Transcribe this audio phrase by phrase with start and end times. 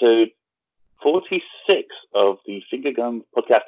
[0.00, 0.30] episode
[1.02, 3.60] 46 of the Finger Gun podcast.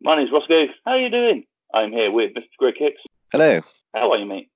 [0.00, 0.66] My name is Rossko.
[0.84, 1.44] How are you doing?
[1.72, 2.44] I'm here with Mr.
[2.58, 3.00] Greg Hicks.
[3.32, 3.60] Hello.
[3.94, 4.50] How are you, mate?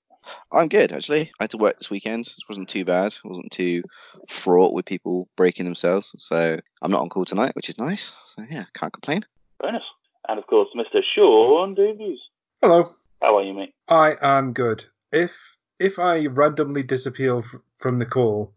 [0.52, 1.32] I'm good, actually.
[1.41, 2.27] I had to work this weekend.
[2.27, 3.12] It wasn't too bad.
[3.12, 3.83] It wasn't too
[4.28, 6.14] fraught with people breaking themselves.
[6.19, 8.12] So I'm not on call tonight, which is nice.
[8.36, 9.24] So yeah, can't complain.
[9.61, 9.83] Bonus.
[10.28, 11.00] And of course, Mr.
[11.02, 12.19] Sean Davies.
[12.61, 12.95] Hello.
[13.20, 13.74] How are you, mate?
[13.88, 14.84] I am good.
[15.11, 18.52] If if I randomly disappear f- from the call,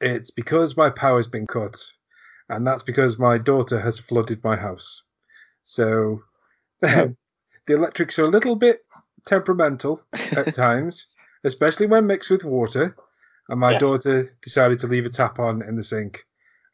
[0.00, 1.82] it's because my power's been cut,
[2.48, 5.02] and that's because my daughter has flooded my house.
[5.64, 6.22] So
[6.80, 7.16] the
[7.68, 8.84] electrics are a little bit
[9.26, 10.02] temperamental
[10.36, 11.06] at times,
[11.44, 12.96] especially when mixed with water.
[13.48, 13.78] And my Yeah.
[13.78, 16.24] daughter decided to leave a tap on in the sink,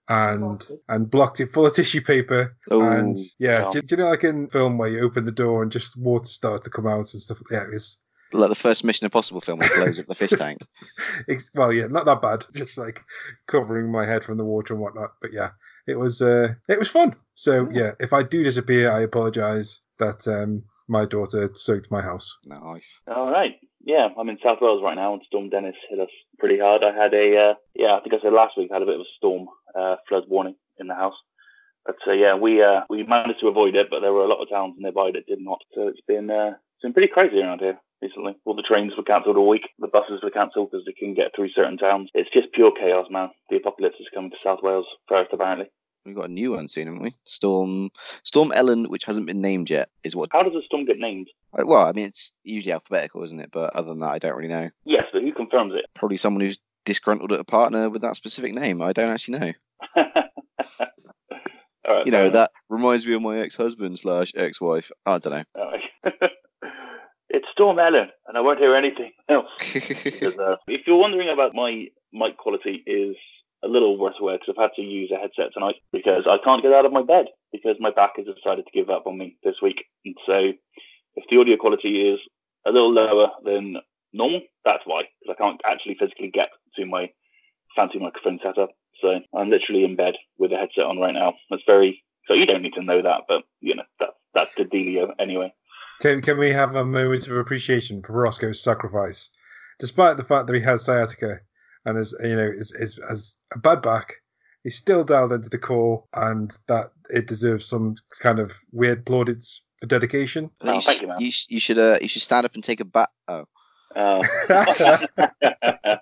[0.09, 2.57] and and blocked it full of tissue paper.
[2.71, 3.71] Oh, and yeah, wow.
[3.71, 6.25] do, do you know like in film where you open the door and just water
[6.27, 7.41] starts to come out and stuff?
[7.51, 7.99] Yeah, it was.
[8.33, 10.61] Like the first Mission Impossible film that blows up the fish tank.
[11.27, 12.45] It's, well, yeah, not that bad.
[12.55, 13.03] Just like
[13.47, 15.13] covering my head from the water and whatnot.
[15.21, 15.51] But yeah,
[15.87, 17.17] it was uh, it was fun.
[17.35, 22.37] So yeah, if I do disappear, I apologise that um, my daughter soaked my house.
[22.45, 23.01] Nice.
[23.07, 23.57] All right.
[23.83, 26.85] Yeah, I'm in South Wales right now, and Storm Dennis hit us pretty hard.
[26.85, 28.97] I had a, uh, yeah, I think I said last week, I had a bit
[28.97, 31.15] of a storm uh, flood warning in the house.
[31.87, 34.43] But uh, yeah, we uh, we managed to avoid it, but there were a lot
[34.43, 35.61] of towns nearby that did not.
[35.75, 38.35] So it's been uh, it's been pretty crazy around here recently.
[38.45, 39.69] All the trains were cancelled all week.
[39.79, 42.11] The buses were cancelled because they couldn't get through certain towns.
[42.15, 43.31] It's just pure chaos, man.
[43.51, 45.67] The apocalypse is coming to South Wales first, apparently.
[46.07, 47.15] We've got a new one soon, haven't we?
[47.25, 47.91] Storm
[48.25, 50.31] Storm Ellen, which hasn't been named yet, is what.
[50.33, 51.29] How does a storm get named?
[51.59, 53.51] uh, Well, I mean, it's usually alphabetical, isn't it?
[53.53, 54.71] But other than that, I don't really know.
[54.85, 55.85] Yes, but who confirms it?
[55.95, 58.81] Probably someone who's disgruntled at a partner with that specific name.
[58.81, 59.53] I don't actually know.
[61.89, 64.91] All right, You know, that reminds me of my ex-husband slash ex-wife.
[65.07, 65.71] I don't know.
[67.33, 69.51] It's Storm Ellen, and I won't hear anything else.
[70.05, 73.17] Because, uh, if you're wondering about my mic quality, is
[73.63, 76.63] a little worse aware because I've had to use a headset tonight because I can't
[76.63, 79.37] get out of my bed because my back has decided to give up on me
[79.45, 79.85] this week.
[80.05, 80.53] And so,
[81.15, 82.19] if the audio quality is
[82.67, 83.77] a little lower than
[84.13, 87.11] normal, that's why because I can't actually physically get to my
[87.77, 88.71] fancy microphone setup.
[89.01, 91.35] So I'm literally in bed with a headset on right now.
[91.49, 94.65] That's very so you don't need to know that, but you know that that's the
[94.65, 95.53] dealio anyway.
[96.01, 99.31] Can can we have a moment of appreciation for Rossko's sacrifice,
[99.79, 101.39] despite the fact that he has sciatica
[101.85, 104.15] and is you know is is has a bad back.
[104.65, 109.63] He's still dialed into the call, and that it deserves some kind of weird plaudits
[109.79, 110.51] for dedication.
[110.61, 111.21] I think Oh, you, thank should, you, man.
[111.21, 113.11] you, sh- you should uh, you should stand up and take a bat.
[113.29, 113.45] Oh,
[113.95, 114.23] Uh,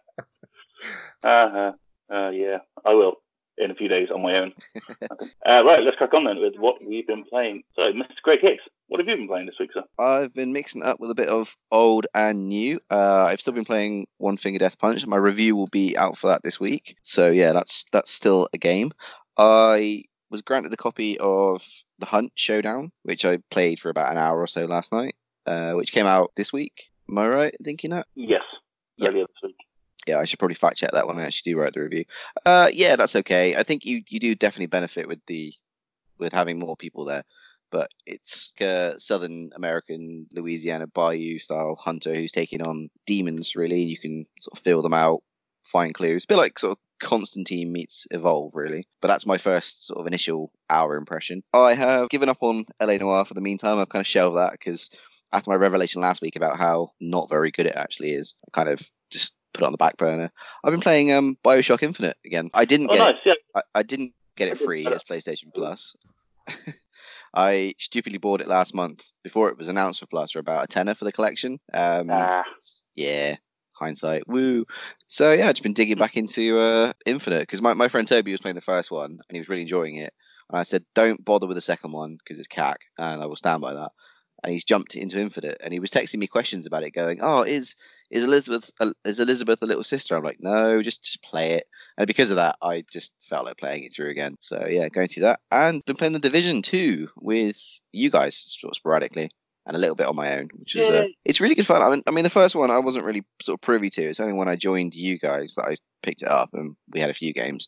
[1.25, 1.73] uh-huh.
[2.13, 3.15] uh, yeah, I will
[3.61, 4.53] in a few days on my own.
[5.47, 7.63] uh, right, let's crack on then with what we've been playing.
[7.75, 8.21] So, Mr.
[8.23, 9.83] Greg Hicks, what have you been playing this week, sir?
[9.99, 12.81] I've been mixing it up with a bit of old and new.
[12.91, 15.07] Uh, I've still been playing One Finger Death Punch.
[15.07, 16.97] My review will be out for that this week.
[17.03, 18.93] So yeah, that's that's still a game.
[19.37, 21.65] I was granted a copy of
[21.99, 25.15] The Hunt Showdown, which I played for about an hour or so last night,
[25.47, 26.85] uh, which came out this week.
[27.09, 28.07] Am I right in thinking that?
[28.15, 28.43] Yes,
[28.97, 29.09] Yeah.
[29.09, 29.57] earlier this week.
[30.09, 32.05] Yeah, I should probably fact check that when I actually do write the review.
[32.47, 33.57] Uh, yeah, that's okay.
[33.57, 35.53] I think you you do definitely benefit with the
[36.19, 37.25] with having more people there,
[37.71, 43.55] but it's a Southern American Louisiana Bayou style hunter who's taking on demons.
[43.55, 45.23] Really, you can sort of feel them out,
[45.71, 46.25] find clues.
[46.25, 48.89] A bit like sort of Constantine meets Evolve, really.
[49.01, 51.43] But that's my first sort of initial hour impression.
[51.53, 52.99] I have given up on L.A.
[52.99, 53.79] Noire for the meantime.
[53.79, 54.91] I've kind of shelved that because
[55.33, 58.69] after my revelation last week about how not very good it actually is, I kind
[58.69, 58.81] of
[59.11, 60.31] just put it on the back burner.
[60.65, 62.51] I've been playing um Bioshock Infinite again.
[62.55, 63.15] I didn't Oh, get nice.
[63.25, 63.33] Yeah.
[63.33, 63.39] it.
[63.55, 65.95] I, I didn't get it free as PlayStation Plus.
[67.35, 70.67] I stupidly bought it last month before it was announced for Plus for about a
[70.67, 71.61] tenner for the collection.
[71.75, 72.45] Um, Ah,
[72.95, 73.37] yeah,
[73.73, 74.65] hindsight, woo.
[75.09, 78.33] So yeah, I've just been digging back into uh, Infinite because my, my friend Toby
[78.33, 80.13] was playing the first one and he was really enjoying it.
[80.51, 83.37] And I said, don't bother with the second one because it's cack, and I will
[83.37, 83.91] stand by that.
[84.43, 87.43] And he's jumped into Infinite and he was texting me questions about it, going, "Oh,
[87.43, 87.75] is
[88.11, 88.71] is Elizabeth
[89.05, 91.67] is Elizabeth a little sister?" I'm like, "No, just just play it."
[91.97, 94.37] And because of that, I just felt like playing it through again.
[94.41, 97.59] So yeah, going through that and been playing the Division two with
[97.93, 99.31] you guys sort of sporadically
[99.69, 101.83] and a little bit on my own, which is uh, it's really good fun.
[101.83, 104.03] I mean, I mean, the first one I wasn't really sort of privy to.
[104.03, 107.11] It's only when I joined you guys that I picked it up, and we had
[107.11, 107.67] a few games.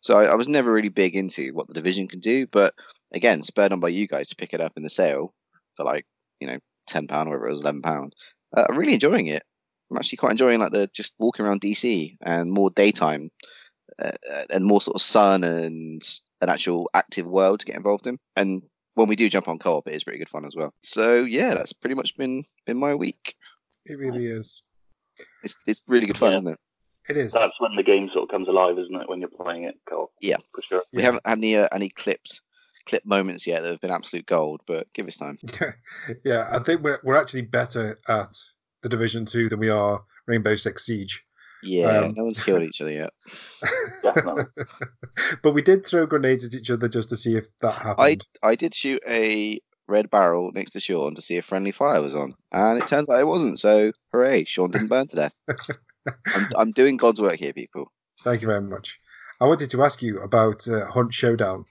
[0.00, 2.46] So I, I was never really big into what the division can do.
[2.46, 2.74] But
[3.12, 5.34] again, spurred on by you guys to pick it up in the sale
[5.76, 6.06] for like
[6.40, 8.14] you know ten pound, whatever it was, eleven pound.
[8.56, 9.42] Uh, I'm really enjoying it.
[9.92, 13.30] I'm actually quite enjoying like the just walking around DC and more daytime
[14.02, 16.02] uh, uh, and more sort of sun and
[16.40, 18.18] an actual active world to get involved in.
[18.34, 18.62] And
[18.94, 20.72] when we do jump on co-op, it is pretty good fun as well.
[20.82, 23.34] So yeah, that's pretty much been been my week.
[23.84, 24.62] It really is.
[25.42, 26.36] It's it's really good fun, Yeah.
[26.36, 26.58] isn't it?
[27.10, 27.32] It is.
[27.32, 29.08] That's when the game sort of comes alive, isn't it?
[29.08, 30.10] When you're playing it co-op.
[30.22, 30.36] Yeah.
[30.54, 30.82] for sure.
[30.92, 31.06] We Yeah.
[31.06, 32.40] haven't had any uh, any clips
[32.86, 35.38] clip moments yet that have been absolute gold, but give us time.
[36.24, 38.36] yeah, I think we're we're actually better at
[38.82, 41.24] the Division Two than we are Rainbow Six Siege.
[41.64, 43.10] Yeah, Um, no one's killed each other yet.
[44.02, 44.44] Definitely.
[45.42, 48.26] but we did throw grenades at each other just to see if that I happened.
[48.42, 52.14] I did shoot a red barrel next to Sean to see if friendly fire was
[52.16, 53.60] on, and it turns out it wasn't.
[53.60, 55.32] So hooray, Sean didn't burn to death.
[56.34, 57.92] I'm, I'm doing God's work here, people.
[58.24, 58.98] Thank you very much.
[59.40, 61.64] I wanted to ask you about uh, Hunt Showdown.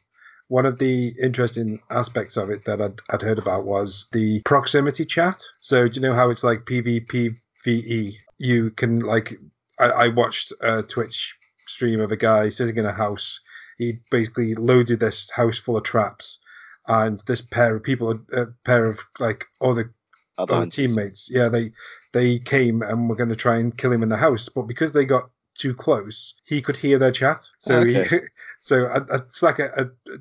[0.52, 5.06] One of the interesting aspects of it that I'd, I'd heard about was the proximity
[5.06, 5.42] chat.
[5.62, 8.16] So, do you know how it's like PvPvE?
[8.38, 9.40] You can, like,
[9.80, 11.38] I, I watched a Twitch
[11.68, 13.40] stream of a guy sitting in a house.
[13.78, 16.38] He basically loaded this house full of traps,
[16.86, 19.94] and this pair of people, a pair of like other
[20.38, 21.72] Other other teammates, yeah, they
[22.12, 24.92] they came and were going to try and kill him in the house, but because
[24.92, 27.48] they got too close, he could hear their chat.
[27.60, 28.20] So he,
[28.60, 30.12] so it's like a, a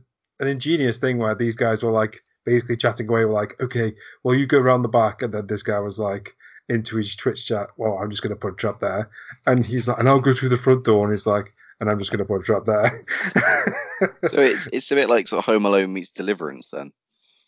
[0.41, 3.93] an ingenious thing where these guys were like basically chatting away, were like, okay,
[4.25, 6.35] well you go around the back, and then this guy was like
[6.69, 9.11] into his Twitch chat, well I'm just going to put a trap there,
[9.47, 11.99] and he's like, and I'll go through the front door, and he's like, and I'm
[11.99, 13.05] just going to put a trap there.
[14.31, 16.91] So it's it's a bit like sort of Home Alone meets Deliverance then.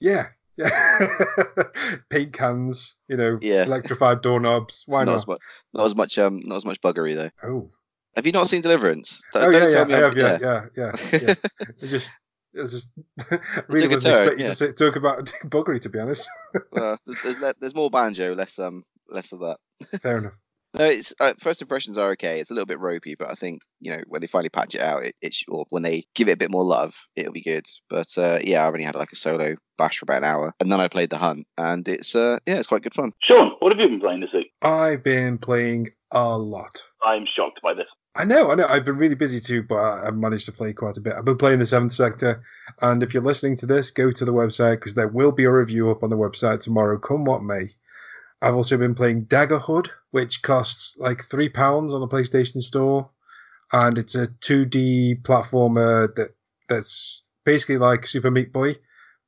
[0.01, 0.27] yeah.
[0.59, 0.69] Yeah,
[2.11, 3.65] paint cans, you know, Yeah.
[3.65, 4.85] electrified doorknobs.
[4.87, 5.15] Why not not?
[5.17, 5.39] as much
[5.73, 7.31] not as much um not as much buggery though.
[7.43, 7.71] Oh,
[8.17, 9.23] Have you not seen Deliverance?
[9.35, 10.93] Oh yeah, yeah, I have, yeah, yeah, yeah,
[11.23, 11.35] yeah.
[11.81, 12.13] It's just,
[12.55, 12.93] it's just
[13.69, 14.55] really good wasn't turn, expecting yeah.
[14.55, 16.29] to talk about buggery, to be honest.
[16.73, 19.59] Well, there's, there's, there's more banjo, less um less of that.
[20.03, 20.33] Fair enough.
[20.75, 22.41] No, it's uh, first impressions are okay.
[22.41, 24.81] It's a little bit ropey, but I think you know when they finally patch it
[24.81, 27.43] out, it, it sh- or when they give it a bit more love, it'll be
[27.43, 27.67] good.
[27.91, 30.73] But uh, yeah, I've only had like a solo bash for about an hour, and
[30.73, 33.13] then I played the hunt, and it's uh yeah, it's quite good fun.
[33.21, 34.51] Sean, what have you been playing this week?
[34.63, 36.83] I've been playing a lot.
[37.05, 37.89] I'm shocked by this.
[38.15, 38.67] I know, I know.
[38.67, 41.15] I've been really busy too, but I've managed to play quite a bit.
[41.15, 42.43] I've been playing the Seventh Sector,
[42.83, 45.53] and if you're listening to this, go to the website because there will be a
[45.53, 47.71] review up on the website tomorrow, come what may.
[48.43, 53.09] I've also been playing Daggerhood, which costs like three pounds on the PlayStation Store,
[53.73, 56.35] and it's a 2D platformer that
[56.69, 58.77] that's basically like Super Meat Boy,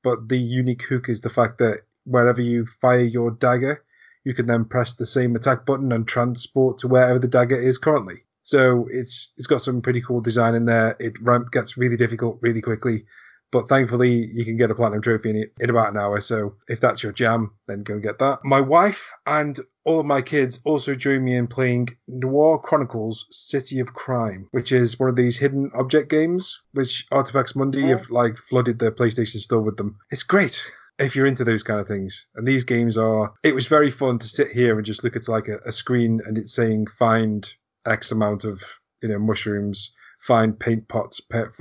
[0.02, 3.82] but the unique hook is the fact that wherever you fire your dagger,
[4.24, 7.78] you can then press the same attack button and transport to wherever the dagger is
[7.78, 8.24] currently.
[8.44, 10.96] So it's it's got some pretty cool design in there.
[11.00, 13.04] It ramp gets really difficult really quickly,
[13.50, 16.20] but thankfully you can get a platinum trophy in it in about an hour.
[16.20, 18.40] So if that's your jam, then go and get that.
[18.44, 23.80] My wife and all of my kids also joined me in playing Noir Chronicles: City
[23.80, 28.36] of Crime, which is one of these hidden object games which Artifex Mundi have like
[28.36, 29.96] flooded the PlayStation store with them.
[30.10, 32.26] It's great if you're into those kind of things.
[32.36, 33.32] And these games are.
[33.42, 36.20] It was very fun to sit here and just look at like a, a screen
[36.26, 37.50] and it's saying find
[37.86, 38.62] X amount of
[39.02, 41.20] you know mushrooms, find paint pots,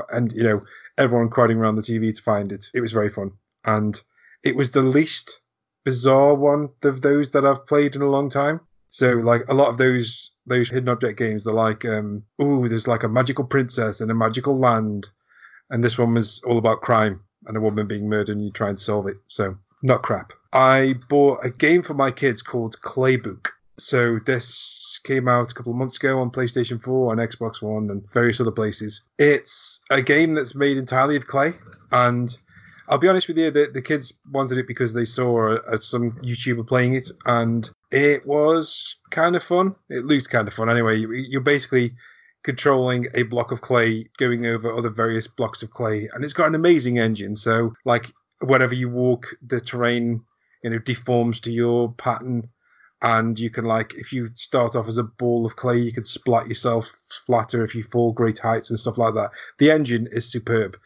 [0.09, 0.61] and you know
[0.97, 2.67] everyone crowding around the TV to find it.
[2.73, 3.31] It was very fun,
[3.65, 3.99] and
[4.43, 5.39] it was the least
[5.83, 8.61] bizarre one of those that I've played in a long time.
[8.89, 12.87] So like a lot of those those hidden object games, they're like, um, ooh, there's
[12.87, 15.09] like a magical princess in a magical land,
[15.69, 18.69] and this one was all about crime and a woman being murdered, and you try
[18.69, 19.17] and solve it.
[19.27, 20.31] So not crap.
[20.53, 23.49] I bought a game for my kids called Claybook.
[23.77, 27.89] So this came out a couple of months ago on PlayStation 4, on Xbox One,
[27.89, 29.03] and various other places.
[29.17, 31.53] It's a game that's made entirely of clay,
[31.91, 32.35] and
[32.87, 36.11] I'll be honest with you, the, the kids wanted it because they saw uh, some
[36.21, 39.75] YouTuber playing it, and it was kind of fun.
[39.89, 40.97] It looked kind of fun anyway.
[40.97, 41.93] You, you're basically
[42.43, 46.47] controlling a block of clay, going over other various blocks of clay, and it's got
[46.47, 47.35] an amazing engine.
[47.35, 48.11] So, like,
[48.41, 50.21] whenever you walk, the terrain,
[50.63, 52.49] you know, deforms to your pattern,
[53.03, 56.05] and you can like, if you start off as a ball of clay, you can
[56.05, 56.91] splat yourself
[57.25, 59.31] flatter if you fall great heights and stuff like that.
[59.59, 60.77] The engine is superb.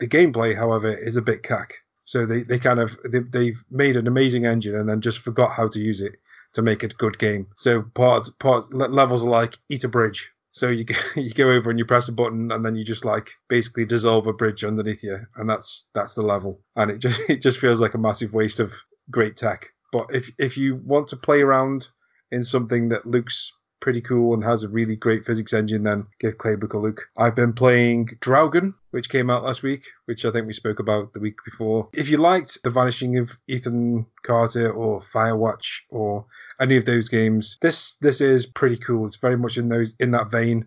[0.00, 1.74] The gameplay, however, is a bit cack.
[2.06, 5.50] So they, they kind of they, they've made an amazing engine and then just forgot
[5.50, 6.14] how to use it
[6.54, 7.46] to make a good game.
[7.56, 10.30] So part part levels are like eat a bridge.
[10.52, 13.32] So you you go over and you press a button and then you just like
[13.48, 16.62] basically dissolve a bridge underneath you, and that's that's the level.
[16.76, 18.72] And it just it just feels like a massive waste of
[19.10, 19.68] great tech.
[19.96, 21.88] But if if you want to play around
[22.30, 26.36] in something that looks pretty cool and has a really great physics engine, then give
[26.36, 27.08] Claybook a look.
[27.16, 31.14] I've been playing Draugen, which came out last week, which I think we spoke about
[31.14, 31.88] the week before.
[31.94, 36.26] If you liked The Vanishing of Ethan Carter or Firewatch or
[36.60, 39.06] any of those games, this this is pretty cool.
[39.06, 40.66] It's very much in those in that vein.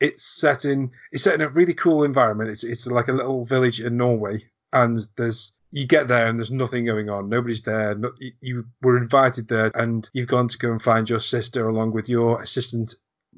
[0.00, 2.48] It's set in it's set in a really cool environment.
[2.48, 6.50] It's it's like a little village in Norway, and there's you get there and there's
[6.50, 7.28] nothing going on.
[7.28, 7.94] Nobody's there.
[7.94, 11.92] No, you, were invited there, and you've gone to go and find your sister along
[11.92, 12.94] with your assistant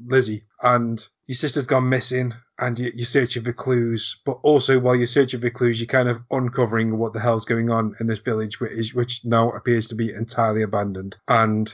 [0.07, 4.21] Lizzie, and your sister's gone missing, and you, you're searching for clues.
[4.26, 7.71] But also, while you're searching for clues, you're kind of uncovering what the hell's going
[7.71, 11.17] on in this village, which, which now appears to be entirely abandoned.
[11.29, 11.73] And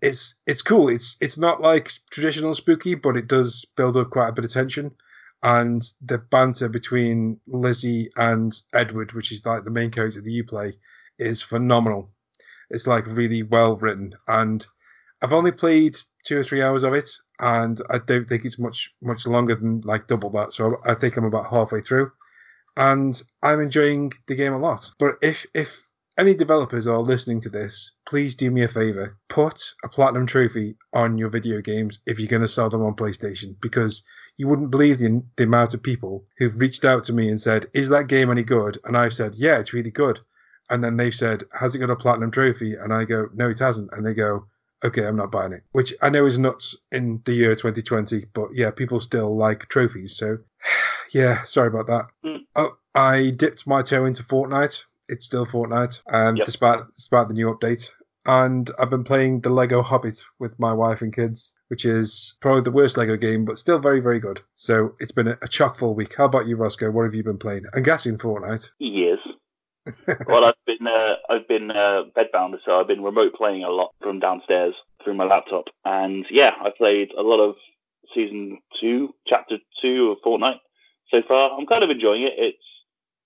[0.00, 0.88] it's it's cool.
[0.88, 4.50] It's it's not like traditional spooky, but it does build up quite a bit of
[4.50, 4.90] tension.
[5.42, 10.44] And the banter between Lizzie and Edward, which is like the main character that you
[10.44, 10.74] play,
[11.18, 12.12] is phenomenal.
[12.70, 14.66] It's like really well written, and
[15.20, 18.94] I've only played two or three hours of it, and I don't think it's much
[19.02, 20.52] much longer than like double that.
[20.52, 22.10] So I think I'm about halfway through,
[22.76, 24.90] and I'm enjoying the game a lot.
[24.98, 25.84] But if if
[26.18, 29.16] any developers are listening to this, please do me a favor.
[29.28, 32.94] Put a platinum trophy on your video games if you're going to sell them on
[32.94, 34.04] PlayStation because
[34.36, 37.66] you wouldn't believe the, the amount of people who've reached out to me and said,
[37.72, 38.78] Is that game any good?
[38.84, 40.20] And I've said, Yeah, it's really good.
[40.70, 42.74] And then they've said, Has it got a platinum trophy?
[42.74, 43.90] And I go, No, it hasn't.
[43.92, 44.46] And they go,
[44.84, 45.62] Okay, I'm not buying it.
[45.72, 50.16] Which I know is nuts in the year 2020, but yeah, people still like trophies.
[50.16, 50.38] So
[51.10, 52.06] yeah, sorry about that.
[52.24, 52.40] Mm.
[52.56, 54.84] Oh, I dipped my toe into Fortnite.
[55.08, 56.46] It's still Fortnite, and Yep.
[56.46, 57.90] despite despite the new update,
[58.26, 62.62] and I've been playing the Lego Hobbit with my wife and kids, which is probably
[62.62, 64.40] the worst Lego game, but still very very good.
[64.54, 66.14] So it's been a, a chock full week.
[66.16, 66.92] How about you, Rossko?
[66.92, 67.64] What have you been playing?
[67.74, 68.70] I'm guessing Fortnite.
[68.78, 69.18] years.
[70.28, 73.90] well, I've been uh, I've been uh, bedbound, so I've been remote playing a lot
[74.00, 77.56] from downstairs through my laptop, and yeah, I played a lot of
[78.14, 80.60] season two, chapter two of Fortnite
[81.10, 81.50] so far.
[81.58, 82.34] I'm kind of enjoying it.
[82.36, 82.62] It's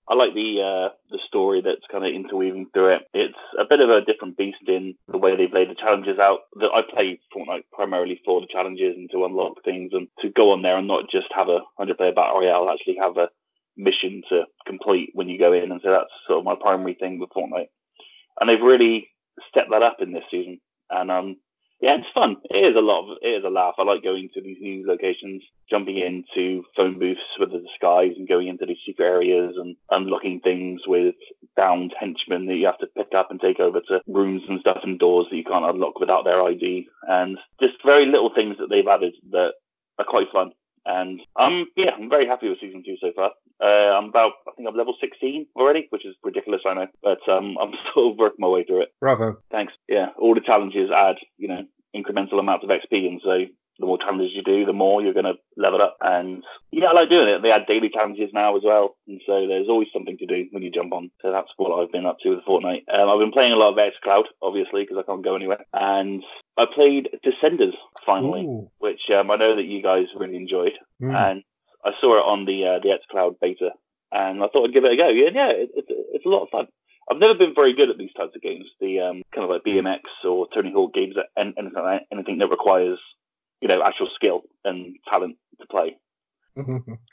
[0.09, 3.03] I like the uh, the story that's kind of interweaving through it.
[3.13, 6.41] It's a bit of a different beast in the way they've laid the challenges out.
[6.61, 10.53] That I play Fortnite primarily for the challenges and to unlock things and to go
[10.53, 12.71] on there and not just have a hundred player battle royale.
[12.71, 13.31] Actually have a
[13.77, 17.19] mission to complete when you go in, and so that's sort of my primary thing
[17.19, 17.69] with Fortnite.
[18.41, 19.09] And they've really
[19.49, 21.37] stepped that up in this season, and um,
[21.81, 22.37] yeah, it's fun.
[22.51, 23.75] It is a lot of it is a laugh.
[23.79, 28.29] I like going to these new locations, jumping into phone booths with the disguise, and
[28.29, 31.15] going into these secret areas and unlocking things with
[31.55, 34.81] bound henchmen that you have to pick up and take over to rooms and stuff
[34.85, 38.71] and doors that you can't unlock without their ID, and just very little things that
[38.71, 39.53] they've added that
[39.99, 40.53] are quite fun.
[40.87, 43.33] And um, yeah, I'm very happy with season two so far.
[43.61, 47.27] Uh, I'm about, I think I'm level 16 already, which is ridiculous, I know, but
[47.29, 48.89] um, I'm still working my way through it.
[49.01, 49.39] Bravo.
[49.51, 49.73] Thanks.
[49.89, 51.65] Yeah, all the challenges add, you know,
[51.95, 53.47] incremental amounts of XP, and so
[53.79, 55.97] the more challenges you do, the more you're going to level up.
[56.01, 56.43] And
[56.73, 57.43] yeah, I like doing it.
[57.43, 60.63] They add daily challenges now as well, and so there's always something to do when
[60.63, 61.11] you jump on.
[61.23, 62.85] So that's what I've been up to with Fortnite.
[62.93, 66.23] Um, I've been playing a lot of XCloud, obviously, because I can't go anywhere, and
[66.57, 68.71] I played Descenders finally, Ooh.
[68.79, 71.15] which um, I know that you guys really enjoyed Mm.
[71.15, 71.43] and
[71.85, 73.71] I saw it on the uh, the xCloud beta,
[74.11, 75.09] and I thought I'd give it a go.
[75.09, 76.67] Yeah, yeah, it, it's it's a lot of fun.
[77.11, 79.63] I've never been very good at these types of games, the um, kind of like
[79.63, 81.73] BMX or Tony Hawk games, anything
[82.11, 82.99] anything that requires
[83.69, 85.97] you know actual skill and talent to play.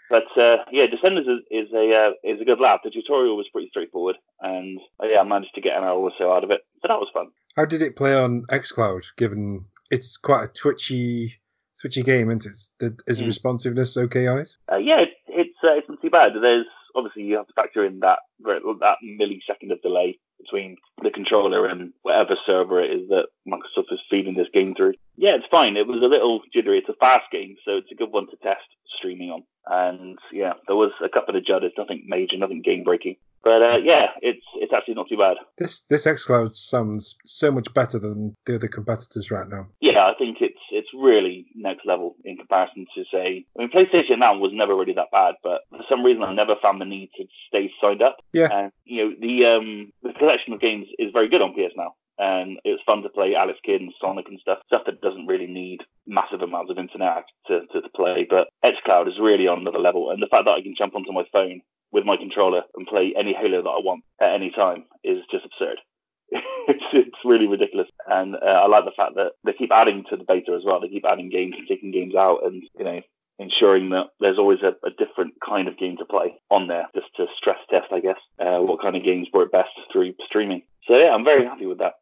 [0.10, 2.82] But uh, yeah, Descenders is, is a uh, is a good lab.
[2.84, 6.12] The tutorial was pretty straightforward, and uh, yeah, I managed to get an hour or
[6.18, 7.28] so out of it, so that was fun.
[7.56, 9.04] How did it play on XCloud?
[9.18, 11.34] Given it's quite a twitchy,
[11.82, 12.58] twitchy game, isn't it?
[12.80, 13.28] Did- Is the Mm.
[13.28, 14.50] responsiveness okay on it?
[14.72, 16.34] Uh, yeah, it, it's uh, it's not too bad.
[16.42, 21.66] There's obviously you have to factor in that that millisecond of delay between the controller
[21.66, 24.94] and whatever server it is that Microsoft is feeding this game through.
[25.16, 25.78] Yeah, it's fine.
[25.78, 26.80] It was a little jittery.
[26.80, 28.66] It's a fast game, so it's a good one to test
[28.98, 29.44] streaming on.
[29.66, 33.16] And yeah, there was a couple of judders, nothing major, nothing game breaking.
[33.44, 35.38] But uh, yeah, it's it's actually not too bad.
[35.58, 39.68] This this XCloud sounds so much better than the other competitors right now.
[39.82, 43.46] Yeah, I think it's it's really next level in comparison to say.
[43.58, 46.56] I mean, PlayStation Now was never really that bad, but for some reason I never
[46.62, 48.18] found the need to stay signed up.
[48.32, 48.48] Yeah.
[48.52, 51.96] And you know the um the collection of games is very good on PS Now,
[52.18, 54.60] and it was fun to play Alex Kidd and Sonic and stuff.
[54.68, 58.26] Stuff that doesn't really need massive amounts of internet to to, to play.
[58.30, 61.12] But xCloud is really on another level, and the fact that I can jump onto
[61.12, 61.62] my phone
[61.94, 65.46] with my controller and play any Halo that I want at any time is just
[65.46, 65.78] absurd.
[66.32, 70.18] it's it's really ridiculous, and uh, I like the fact that they keep adding to
[70.18, 70.82] the beta as well.
[70.82, 73.02] They keep adding games and taking games out, and you know
[73.40, 77.14] ensuring that there's always a, a different kind of game to play on there, just
[77.18, 80.64] to stress test, I guess, uh, what kind of games work best through streaming.
[80.88, 81.94] So yeah, I'm very happy with that.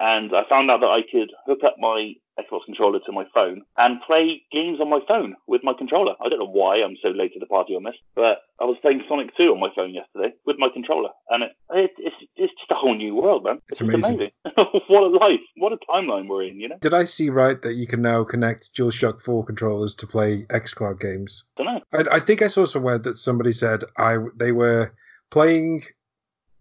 [0.00, 3.62] And I found out that I could hook up my Xbox controller to my phone
[3.76, 6.14] and play games on my phone with my controller.
[6.24, 8.76] I don't know why I'm so late to the party on this, but I was
[8.80, 12.52] playing Sonic 2 on my phone yesterday with my controller, and it, it, it's it's
[12.54, 13.60] just a whole new world, man.
[13.68, 14.30] It's just amazing.
[14.88, 15.40] what a life!
[15.56, 16.78] What a timeline we're in, you know.
[16.80, 21.00] Did I see right that you can now connect DualShock 4 controllers to play XCloud
[21.00, 21.44] games?
[21.56, 21.80] don't know.
[21.92, 24.92] I, I think I saw somewhere that somebody said I they were
[25.30, 25.82] playing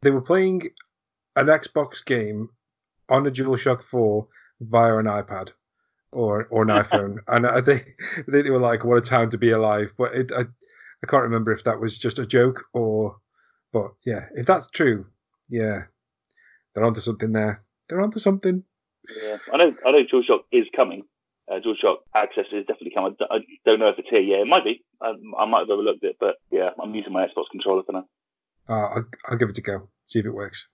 [0.01, 0.69] they were playing
[1.35, 2.49] an Xbox game
[3.09, 4.27] on a DualShock 4
[4.61, 5.51] via an iPad,
[6.11, 7.95] or or an iPhone, and I think
[8.27, 10.41] they, they were like, "What a time to be alive!" But it, I
[11.03, 13.17] I can't remember if that was just a joke or,
[13.71, 15.05] but yeah, if that's true,
[15.49, 15.83] yeah,
[16.73, 17.63] they're onto something there.
[17.87, 18.63] They're onto something.
[19.23, 19.75] Yeah, I know.
[19.85, 20.03] I know.
[20.03, 21.03] DualShock is coming.
[21.49, 23.15] Uh, DualShock Access is definitely coming.
[23.31, 24.19] I don't know if it's here.
[24.21, 24.83] Yeah, it might be.
[25.01, 28.07] I, I might have overlooked it, but yeah, I'm using my Xbox controller for now.
[28.67, 29.87] Uh, I'll, I'll give it a go.
[30.07, 30.67] See if it works.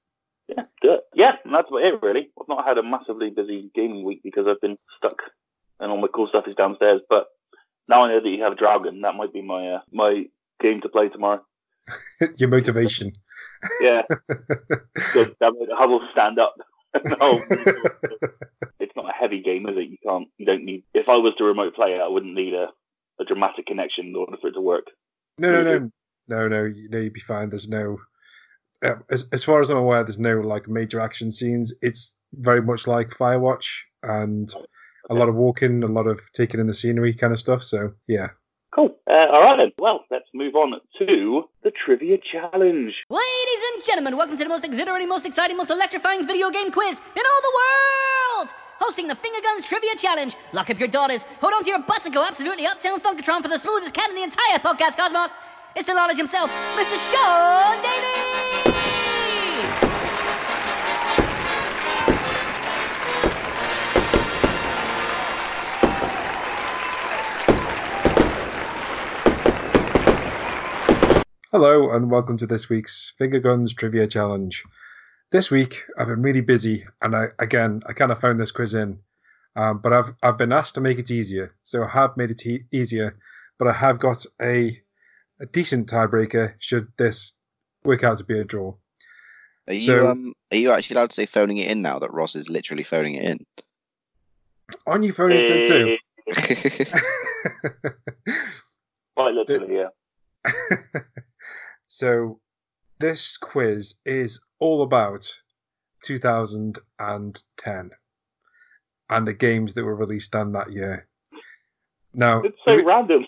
[0.58, 1.02] Yeah, do it.
[1.14, 2.30] Yeah, and that's about it really.
[2.40, 5.22] I've not had a massively busy gaming week because I've been stuck,
[5.80, 7.02] and all my cool stuff is downstairs.
[7.10, 7.28] But
[7.88, 9.02] now I know that you have Draugen.
[9.02, 10.26] That might be my uh, my
[10.62, 11.44] game to play tomorrow.
[12.38, 13.14] Your motivation.
[13.82, 14.04] Yeah,
[15.14, 15.36] good.
[15.42, 16.56] I will stand up.
[17.20, 17.42] no,
[18.80, 19.90] it's not a heavy game, is it?
[19.90, 20.28] You can't.
[20.38, 20.84] You don't need.
[20.94, 22.68] If I was to remote play it, I wouldn't need a,
[23.20, 24.88] a dramatic connection in order for it to work.
[25.40, 25.90] No, no, no,
[26.28, 26.64] no, no.
[26.66, 27.50] You'd be fine.
[27.50, 27.98] There's no.
[28.84, 31.74] Uh, as as far as I'm aware, there's no like major action scenes.
[31.82, 33.66] It's very much like Firewatch
[34.04, 34.54] and
[35.10, 37.64] a lot of walking, a lot of taking in the scenery kind of stuff.
[37.64, 38.28] So yeah.
[38.76, 38.96] Cool.
[39.08, 39.72] Uh, all right then.
[39.78, 42.96] Well, let's move on to the trivia challenge.
[43.10, 47.00] Ladies and gentlemen, welcome to the most exhilarating, most exciting, most electrifying video game quiz
[47.00, 48.54] in all the world!
[48.80, 50.36] Hosting the Finger Guns Trivia Challenge.
[50.54, 53.48] Lock up your daughters, hold on to your butts, and go absolutely uptown Funkatron for
[53.48, 55.36] the smoothest cat in the entire podcast cosmos.
[55.76, 57.12] It's the knowledge himself, Mr.
[57.12, 58.73] Sean Davies!
[71.54, 74.64] Hello, and welcome to this week's Finger Guns Trivia Challenge.
[75.32, 78.74] This week, I've been really busy, and I again, I kind of found this quiz
[78.74, 78.98] in,
[79.56, 82.44] um, but I've I've been asked to make it easier, so I have made it
[82.48, 83.20] e- easier.
[83.60, 84.76] But I have got a
[85.40, 87.36] a decent tiebreaker should this
[87.84, 88.74] work out to be a draw.
[89.68, 92.12] Are you So- um are you actually allowed to say phoning it in now that
[92.12, 93.46] Ross is literally phoning it in?
[94.88, 95.98] On your phone, it's in too.
[99.16, 99.90] Quite literally, yeah.
[101.98, 102.40] so
[103.00, 105.30] this quiz is all about
[106.04, 107.92] 2010
[109.10, 111.08] and the games that were released on that year.
[112.14, 113.26] Now, It's so re- random.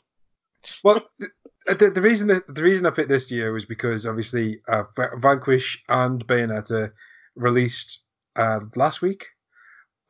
[0.84, 1.30] well, the,
[1.76, 4.84] the, the reason that the reason I picked this year was because obviously uh,
[5.18, 6.92] Vanquish and Bayonetta
[7.36, 8.02] released
[8.36, 9.28] uh, last week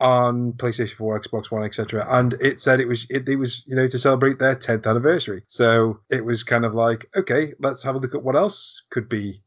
[0.00, 2.06] on PlayStation 4, Xbox One, etc.
[2.08, 5.42] And it said it was it, it was you know to celebrate their 10th anniversary.
[5.46, 9.08] So it was kind of like okay, let's have a look at what else could
[9.08, 9.40] be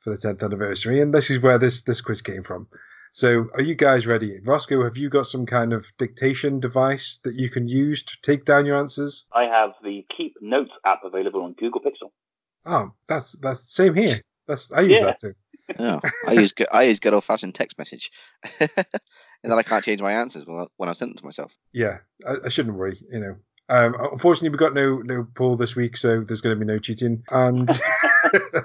[0.00, 2.68] for the 10th anniversary, and this is where this this quiz came from.
[3.12, 4.38] So are you guys ready?
[4.40, 8.44] Rossko, have you got some kind of dictation device that you can use to take
[8.44, 9.24] down your answers?
[9.34, 12.10] I have the Keep Notes app available on Google Pixel.
[12.66, 14.20] Oh, that's that's same here.
[14.46, 15.06] That's I use Yeah.
[15.06, 15.34] that too.
[15.78, 18.10] Yeah, I use good, I use good old fashioned text message,
[18.60, 18.68] and
[19.42, 21.52] then I can't change my answers when I, when I send them to myself.
[21.72, 22.98] Yeah, I, I shouldn't worry.
[23.10, 23.36] You know,
[23.68, 26.78] um, unfortunately, we've got no no poll this week, so there's going to be no
[26.78, 27.22] cheating.
[27.30, 27.68] And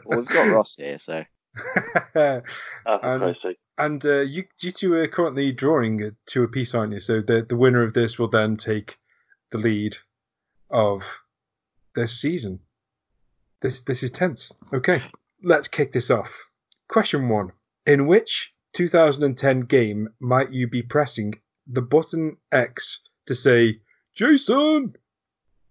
[0.05, 1.23] Well, we've got Ross here, so
[2.15, 2.41] Oh,
[2.85, 3.35] for Um,
[3.77, 6.99] and uh, you you two are currently drawing to a piece, aren't you?
[6.99, 8.97] So the the winner of this will then take
[9.51, 9.97] the lead
[10.69, 11.21] of
[11.95, 12.59] this season.
[13.61, 14.51] This this is tense.
[14.73, 15.01] Okay,
[15.43, 16.37] let's kick this off.
[16.93, 17.51] Question one:
[17.87, 21.33] In which 2010 game might you be pressing
[21.65, 23.81] the button X to say
[24.13, 24.95] Jason,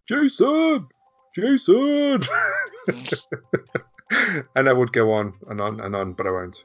[0.09, 0.89] Jason,
[1.33, 2.23] Jason?
[4.57, 6.65] and I would go on and on and on, but I won't.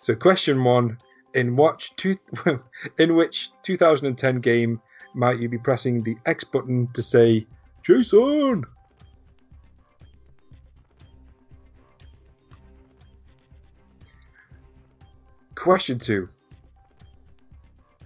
[0.00, 0.98] So, question one:
[1.34, 1.56] In
[1.96, 2.16] two,
[2.98, 4.80] in which 2010 game
[5.14, 7.46] might you be pressing the X button to say
[7.84, 8.64] Jason?
[15.64, 16.28] Question two: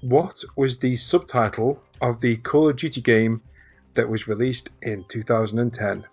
[0.03, 3.43] What was the subtitle of the Call of Duty game
[3.95, 6.07] that was released in 2010?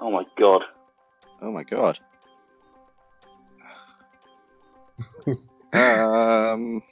[0.00, 0.62] Oh my god.
[1.40, 2.00] oh my god.
[5.72, 6.82] um,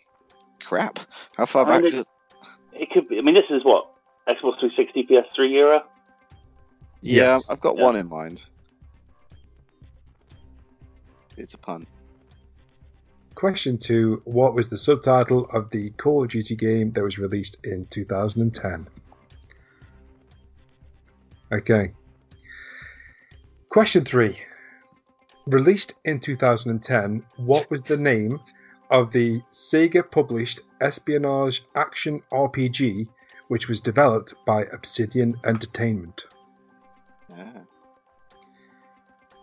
[0.65, 1.01] crap.
[1.37, 2.07] How far I back mean, does?
[2.75, 3.19] It could be.
[3.19, 3.91] I mean, this is what
[4.29, 5.83] Xbox 360, PS3 era.
[7.01, 7.51] Yeah, Yes.
[7.51, 7.83] I've got Yeah.
[7.83, 8.45] one in mind.
[11.37, 11.89] It's a pun.
[13.35, 17.67] Question two What was the subtitle of the Call of Duty game that was released
[17.67, 18.87] in 2010?
[21.53, 21.93] Okay.
[23.69, 24.41] Question three
[25.47, 28.41] Released in 2010, what was the name
[28.91, 33.09] of the Sega published espionage action RPG
[33.49, 36.25] which was developed by Obsidian Entertainment?
[37.33, 37.63] Ah.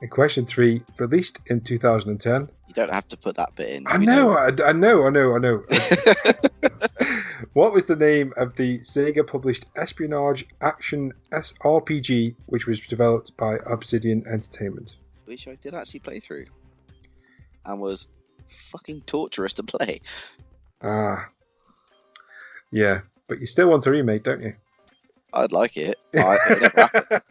[0.01, 3.85] And question three Released in 2010, You don't have to put that bit in.
[3.85, 5.57] I we know, I, I know, I know, I know.
[7.51, 13.57] what was the name of the Sega published espionage action RPG which was developed by
[13.65, 14.95] Obsidian Entertainment?
[15.25, 16.45] Which I did actually play through,
[17.65, 18.07] and was
[18.71, 19.99] fucking torturous to play.
[20.81, 21.27] Ah.
[22.71, 24.53] Yeah, but you still want a remake, don't you?
[25.33, 25.99] I'd like it.
[26.15, 27.21] I,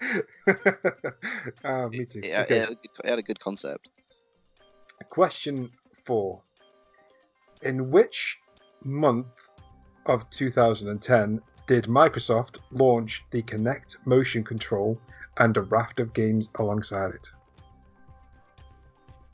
[0.47, 1.15] it.
[1.65, 2.21] Ah, me too.
[2.23, 2.57] It- Okay.
[2.57, 3.89] it had a good- it had a good concept.
[5.09, 5.71] Question
[6.05, 6.43] four.
[7.63, 8.39] In which
[8.85, 9.51] month
[10.07, 14.99] of 2010 did Microsoft launch the Kinect motion control
[15.39, 17.31] and a raft of games alongside it?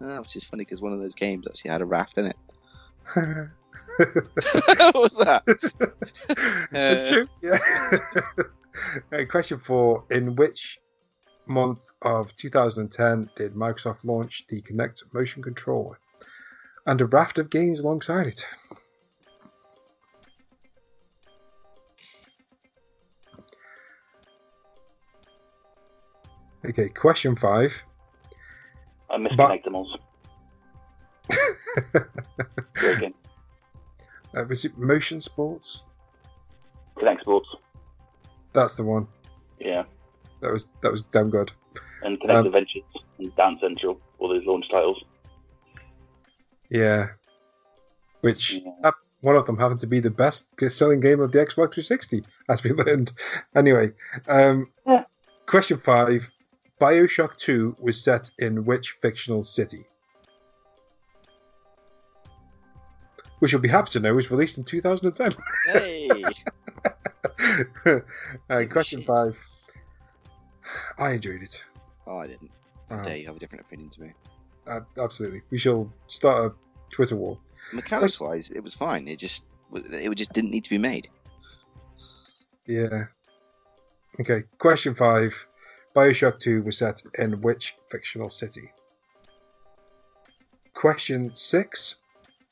[0.02, 2.36] Ah, which is funny because one of those games actually had a raft in it.
[4.76, 5.42] what was that?
[6.70, 7.26] That's Uh, true.
[7.42, 7.58] Yeah.
[9.10, 10.04] Uh, question four.
[10.10, 10.78] In which
[11.46, 15.98] month of 2010 did Microsoft launch the Kinect motion controller
[16.86, 18.46] and a raft of games alongside it?
[26.64, 27.72] Okay, question five.
[29.08, 29.86] I missed Kinectimals.
[32.80, 33.14] Joking.
[34.36, 35.84] Uh, was it Motion Sports?
[36.96, 37.48] Kinect Sports.
[38.52, 39.06] That's the one.
[39.60, 39.84] Yeah.
[40.40, 41.52] That was that was damn good.
[42.02, 42.82] And Kinect Um, Adventures
[43.18, 45.02] and Dance Central, all those launch titles.
[46.70, 47.08] Yeah.
[48.20, 48.70] Which Yeah.
[48.84, 52.22] uh, one of them happened to be the best selling game of the Xbox 360,
[52.48, 53.12] as we learned.
[53.54, 53.92] Anyway,
[54.28, 55.04] um, Yeah.
[55.46, 56.30] question five:
[56.80, 59.86] Bioshock 2 was set in which fictional city?
[63.38, 65.32] Which you'll be happy to know was released in 2010.
[65.66, 66.10] Hey!
[68.50, 69.38] uh, question five.
[70.98, 71.64] I enjoyed it.
[72.06, 72.50] Oh, I didn't.
[72.90, 74.12] Uh, Dare you have a different opinion to me?
[74.66, 75.42] uh, absolutely.
[75.50, 76.54] We shall start a
[76.90, 77.38] Twitter war.
[77.72, 79.08] Mechanics wise, it was fine.
[79.08, 81.08] It just it just didn't need to be made.
[82.66, 83.06] Yeah.
[84.20, 84.44] Okay.
[84.58, 85.34] Question five.
[85.94, 88.70] Bioshock 2 was set in which fictional city?
[90.74, 92.02] Question six.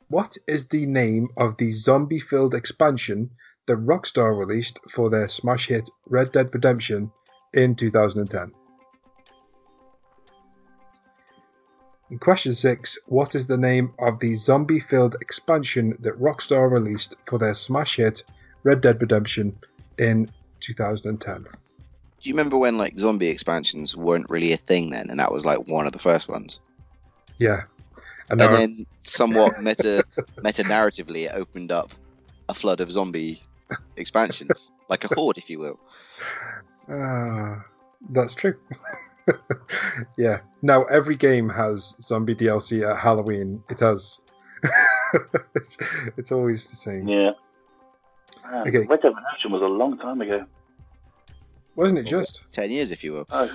[0.09, 3.31] What is the name of the zombie filled expansion
[3.67, 7.13] that Rockstar released for their smash hit Red Dead Redemption
[7.55, 8.53] in 2010?
[12.11, 12.99] And question six.
[13.07, 17.97] What is the name of the zombie filled expansion that Rockstar released for their smash
[17.97, 18.23] hit
[18.65, 19.57] Red Dead Redemption
[19.99, 20.29] in
[20.61, 21.43] 2010.
[21.43, 21.49] Do
[22.23, 25.69] you remember when like zombie expansions weren't really a thing then, and that was like
[25.69, 26.61] one of the first ones?
[27.39, 27.63] Yeah.
[28.31, 30.05] And, And then somewhat meta
[30.43, 31.93] meta narratively, it opened up
[32.49, 33.43] a flood of zombie
[33.97, 35.79] expansions, like a horde, if you will.
[36.91, 37.65] Ah,
[38.11, 38.55] that's true.
[40.19, 40.41] yeah.
[40.63, 43.63] Now every game has zombie DLC at Halloween.
[43.71, 44.21] It has.
[45.55, 45.79] it's,
[46.17, 47.09] it's always the same.
[47.09, 47.31] Yeah.
[48.45, 48.87] Ah, Okay.
[48.87, 50.45] Red Dead Redemption was a long time ago.
[51.77, 52.45] Wasn't it just?
[52.53, 53.27] Ten years, if you will.
[53.31, 53.47] Oh.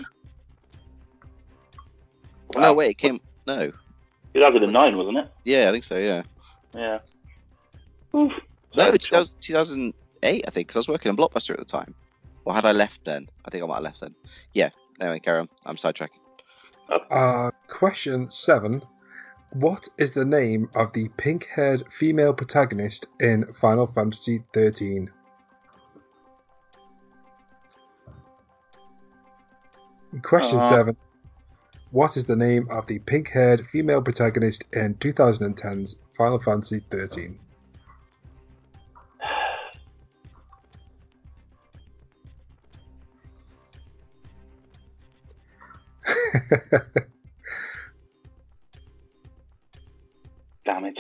[2.56, 2.74] No, Wow.
[2.74, 3.20] wait, it came.
[3.46, 3.72] No,
[4.34, 5.32] 2009, wasn't it?
[5.46, 5.98] yeah, I think so.
[5.98, 6.24] Yeah.
[6.76, 7.00] Yeah.
[8.16, 8.32] Oof.
[8.76, 9.94] No, So- 2000, 2008,
[10.48, 11.94] I think, because I was working on Blockbuster at the time.
[12.46, 13.28] Or had I left then?
[13.46, 14.16] I think I might have left then.
[14.54, 14.70] Yeah.
[15.00, 15.50] Anyway, carry on.
[15.66, 16.20] I'm sidetracking.
[17.12, 18.84] Uh, question seven.
[19.54, 25.10] What is the name of the pink haired female protagonist in Final Fantasy XIII?
[30.24, 30.70] Question Uh.
[30.70, 30.98] seven.
[31.92, 37.40] What is the name of the pink haired female protagonist in 2010's Final Fantasy XIII?
[50.66, 51.00] Damn it.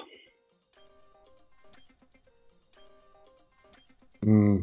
[4.23, 4.59] Hmm.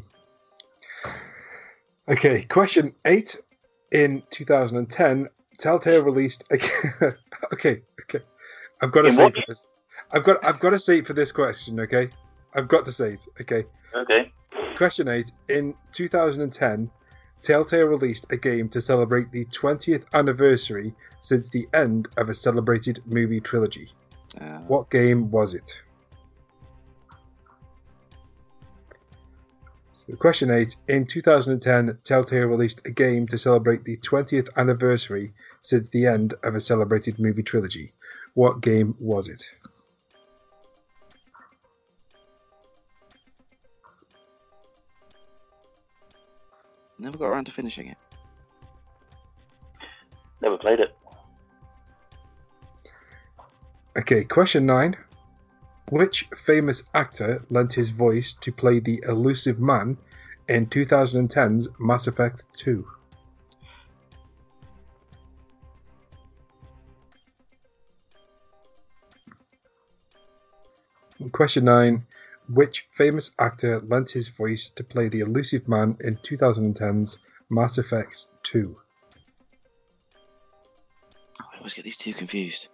[2.08, 3.36] Okay, question eight.
[3.92, 6.44] In 2010, Telltale released.
[6.50, 6.58] A...
[7.52, 8.24] okay, okay.
[8.82, 9.66] I've got to In say what for this.
[10.12, 10.44] I've got.
[10.44, 11.78] I've got to say for this question.
[11.80, 12.08] Okay,
[12.54, 13.26] I've got to say it.
[13.40, 13.64] Okay.
[13.94, 14.32] Okay.
[14.76, 15.30] Question eight.
[15.48, 16.90] In 2010,
[17.46, 23.00] Telltale released a game to celebrate the 20th anniversary since the end of a celebrated
[23.06, 23.88] movie trilogy.
[24.40, 25.80] Uh, What game was it?
[29.92, 30.74] So question eight.
[30.88, 36.56] In 2010, Telltale released a game to celebrate the 20th anniversary since the end of
[36.56, 37.92] a celebrated movie trilogy.
[38.34, 39.48] What game was it?
[46.98, 47.98] Never got around to finishing it.
[50.40, 50.96] Never played it.
[53.98, 54.96] Okay, question nine.
[55.90, 59.96] Which famous actor lent his voice to play the elusive man
[60.48, 62.86] in 2010's Mass Effect 2?
[71.32, 72.06] Question 9.
[72.48, 77.18] Which famous actor lent his voice to play the elusive man in 2010's
[77.50, 78.76] Mass Effect 2?
[81.40, 82.68] I always get these two confused.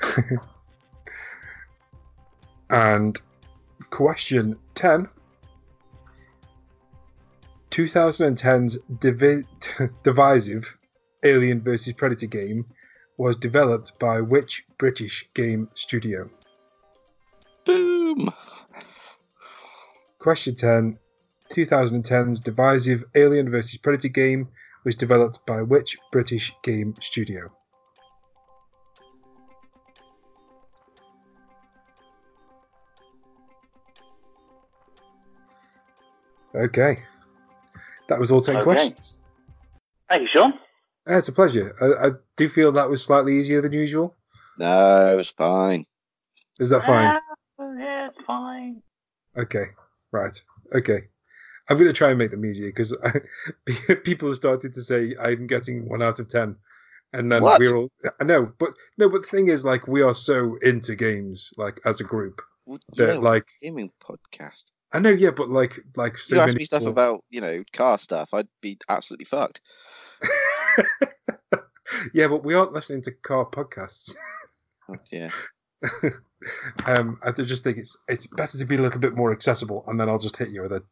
[2.70, 3.20] and
[3.90, 5.08] question 10
[7.76, 9.44] 2010's divi-
[10.02, 10.78] divisive
[11.22, 12.64] Alien vs Predator game
[13.18, 16.30] was developed by which British game studio?
[17.66, 18.32] Boom!
[20.18, 20.98] Question 10
[21.50, 24.48] 2010's divisive Alien vs Predator game
[24.86, 27.52] was developed by which British game studio?
[36.54, 37.04] Okay.
[38.08, 38.62] That was all 10 Okay.
[38.64, 39.20] questions.
[40.08, 40.52] Thank you, Sean.
[41.08, 41.76] Uh, it's a pleasure.
[41.80, 44.14] I, I do feel that was slightly easier than usual.
[44.58, 45.86] No, it was fine.
[46.58, 47.08] Is that fine?
[47.58, 48.82] Ah, yeah, it's fine.
[49.36, 49.66] Okay,
[50.12, 50.40] right.
[50.74, 51.02] Okay.
[51.68, 52.96] I'm going to try and make them easier because
[54.04, 56.56] people have started to say I'm getting one out of 10.
[57.12, 57.60] And then What?
[57.60, 57.90] we're all.
[58.20, 61.80] I know, but no, but the thing is, like, we are so into games, like,
[61.84, 64.64] as a group, Well, that, yeah, like, gaming podcast.
[64.92, 67.62] I know, yeah, but like, like, so you many me stuff people- about, you know,
[67.72, 68.30] car stuff.
[68.32, 69.60] I'd be absolutely fucked.
[72.14, 74.16] yeah, but we aren't listening to car podcasts.
[74.88, 75.30] Oh, yeah.
[76.86, 80.00] um, I just think it's it's better to be a little bit more accessible, and
[80.00, 80.82] then I'll just hit you with a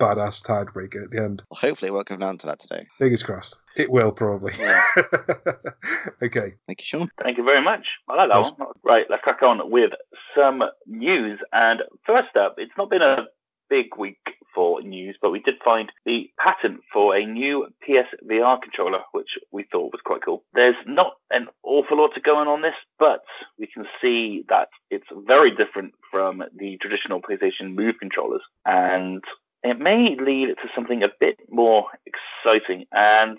[0.00, 1.42] badass tiebreaker at the end.
[1.50, 2.86] Well, hopefully it won't come down to that today.
[2.98, 3.60] Fingers crossed.
[3.76, 4.52] It will probably.
[4.58, 4.82] Yeah.
[6.22, 6.54] okay.
[6.66, 7.10] Thank you, Sean.
[7.22, 7.86] Thank you very much.
[8.08, 8.52] I like that Yes.
[8.56, 8.68] one.
[8.82, 9.92] Right, let's crack on with
[10.36, 11.40] some news.
[11.52, 13.26] And first up, it's not been a
[13.70, 14.18] big week
[14.54, 19.64] for news, but we did find the patent for a new PSVR controller, which we
[19.64, 20.44] thought was quite cool.
[20.52, 23.24] There's not an awful lot to go on on this, but
[23.58, 28.42] we can see that it's very different from the traditional PlayStation Move controllers.
[28.64, 29.24] And
[29.64, 32.86] it may lead to something a bit more exciting.
[32.92, 33.38] And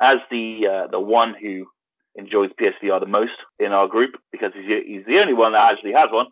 [0.00, 1.66] as the uh, the one who
[2.14, 5.92] enjoys PSVR the most in our group because he's, he's the only one that actually
[5.92, 6.26] has one.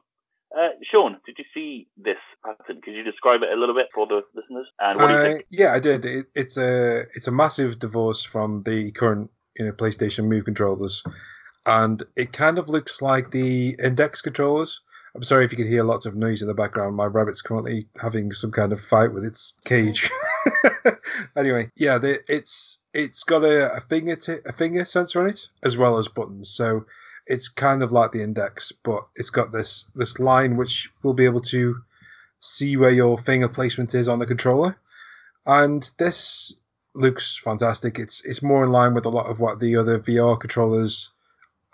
[0.59, 2.81] Uh, Sean, did you see this pattern?
[2.83, 4.67] Could you describe it a little bit for the listeners?
[4.81, 5.47] And what do you Uh, think?
[5.51, 6.05] yeah, I did.
[6.07, 11.03] It, it's a it's a massive divorce from the current you know PlayStation Move controllers,
[11.67, 14.81] and it kind of looks like the Index controllers.
[15.15, 16.97] I'm sorry if you can hear lots of noise in the background.
[16.97, 20.11] My rabbit's currently having some kind of fight with its cage.
[21.37, 25.77] anyway, yeah, it's it's got a, a finger t- a finger sensor on it as
[25.77, 26.51] well as buttons.
[26.51, 26.85] So
[27.27, 31.25] it's kind of like the Index, but it's got this this line which will be
[31.25, 31.77] able to
[32.41, 34.77] see where your finger placement is on the controller.
[35.47, 36.55] And this
[36.95, 37.99] looks fantastic.
[37.99, 41.11] It's it's more in line with a lot of what the other VR controllers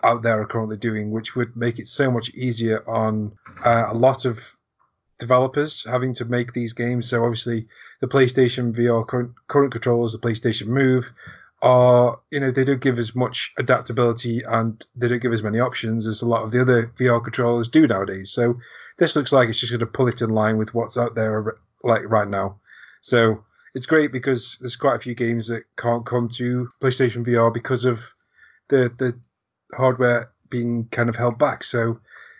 [0.03, 3.31] out there are currently doing, which would make it so much easier on
[3.65, 4.55] uh, a lot of
[5.17, 7.07] developers having to make these games.
[7.07, 7.67] So obviously,
[8.01, 11.11] the PlayStation VR current, current controllers, the PlayStation Move,
[11.61, 15.59] are you know they don't give as much adaptability and they don't give as many
[15.59, 18.31] options as a lot of the other VR controllers do nowadays.
[18.31, 18.59] So
[18.97, 21.55] this looks like it's just going to pull it in line with what's out there
[21.83, 22.59] like right now.
[23.01, 27.53] So it's great because there's quite a few games that can't come to PlayStation VR
[27.53, 28.01] because of
[28.67, 29.17] the the
[29.73, 31.63] hardware being kind of held back.
[31.63, 31.99] So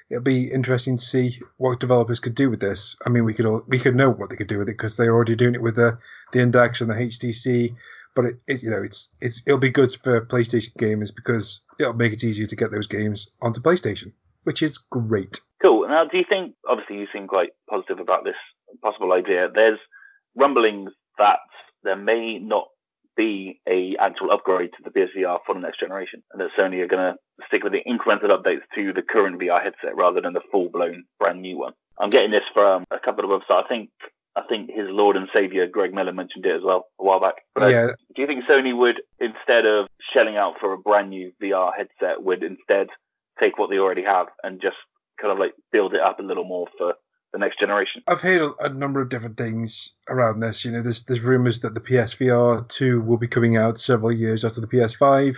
[0.09, 2.95] it'll be interesting to see what developers could do with this.
[3.05, 4.97] I mean, we could all, we could know what they could do with it because
[4.97, 5.97] they're already doing it with the
[6.31, 7.75] the Index and the HTC.
[8.15, 11.93] But it, it you know it's it's it'll be good for PlayStation gamers because it'll
[11.93, 14.11] make it easier to get those games onto PlayStation,
[14.43, 15.41] which is great.
[15.61, 15.87] Cool.
[15.87, 16.55] Now, do you think?
[16.67, 18.35] Obviously, you seem quite positive about this
[18.81, 19.49] possible idea.
[19.53, 19.79] There's
[20.35, 21.39] rumblings that
[21.83, 22.67] there may not
[23.15, 26.87] be a actual upgrade to the PSVR for the next generation, and that Sony are
[26.87, 30.41] going to stick with the incremental updates to the current VR headset rather than the
[30.51, 31.73] full blown brand new one.
[31.99, 33.63] I'm getting this from a couple of websites.
[33.65, 33.89] I think
[34.35, 37.35] I think his Lord and Savior Greg Miller mentioned it as well a while back.
[37.53, 41.31] But yeah, do you think Sony would, instead of shelling out for a brand new
[41.41, 42.87] VR headset, would instead
[43.39, 44.75] take what they already have and just
[45.21, 46.95] kind of like build it up a little more for
[47.35, 48.01] the next generation?
[48.07, 50.63] I've heard a, a number of different things around this.
[50.63, 54.45] You know, there's there's rumors that the PSVR two will be coming out several years
[54.45, 55.37] after the PS5,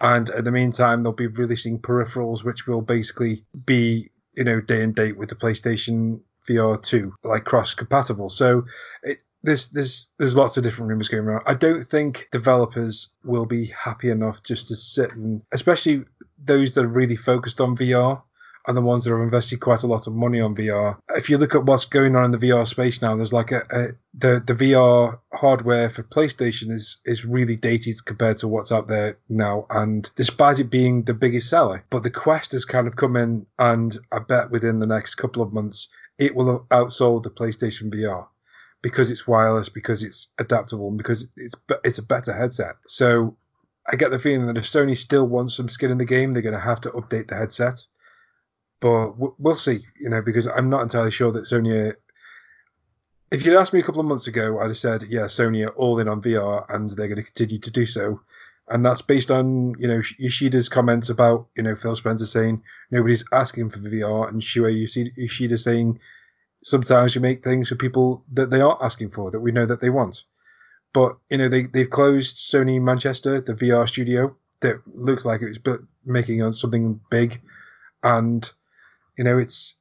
[0.00, 4.82] and in the meantime, they'll be releasing peripherals which will basically be you know day
[4.82, 8.30] and date with the PlayStation VR two, like cross compatible.
[8.30, 8.64] So
[9.02, 11.42] it there's there's there's lots of different rumors going around.
[11.46, 16.04] I don't think developers will be happy enough just to sit and, especially
[16.42, 18.22] those that are really focused on VR
[18.66, 20.98] and the ones that have invested quite a lot of money on VR.
[21.10, 23.64] If you look at what's going on in the VR space now, there's like a,
[23.70, 28.88] a the the VR hardware for PlayStation is is really dated compared to what's out
[28.88, 29.66] there now.
[29.70, 33.46] And despite it being the biggest seller, but the Quest has kind of come in,
[33.58, 37.92] and I bet within the next couple of months it will have outsold the PlayStation
[37.92, 38.26] VR
[38.82, 42.76] because it's wireless, because it's adaptable, and because it's it's a better headset.
[42.88, 43.36] So
[43.88, 46.42] I get the feeling that if Sony still wants some skin in the game, they're
[46.42, 47.86] going to have to update the headset
[48.86, 51.92] but we'll see, you know, because I'm not entirely sure that Sony.
[53.32, 55.70] If you'd asked me a couple of months ago, I'd have said, yeah, Sony are
[55.70, 58.20] all in on VR and they're going to continue to do so.
[58.68, 63.24] And that's based on, you know, Yoshida's comments about, you know, Phil Spencer saying nobody's
[63.32, 65.98] asking for VR and Shuhei Yoshida saying
[66.62, 69.80] sometimes you make things for people that they aren't asking for, that we know that
[69.80, 70.22] they want.
[70.92, 75.48] But, you know, they, they've closed Sony Manchester, the VR studio, that looks like it
[75.48, 77.40] was making on something big.
[78.04, 78.48] And
[79.16, 79.78] you know, it's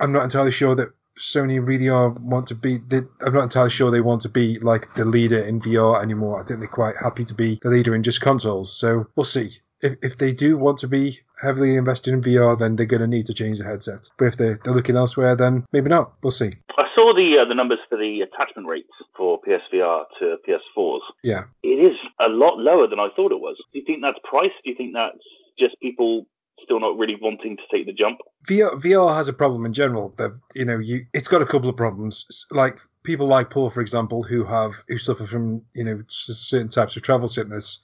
[0.00, 0.88] I'm not entirely sure that
[1.18, 2.78] Sony really are want to be.
[2.78, 6.40] They, I'm not entirely sure they want to be like the leader in VR anymore.
[6.40, 8.74] I think they're quite happy to be the leader in just consoles.
[8.74, 9.50] So we'll see.
[9.82, 13.06] If, if they do want to be heavily invested in VR, then they're going to
[13.06, 14.10] need to change the headset.
[14.18, 16.12] But if they're, they're looking elsewhere, then maybe not.
[16.22, 16.52] We'll see.
[16.76, 21.00] I saw the uh, the numbers for the attachment rates for PSVR to PS4s.
[21.22, 23.56] Yeah, it is a lot lower than I thought it was.
[23.72, 24.52] Do you think that's price?
[24.64, 25.18] Do you think that's
[25.58, 26.26] just people
[26.64, 28.18] still not really wanting to take the jump.
[28.48, 30.14] VR, VR has a problem in general.
[30.16, 32.46] That you know, you it's got a couple of problems.
[32.50, 36.96] Like people like Paul, for example, who have who suffer from you know certain types
[36.96, 37.80] of travel sickness,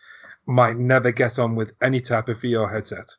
[0.47, 3.15] might never get on with any type of VR headset.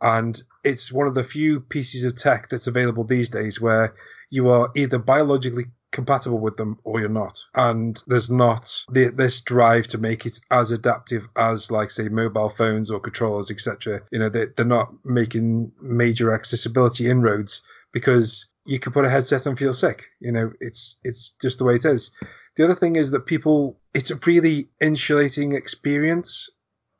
[0.00, 3.94] And it's one of the few pieces of tech that's available these days where
[4.30, 7.38] you are either biologically compatible with them or you're not.
[7.54, 12.48] And there's not the, this drive to make it as adaptive as, like, say, mobile
[12.48, 14.02] phones or controllers, etc.
[14.10, 19.46] You know, they, they're not making major accessibility inroads because you can put a headset
[19.46, 20.04] and feel sick.
[20.20, 22.10] You know, it's it's just the way it is.
[22.56, 26.50] The other thing is that people, it's a really insulating experience.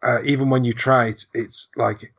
[0.03, 2.13] Uh, even when you try it, it's like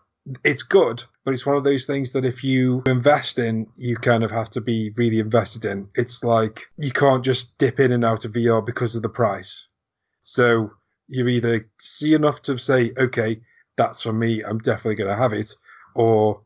[0.43, 4.23] it's good, but it's one of those things that if you invest in, you kind
[4.23, 5.87] of have to be really invested in.
[5.95, 9.67] It's like you can't just dip in and out of VR because of the price.
[10.21, 10.71] So
[11.07, 13.41] you either see enough to say, okay,
[13.77, 15.55] that's for me, I'm definitely going to have it,
[15.95, 16.41] or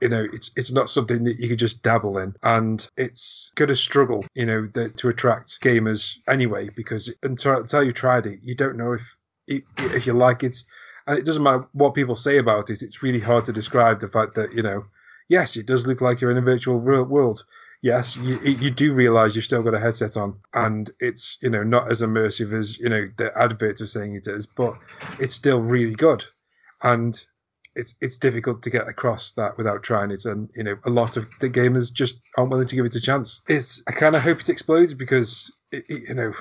[0.00, 3.68] you know it's it's not something that you can just dabble in and it's going
[3.68, 8.54] to struggle you know to attract gamers anyway because until, until you tried it you
[8.54, 9.16] don't know if
[9.48, 10.56] if you like it
[11.06, 12.82] and it doesn't matter what people say about it.
[12.82, 14.84] It's really hard to describe the fact that you know,
[15.28, 17.44] yes, it does look like you're in a virtual world.
[17.82, 21.64] Yes, you you do realize you've still got a headset on, and it's you know
[21.64, 24.74] not as immersive as you know the adverts are saying it is, but
[25.18, 26.24] it's still really good,
[26.82, 27.24] and
[27.74, 31.16] it's it's difficult to get across that without trying it, and you know a lot
[31.16, 33.42] of the gamers just aren't willing to give it a chance.
[33.48, 36.32] It's I kind of hope it explodes because it, it, you know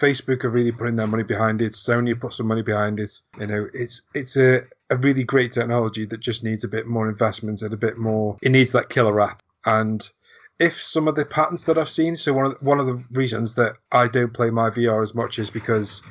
[0.00, 1.72] Facebook are really putting their money behind it.
[1.72, 3.18] Sony put some money behind it.
[3.38, 7.08] You know, it's it's a, a really great technology that just needs a bit more
[7.08, 8.36] investment and a bit more.
[8.42, 9.42] It needs that killer app.
[9.66, 10.08] And
[10.60, 13.02] if some of the patterns that I've seen, so one of the, one of the
[13.12, 16.02] reasons that I don't play my VR as much is because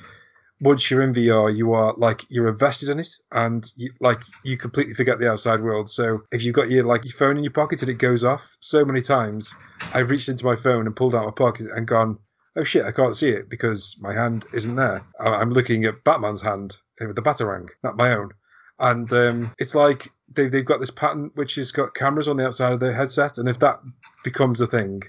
[0.61, 4.57] once you're in VR, you are like you're invested in it, and you, like you
[4.57, 5.89] completely forget the outside world.
[5.89, 8.55] So if you've got your like your phone in your pocket and it goes off,
[8.59, 9.53] so many times
[9.93, 12.17] I've reached into my phone and pulled out my pocket and gone,
[12.55, 15.03] oh shit, I can't see it because my hand isn't there.
[15.19, 18.31] I'm looking at Batman's hand with the Batarang, not my own.
[18.79, 22.45] And um, it's like they've, they've got this pattern which has got cameras on the
[22.45, 23.37] outside of the headset.
[23.37, 23.79] And if that
[24.23, 25.03] becomes a thing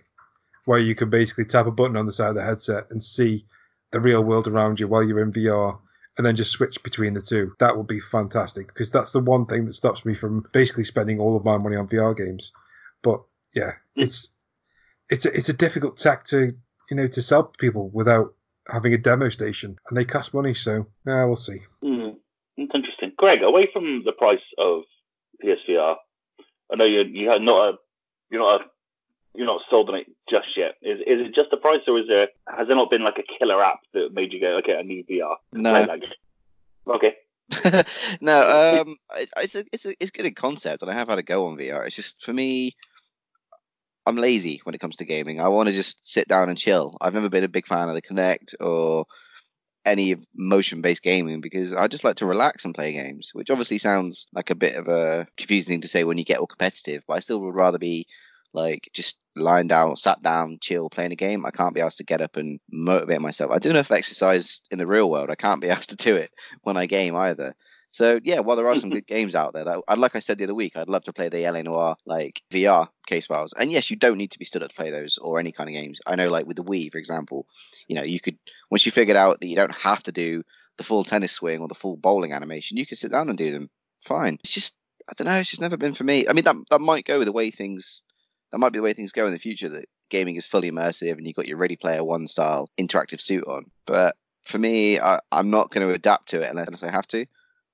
[0.64, 3.44] where you can basically tap a button on the side of the headset and see
[3.90, 5.78] the real world around you while you're in VR
[6.16, 9.46] and then just switch between the two, that would be fantastic because that's the one
[9.46, 12.52] thing that stops me from basically spending all of my money on VR games.
[13.02, 13.22] But
[13.54, 14.02] yeah, hmm.
[14.02, 14.30] it's
[15.10, 16.50] it's a, it's a difficult tech to
[16.90, 18.34] you know, to sell people without
[18.68, 20.54] having a demo station, and they cost money.
[20.54, 21.60] So yeah, we'll see.
[21.82, 22.16] Mm,
[22.56, 23.42] it's interesting, Greg.
[23.42, 24.82] Away from the price of
[25.44, 25.96] PSVR,
[26.72, 27.78] I know you're you not a
[28.30, 28.64] you're not a
[29.34, 30.76] you're not sold on it just yet.
[30.82, 33.38] Is is it just the price, or is there has there not been like a
[33.38, 35.36] killer app that made you go, okay, I need VR?
[35.52, 35.98] No.
[36.86, 37.16] Okay.
[38.20, 38.96] no, um,
[39.36, 41.56] it's a it's a it's good in concept, and I have had a go on
[41.56, 41.86] VR.
[41.86, 42.74] It's just for me,
[44.06, 45.40] I'm lazy when it comes to gaming.
[45.40, 46.96] I want to just sit down and chill.
[47.00, 49.06] I've never been a big fan of the Kinect or
[49.84, 53.78] any motion based gaming because I just like to relax and play games, which obviously
[53.78, 57.02] sounds like a bit of a confusing thing to say when you get all competitive,
[57.06, 58.06] but I still would rather be
[58.52, 61.44] like just lying down, sat down, chill, playing a game.
[61.44, 63.50] I can't be asked to get up and motivate myself.
[63.50, 65.30] I do enough exercise in the real world.
[65.30, 66.30] I can't be asked to do it
[66.62, 67.54] when I game either.
[67.94, 70.44] So yeah, while there are some good games out there, that like I said the
[70.44, 73.54] other week, I'd love to play the LA Noire like VR case files.
[73.56, 75.70] And yes, you don't need to be stood up to play those or any kind
[75.70, 76.00] of games.
[76.04, 77.46] I know, like with the Wii, for example,
[77.86, 78.36] you know, you could
[78.68, 80.42] once you figured out that you don't have to do
[80.76, 83.52] the full tennis swing or the full bowling animation, you could sit down and do
[83.52, 83.70] them.
[84.04, 84.38] Fine.
[84.42, 84.74] It's just
[85.08, 85.38] I don't know.
[85.38, 86.26] It's just never been for me.
[86.26, 88.02] I mean, that that might go with the way things.
[88.50, 89.68] That might be the way things go in the future.
[89.68, 93.44] That gaming is fully immersive and you've got your Ready Player One style interactive suit
[93.46, 93.66] on.
[93.86, 97.24] But for me, I, I'm not going to adapt to it unless I have to.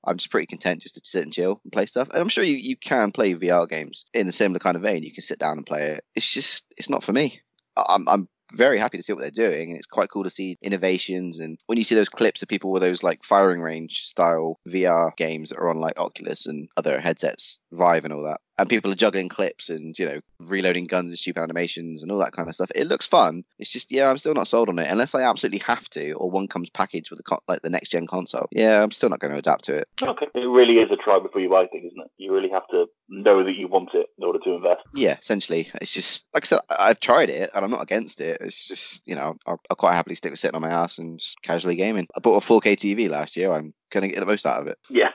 [0.04, 2.08] I'm just pretty content just to sit and chill and play stuff.
[2.10, 5.02] And I'm sure you, you can play VR games in a similar kind of vein.
[5.02, 6.04] You can sit down and play it.
[6.14, 7.40] It's just it's not for me.
[7.76, 10.58] I'm I'm very happy to see what they're doing and it's quite cool to see
[10.60, 14.58] innovations and when you see those clips of people with those like firing range style
[14.68, 18.68] VR games that are on like Oculus and other headsets, Vive and all that and
[18.68, 22.32] people are juggling clips and you know reloading guns and stupid animations and all that
[22.32, 22.70] kind of stuff.
[22.74, 23.44] It looks fun.
[23.58, 26.30] It's just yeah, I'm still not sold on it unless I absolutely have to, or
[26.30, 28.48] one comes packaged with the co- like the next gen console.
[28.52, 29.88] Yeah, I'm still not going to adapt to it.
[30.02, 32.10] Okay, it really is a try before you buy thing, isn't it?
[32.18, 34.82] You really have to know that you want it in order to invest.
[34.92, 38.38] Yeah, essentially, it's just like I said, I've tried it and I'm not against it.
[38.40, 41.18] It's just you know I'll, I'll quite happily stick with sitting on my ass and
[41.18, 42.06] just casually gaming.
[42.16, 43.52] I bought a 4K TV last year.
[43.52, 44.78] I'm going to get the most out of it.
[44.88, 45.10] Yeah.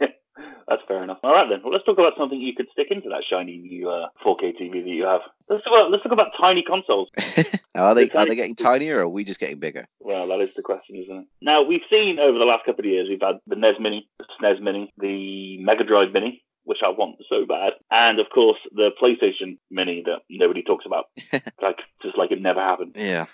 [0.70, 1.18] That's fair enough.
[1.24, 1.62] All right then.
[1.64, 4.84] Well, let's talk about something you could stick into that shiny new uh, 4K TV
[4.84, 5.22] that you have.
[5.48, 7.08] Let's talk about let's talk about tiny consoles.
[7.74, 9.88] are they are they getting tinier or are we just getting bigger?
[9.98, 11.26] Well, that is the question, isn't it?
[11.42, 14.26] Now we've seen over the last couple of years we've had the NES Mini, the
[14.40, 18.92] SNES Mini, the Mega Drive Mini, which I want so bad, and of course the
[19.02, 21.06] PlayStation Mini that nobody talks about,
[21.60, 22.92] like just like it never happened.
[22.94, 23.26] Yeah.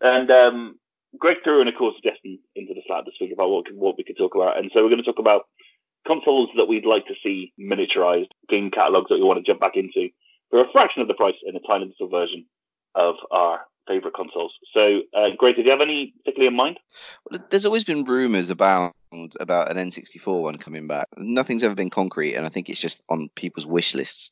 [0.00, 0.80] And um,
[1.20, 4.02] Greg threw in a course suggestion into the Slack this week about what what we
[4.02, 5.46] could talk about, and so we're going to talk about
[6.06, 9.76] consoles that we'd like to see miniaturized, game catalogs that we want to jump back
[9.76, 10.08] into
[10.50, 12.44] for a fraction of the price in a tiny little version
[12.94, 14.52] of our favorite consoles.
[14.72, 15.56] So, uh, great.
[15.56, 16.78] Did you have any particularly in mind?
[17.30, 18.94] Well, there's always been rumors about
[19.40, 21.06] about an N64 one coming back.
[21.16, 24.30] Nothing's ever been concrete, and I think it's just on people's wish lists.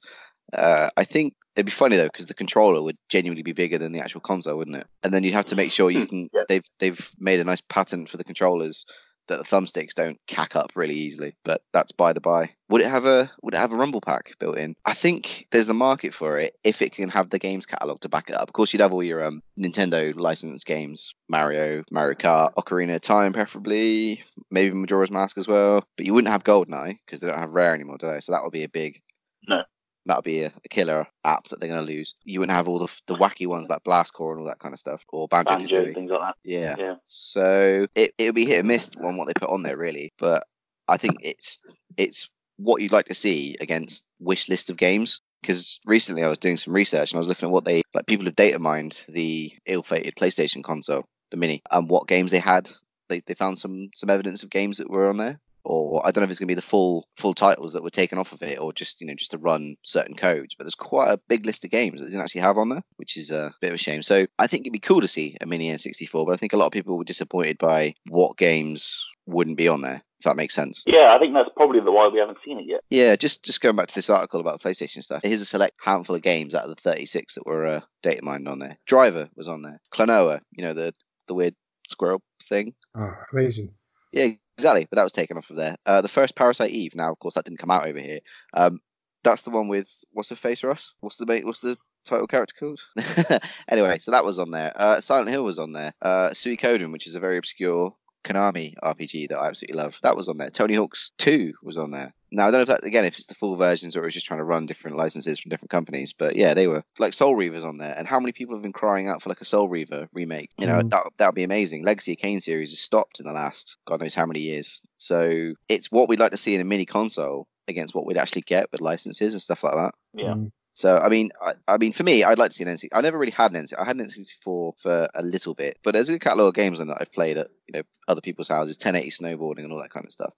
[0.52, 3.92] Uh, I think it'd be funny though because the controller would genuinely be bigger than
[3.92, 4.86] the actual console, wouldn't it?
[5.02, 6.30] And then you'd have to make sure you can.
[6.32, 6.42] Yeah.
[6.48, 8.84] They've they've made a nice pattern for the controllers
[9.28, 11.34] that the thumbsticks don't cack up really easily.
[11.44, 12.50] But that's by the by.
[12.68, 14.74] Would it have a Would it have a rumble pack built in?
[14.84, 18.08] I think there's a market for it if it can have the games catalog to
[18.08, 18.48] back it up.
[18.48, 23.02] Of course, you'd have all your um, Nintendo licensed games, Mario, Mario Kart, Ocarina of
[23.02, 25.84] Time, preferably, maybe Majora's Mask as well.
[25.96, 28.20] But you wouldn't have GoldenEye because they don't have Rare anymore, do they?
[28.20, 29.00] So that would be a big
[29.48, 29.62] No.
[30.06, 32.14] That would be a, a killer app that they're going to lose.
[32.24, 34.74] You wouldn't have all the the wacky ones like Blast Corps and all that kind
[34.74, 36.36] of stuff, or Banjo Banjo things like that.
[36.44, 36.74] Yeah.
[36.78, 36.94] Yeah.
[37.04, 40.46] So it it'll be hit and miss on what they put on there really, but
[40.88, 41.58] I think it's
[41.96, 45.20] it's what you'd like to see against wish list of games.
[45.40, 48.06] Because recently I was doing some research and I was looking at what they like
[48.06, 52.70] people have data mined the ill-fated PlayStation console, the Mini, and what games they had.
[53.08, 55.40] They they found some some evidence of games that were on there.
[55.64, 57.90] Or I don't know if it's going to be the full full titles that were
[57.90, 60.54] taken off of it, or just you know just to run certain codes.
[60.56, 62.82] But there's quite a big list of games that they didn't actually have on there,
[62.96, 64.02] which is a bit of a shame.
[64.02, 66.56] So I think it'd be cool to see a mini N64, but I think a
[66.56, 70.02] lot of people were disappointed by what games wouldn't be on there.
[70.18, 70.84] If that makes sense.
[70.86, 72.82] Yeah, I think that's probably the why we haven't seen it yet.
[72.90, 75.22] Yeah, just just going back to this article about the PlayStation stuff.
[75.24, 78.46] Here's a select handful of games out of the 36 that were uh, data mined
[78.46, 78.78] on there.
[78.86, 79.80] Driver was on there.
[79.92, 80.94] Klonoa, you know the
[81.26, 81.56] the weird
[81.88, 82.74] squirrel thing.
[82.96, 83.74] Oh, amazing.
[84.12, 84.86] Yeah, exactly.
[84.90, 85.76] But that was taken off of there.
[85.86, 86.94] Uh, the first Parasite Eve.
[86.94, 88.20] Now, of course, that didn't come out over here.
[88.54, 88.80] Um,
[89.24, 90.94] that's the one with what's the face, Ross?
[91.00, 91.46] What's the mate?
[91.46, 92.80] What's the title character called?
[93.68, 94.72] anyway, so that was on there.
[94.74, 95.94] Uh, Silent Hill was on there.
[96.02, 97.94] Uh, Suikoden, which is a very obscure
[98.24, 99.94] Konami RPG that I absolutely love.
[100.02, 100.50] That was on there.
[100.50, 102.14] Tony Hawk's 2 was on there.
[102.34, 104.14] Now I don't know if that again if it's the full versions or it was
[104.14, 107.36] just trying to run different licenses from different companies, but yeah, they were like Soul
[107.36, 107.94] Reaver's on there.
[107.96, 110.50] And how many people have been crying out for like a Soul Reaver remake?
[110.58, 110.90] You know, Mm.
[110.90, 111.84] that that would be amazing.
[111.84, 114.80] Legacy of Kain series has stopped in the last God knows how many years.
[114.96, 118.42] So it's what we'd like to see in a mini console against what we'd actually
[118.42, 119.94] get with licenses and stuff like that.
[120.14, 120.34] Yeah.
[120.34, 120.52] Mm.
[120.74, 122.88] So I mean, I, I mean, for me, I'd like to see an NC.
[122.92, 123.74] I never really had an NC.
[123.78, 126.88] I had an N64 for a little bit, but there's a catalog of games on
[126.88, 130.06] that I've played at you know other people's houses, 1080 snowboarding and all that kind
[130.06, 130.32] of stuff.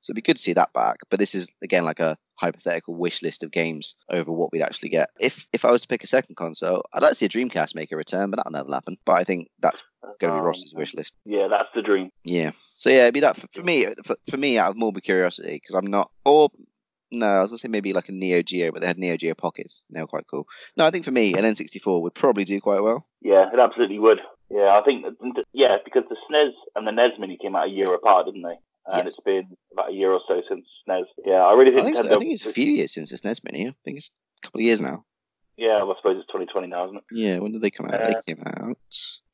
[0.00, 0.98] So it'd be good to see that back.
[1.10, 4.88] But this is again like a hypothetical wish list of games over what we'd actually
[4.90, 5.10] get.
[5.20, 7.74] If if I was to pick a second console, I'd like to see a Dreamcast
[7.74, 8.96] make a return, but that'll never happen.
[9.04, 9.82] But I think that's
[10.20, 11.14] going to be Um, Ross's wish list.
[11.24, 12.10] Yeah, that's the dream.
[12.24, 12.52] Yeah.
[12.74, 13.86] So yeah, it'd be that for, for me.
[14.04, 16.10] For, for me, out of morbid curiosity, because I'm not.
[16.24, 16.50] Or
[17.14, 19.34] no, I was gonna say maybe like a Neo Geo, but they had Neo Geo
[19.34, 19.82] pockets.
[19.90, 20.46] They were quite cool.
[20.76, 23.06] No, I think for me, an N64 would probably do quite well.
[23.22, 24.20] Yeah, it absolutely would.
[24.50, 25.06] Yeah, I think
[25.52, 28.58] yeah because the SNES and the NES Mini came out a year apart, didn't they?
[28.86, 29.14] And Yes.
[29.14, 31.04] it's been about a year or so since SNES.
[31.24, 33.10] Yeah, I really I think, think, so, Nintendo- I think it's a few years since
[33.10, 33.68] the SNES Mini.
[33.68, 34.10] I think it's
[34.42, 35.04] a couple of years now.
[35.56, 37.04] Yeah, well, I suppose it's 2020 now, isn't it?
[37.12, 37.94] Yeah, when did they come out?
[37.94, 38.76] Uh, they came out.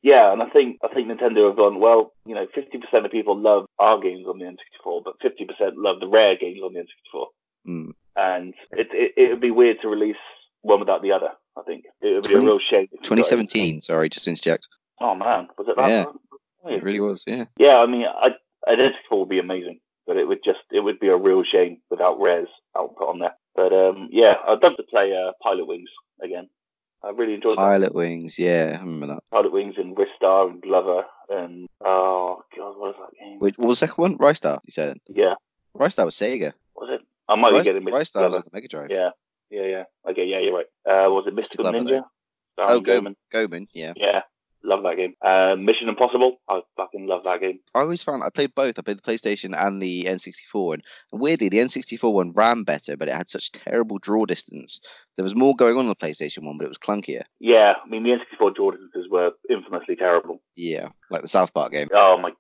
[0.03, 2.13] Yeah, and I think I think Nintendo have gone well.
[2.27, 6.09] You know, 50% of people love our games on the N64, but 50% love the
[6.09, 7.27] rare games on the N64.
[7.65, 7.91] Hmm.
[8.17, 10.17] And it it it would be weird to release
[10.63, 11.31] one without the other.
[11.57, 12.85] I think it would be a real shame.
[12.85, 13.27] if you got it.
[13.27, 13.81] 2017.
[13.83, 14.69] Sorry, just interject.
[15.01, 15.89] Oh man, was it that?
[15.89, 16.05] Yeah.
[16.71, 17.25] It really was.
[17.27, 17.47] Yeah.
[17.57, 18.31] Yeah, I mean, I,
[18.69, 22.21] Identical would be amazing, but it would just it would be a real shame without
[22.21, 23.35] Rare's output on there.
[23.55, 25.89] But um, yeah, I'd love to play uh, Pilotwings
[26.23, 26.49] again.
[27.03, 27.63] I really enjoyed that.
[27.63, 28.37] Pilotwings.
[28.37, 29.23] Yeah, I remember that.
[29.33, 33.39] Pilotwings and Ristar and Glover and oh god, what was that game?
[33.41, 34.19] Wait, what was the second one?
[34.19, 34.59] Ristar.
[34.65, 35.35] You said Yeah,
[35.77, 36.53] Ristar was Sega.
[36.77, 37.01] was it?
[37.31, 38.13] I might Rys- be getting mixed.
[38.13, 38.43] Together.
[38.43, 38.91] the Mega Drive.
[38.91, 39.11] Yeah,
[39.51, 39.85] yeah, yeah.
[40.09, 40.67] Okay, yeah, you're right.
[40.87, 42.05] Uh, was it Mystical Glover, Ninja?
[42.59, 43.17] Oh, Go- Goemon.
[43.33, 43.69] Goemon.
[43.73, 43.93] Yeah.
[43.97, 44.23] Yeah,
[44.65, 45.15] love that game.
[45.23, 46.41] Uh, Mission Impossible.
[46.49, 47.61] I fucking love that game.
[47.75, 48.79] I always found I played both.
[48.79, 53.09] I played the PlayStation and the N64, and, weirdly, the N64 one ran better, but
[53.09, 54.81] it had such terrible draw distance.
[55.17, 57.23] There was more going on in the PlayStation one, but it was clunkier.
[57.39, 60.43] Yeah, I mean the N64 Jordans were infamously terrible.
[60.57, 61.89] Yeah, like the South Park game.
[61.93, 62.33] Oh my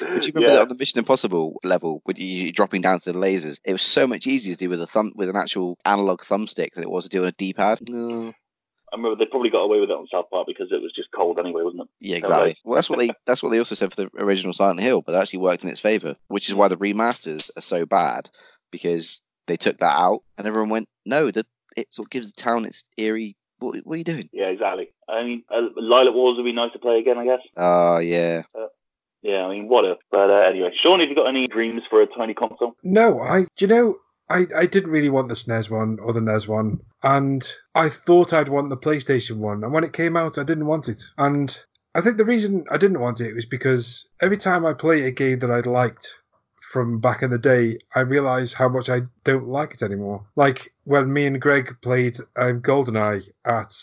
[0.00, 0.12] god.
[0.12, 3.12] Would you remember that on the Mission Impossible level, when you you're dropping down to
[3.12, 3.58] the lasers?
[3.64, 6.74] It was so much easier to do with a thumb with an actual analog thumbstick
[6.74, 7.88] than it was to do on a D-pad.
[7.88, 8.32] No.
[8.92, 11.10] I remember they probably got away with it on South Park because it was just
[11.10, 11.88] cold anyway, wasn't it?
[12.00, 12.56] Yeah, exactly.
[12.64, 15.14] Well, that's what they that's what they also said for the original Silent Hill, but
[15.14, 18.30] it actually worked in its favor, which is why the remasters are so bad
[18.70, 22.40] because they took that out and everyone went, no, that it sort of gives the
[22.40, 23.36] town its eerie.
[23.58, 24.28] What, what are you doing?
[24.32, 24.92] Yeah, exactly.
[25.08, 27.40] I mean, uh, Lylat Wars would be nice to play again, I guess.
[27.56, 28.42] Oh yeah,
[29.26, 29.98] Yeah, I mean, what if?
[30.12, 32.76] But uh, anyway, Sean, have you got any dreams for a tiny console?
[32.84, 33.40] No, I.
[33.56, 33.96] Do you know?
[34.28, 38.32] I, I didn't really want the SNES one or the NES one, and I thought
[38.32, 39.64] I'd want the PlayStation one.
[39.64, 41.02] And when it came out, I didn't want it.
[41.18, 41.58] And
[41.96, 45.10] I think the reason I didn't want it was because every time I play a
[45.10, 46.18] game that I'd liked
[46.60, 50.24] from back in the day, I realise how much I don't like it anymore.
[50.36, 53.74] Like when me and Greg played um, GoldenEye at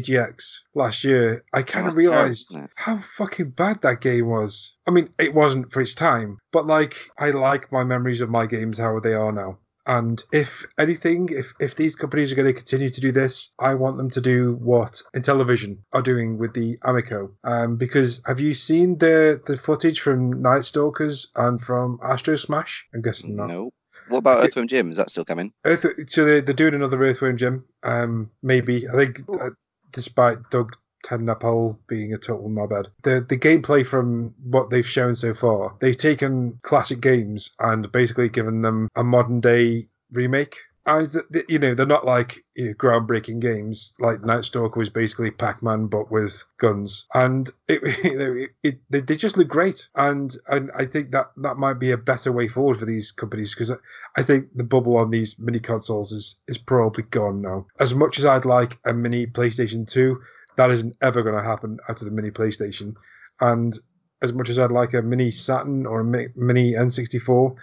[0.00, 4.76] EGX last year, I kind of that's terrible, realised how fucking bad that game was.
[4.86, 8.46] I mean, it wasn't for its time, but like I like my memories of my
[8.46, 9.58] games how they are now.
[9.86, 13.74] And if anything, if if these companies are going to continue to do this, I
[13.74, 17.30] want them to do what Intellivision are doing with the Amico.
[17.44, 22.86] Um, because have you seen the the footage from Night Stalkers and from Astro Smash?
[22.94, 23.46] I'm guessing not.
[23.46, 23.70] no.
[24.08, 24.90] What about Earthworm Jim?
[24.90, 25.52] Is that still coming?
[25.64, 27.64] Earth, so they're, they're doing another Earthworm Jim.
[27.82, 29.50] Um, maybe I think, uh,
[29.92, 35.32] despite Doug TenNapel being a total knobhead, the the gameplay from what they've shown so
[35.34, 40.56] far, they've taken classic games and basically given them a modern day remake.
[40.86, 43.94] Th- you know they're not like you know, groundbreaking games.
[43.98, 48.50] Like Night Stalker was basically Pac-Man but with guns, and it, you know, it,
[48.92, 49.88] it they, just look great.
[49.96, 53.52] And and I think that that might be a better way forward for these companies
[53.52, 53.72] because
[54.16, 57.66] I think the bubble on these mini consoles is is probably gone now.
[57.80, 60.20] As much as I'd like a mini PlayStation 2,
[60.56, 62.94] that isn't ever going to happen of the mini PlayStation.
[63.40, 63.76] And
[64.22, 67.56] as much as I'd like a mini Saturn or a mini N64,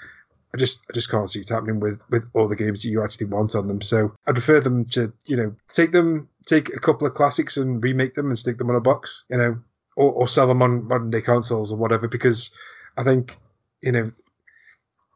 [0.54, 3.04] I just I just can't see it happening with with all the games that you
[3.04, 3.82] actually want on them.
[3.82, 7.84] So I'd prefer them to you know take them take a couple of classics and
[7.84, 9.58] remake them and stick them on a box, you know,
[9.96, 12.08] or, or sell them on modern day consoles or whatever.
[12.08, 12.52] Because
[12.98, 13.38] I think
[13.82, 14.12] you know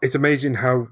[0.01, 0.87] it's amazing how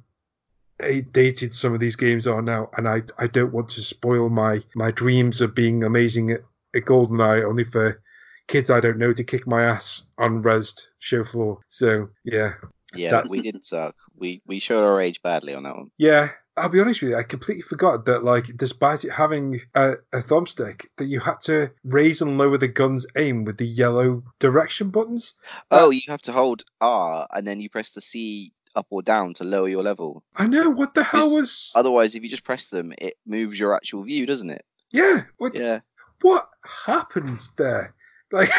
[0.80, 4.62] dated some of these games are now, and I I don't want to spoil my
[4.76, 6.42] my dreams of being amazing at,
[6.76, 8.02] at GoldenEye only for
[8.48, 11.60] kids I don't know to kick my ass on rezzed show floor.
[11.70, 12.54] So yeah,
[12.96, 13.96] Yeah, That's- we did suck.
[14.16, 15.92] We we showed our age badly on that one.
[15.98, 16.30] yeah.
[16.58, 20.20] I'll be honest with you, I completely forgot that, like, despite it having a, a
[20.20, 24.90] thumbstick, that you had to raise and lower the gun's aim with the yellow direction
[24.90, 25.34] buttons.
[25.70, 29.34] Oh, you have to hold R and then you press the C up or down
[29.34, 30.24] to lower your level.
[30.38, 31.74] I know what the hell was.
[31.76, 34.64] Otherwise, if you just press them, it moves your actual view, doesn't it?
[34.92, 35.82] yeah, what Yeah,
[36.22, 36.48] what
[36.86, 37.94] happened there?
[38.36, 38.52] Like,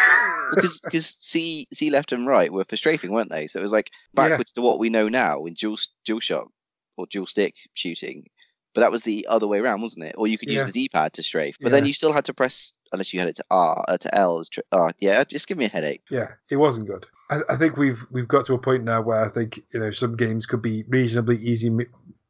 [0.55, 3.47] because because C C left and right were for strafing, weren't they?
[3.47, 4.29] So it was like Yeah.
[4.29, 6.49] backwards to what we know now in dual dual shot
[6.97, 8.27] or dual stick shooting.
[8.75, 10.15] But that was the other way around, wasn't it?
[10.19, 10.65] Or you could use Yeah.
[10.65, 13.37] the D-pad to strafe, but then you still had to press unless you had it
[13.37, 15.25] to R uh, to L as uh, yeah.
[15.25, 16.03] Just give me a headache.
[16.11, 17.07] Yeah, it wasn't good.
[17.31, 19.91] I, I think we've we've got to a point now where I think you know
[19.91, 21.69] some games could be reasonably easy,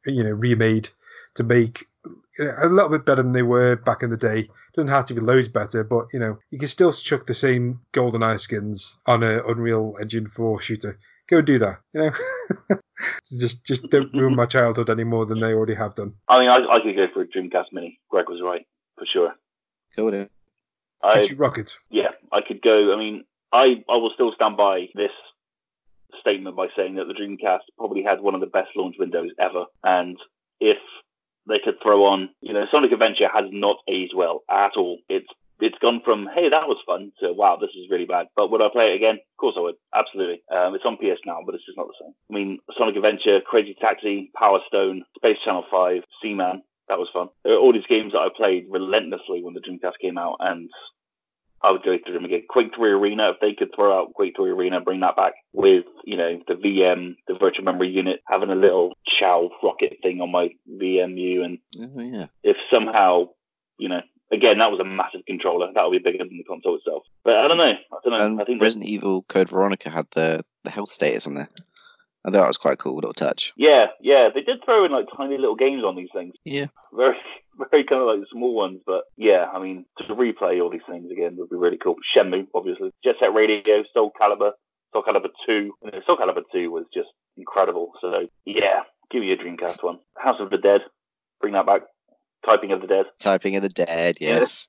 [0.05, 0.89] you know, remade
[1.35, 1.85] to make
[2.39, 4.49] a little bit better than they were back in the day.
[4.75, 7.79] Doesn't have to be loads better, but you know, you can still chuck the same
[7.93, 10.99] GoldenEye skins on a Unreal Engine 4 shooter.
[11.27, 11.79] Go do that.
[11.93, 12.11] You
[12.69, 12.77] know,
[13.39, 16.13] just just don't ruin my childhood any more than they already have done.
[16.27, 17.99] I mean, I, I could go for a Dreamcast Mini.
[18.09, 18.65] Greg was right
[18.97, 19.33] for sure.
[19.95, 20.29] Go then.
[21.03, 21.77] I, ChuChu Rocket.
[21.89, 22.93] yeah, I could go.
[22.93, 25.11] I mean, I I will still stand by this
[26.19, 29.65] statement by saying that the Dreamcast probably had one of the best launch windows ever.
[29.83, 30.17] And
[30.59, 30.77] if
[31.47, 32.29] they could throw on.
[32.41, 34.99] You know, Sonic Adventure has not aged well at all.
[35.09, 35.27] It's
[35.59, 38.27] it's gone from hey that was fun to wow this is really bad.
[38.35, 39.15] But would I play it again?
[39.15, 39.75] Of course I would.
[39.93, 40.41] Absolutely.
[40.51, 42.13] Um, it's on PS now, but it's just not the same.
[42.29, 46.61] I mean, Sonic Adventure, Crazy Taxi, Power Stone, Space Channel Five, Seaman.
[46.89, 47.27] That was fun.
[47.45, 50.69] All these games that I played relentlessly when the Dreamcast came out, and
[51.63, 52.43] I would go through them again.
[52.49, 55.85] Quake 3 Arena, if they could throw out Quake 3 Arena, bring that back with,
[56.05, 60.31] you know, the VM, the virtual memory unit, having a little ChuChu Rocket thing on
[60.31, 61.43] my VMU.
[61.43, 62.27] And Oh, yeah.
[62.43, 63.29] if somehow,
[63.79, 64.01] you know,
[64.31, 65.71] again, that was a massive controller.
[65.73, 67.03] That would be bigger than the console itself.
[67.23, 67.63] But I don't know.
[67.73, 68.25] I don't know.
[68.25, 71.49] And I think Resident Evil Code Veronica had the, the health status on there.
[72.25, 73.53] I thought that was quite a cool little touch.
[73.55, 74.27] Yeah, yeah.
[74.33, 76.33] They did throw in like tiny little games on these things.
[76.43, 76.65] Yeah.
[76.93, 77.15] Very,
[77.71, 78.79] very kind of like the small ones.
[78.85, 81.95] But yeah, I mean, to replay all these things again would be really cool.
[82.15, 82.91] Shenmue, obviously.
[83.03, 84.51] Jet Set Radio, Soul Calibur,
[84.93, 85.53] Soul Calibur 2.
[85.53, 87.91] You know, Soul Calibur 2 was just incredible.
[88.01, 88.81] So yeah,
[89.11, 89.99] give me a Dreamcast one.
[90.17, 90.81] House of the Dead,
[91.41, 91.81] bring that back.
[92.45, 93.05] Typing of the Dead.
[93.19, 94.67] Typing of the Dead, yes.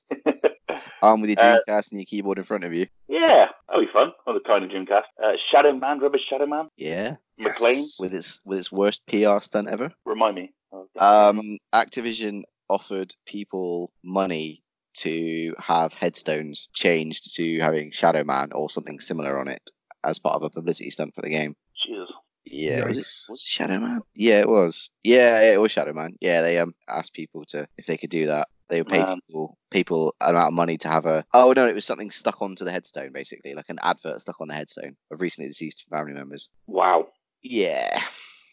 [1.01, 2.87] Arm with your Uh, Dreamcast and your keyboard in front of you.
[3.07, 5.03] yeah, that'll be fun on the tiny Dreamcast.
[5.23, 6.67] Uh, Shadow Man, remember Shadow Man?
[6.75, 7.15] Yeah.
[7.37, 7.97] McLean, Yes.
[8.01, 9.93] With its with its worst PR stunt ever.
[10.05, 10.51] remind me.
[10.99, 14.63] Um, Activision offered people money
[14.97, 19.61] to have headstones changed to having Shadow Man or something similar on it
[20.03, 21.55] as part of a publicity stunt for the game.
[21.85, 22.09] Jesus.
[22.45, 24.01] Yeah, was it, was it Shadow Man?
[24.15, 24.89] Yeah, it was.
[25.03, 26.15] Yeah, it was Shadow Man.
[26.19, 28.47] Yeah, they um asked people to if they could do that.
[28.69, 29.19] They would pay Man.
[29.27, 31.25] people people an amount of money to have a.
[31.33, 34.47] Oh no, it was something stuck onto the headstone, basically, like an advert stuck on
[34.47, 36.49] the headstone of recently deceased family members.
[36.67, 37.07] Wow.
[37.41, 38.01] Yeah,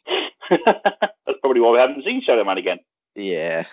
[0.50, 2.78] That's probably why we haven't seen Shadow Man again.
[3.14, 3.64] yeah.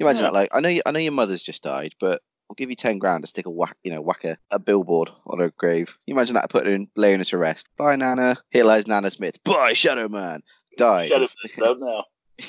[0.00, 0.28] You imagine Yeah.
[0.30, 0.34] that?
[0.34, 2.96] Like, I know, you, I know your mother's just died, but I'll give you ten
[2.98, 5.94] grand to stick a whack, you know, whack a, a billboard on her grave.
[6.06, 7.68] You imagine that putting her in, laying her to rest.
[7.76, 8.38] Bye, Nana.
[8.48, 9.36] Here lies Nana Smith.
[9.44, 10.42] Bye, Shadow Man.
[10.78, 11.08] Die.
[11.08, 11.28] Shadow Man,
[11.58, 12.04] don't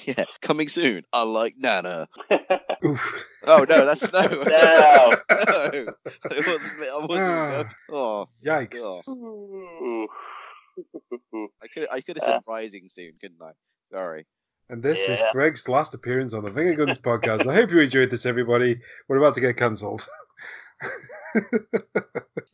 [0.06, 1.04] yeah, coming soon.
[1.12, 2.08] I like Nana.
[2.86, 3.26] Oof.
[3.44, 4.22] Oh no, that's no.
[4.48, 5.18] No.
[5.30, 5.94] no.
[6.32, 6.72] It wasn't.
[6.82, 7.20] I wasn't.
[7.20, 7.70] Ah.
[7.92, 9.04] oh, Yikes.
[9.04, 10.08] God.
[11.62, 11.88] I could.
[11.92, 13.52] I could have said rising soon, couldn't I?
[13.84, 14.26] Sorry.
[14.72, 17.46] And this is Greg's last appearance on the Finger Guns podcast.
[17.46, 18.80] I hope you enjoyed this, everybody.
[19.10, 20.08] We're about to get cancelled.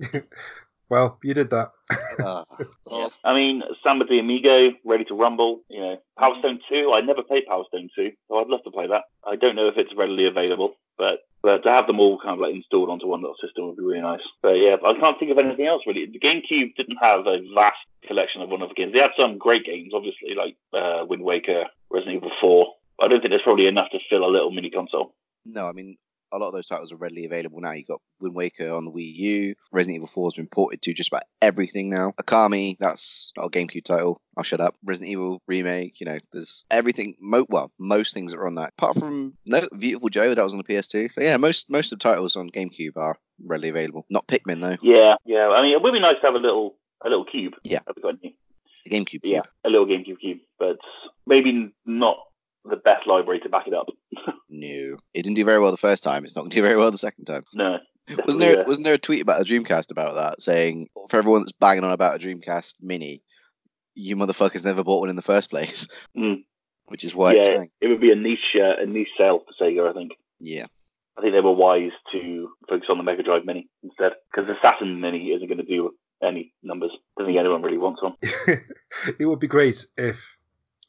[0.89, 1.71] well, you did that.
[2.19, 2.45] Ah,
[2.91, 3.07] Yeah.
[3.23, 6.91] I mean, Samba de Amigo, Ready to Rumble, you know, Power Stone 2.
[6.91, 9.03] I never played Power Stone 2, so I'd love to play that.
[9.23, 12.39] I don't know if it's readily available, but but to have them all kind of
[12.39, 14.21] like installed onto one little system would be really nice.
[14.41, 16.07] But yeah, I can't think of anything else really.
[16.07, 17.77] The GameCube didn't have a vast
[18.07, 18.93] collection of one-off games.
[18.93, 22.73] They had some great games, obviously, like uh, Wind Waker, Resident Evil 4.
[23.03, 25.13] I don't think there's probably enough to fill a little mini console.
[25.45, 25.97] No, I mean
[26.32, 27.71] a lot of those titles are readily available now.
[27.71, 29.55] You've got Wind Waker on the Wii U.
[29.71, 32.13] Resident Evil 4 has been ported to just about everything now.
[32.21, 34.21] Okami, that's not a GameCube title.
[34.38, 34.75] I'll shut up.
[34.84, 35.99] Resident Evil remake.
[35.99, 37.15] You know, there's everything.
[37.19, 38.73] Mo- well, most things are on that.
[38.78, 41.11] Apart from no Beautiful Joe, that was on the PS2.
[41.11, 44.05] So yeah, most most of the titles on GameCube are readily available.
[44.09, 44.78] Not Pikmin though.
[44.82, 45.49] Yeah, yeah.
[45.49, 47.53] I mean, it would be nice to have a little a little cube.
[47.63, 47.80] Yeah.
[47.88, 48.36] Have we got any?
[48.86, 49.19] The GameCube.
[49.23, 49.53] Yeah, Cube.
[49.65, 50.78] a little GameCube cube, but
[51.25, 52.17] maybe not
[52.70, 53.88] the best library to back it up.
[54.49, 56.24] No, it didn't do very well the first time.
[56.24, 57.43] It's not going to do very well the second time.
[57.53, 57.80] no.
[58.26, 58.59] Wasn't there?
[58.59, 58.63] Yeah.
[58.65, 61.91] Wasn't there a tweet about a Dreamcast about that, saying for everyone that's banging on
[61.91, 63.22] about a Dreamcast Mini,
[63.93, 65.86] you motherfuckers never bought one in the first place,
[66.18, 66.45] Mm.
[66.86, 67.34] which is why.
[67.34, 69.89] yeah, it would be a niche uh, a niche sale for Sega.
[69.89, 70.13] I think.
[70.39, 70.68] Yeah,
[71.18, 74.55] I think they were wise to focus on the Mega Drive Mini instead, because the
[74.63, 75.91] Saturn Mini isn't going to do
[76.24, 76.91] any numbers.
[76.95, 78.13] I don't think anyone really wants one.
[79.20, 80.36] it would be great if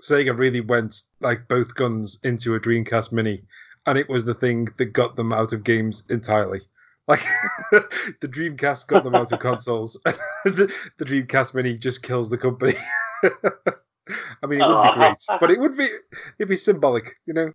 [0.03, 3.43] Sega really went like both guns into a Dreamcast Mini,
[3.87, 6.61] and it was the thing that got them out of games entirely.
[7.09, 7.21] Like
[7.73, 12.39] the Dreamcast got them out of consoles, and the, the Dreamcast Mini just kills the
[12.39, 12.75] company.
[13.23, 15.89] I mean, it would be great, but it would be
[16.39, 17.53] it'd be symbolic, you know.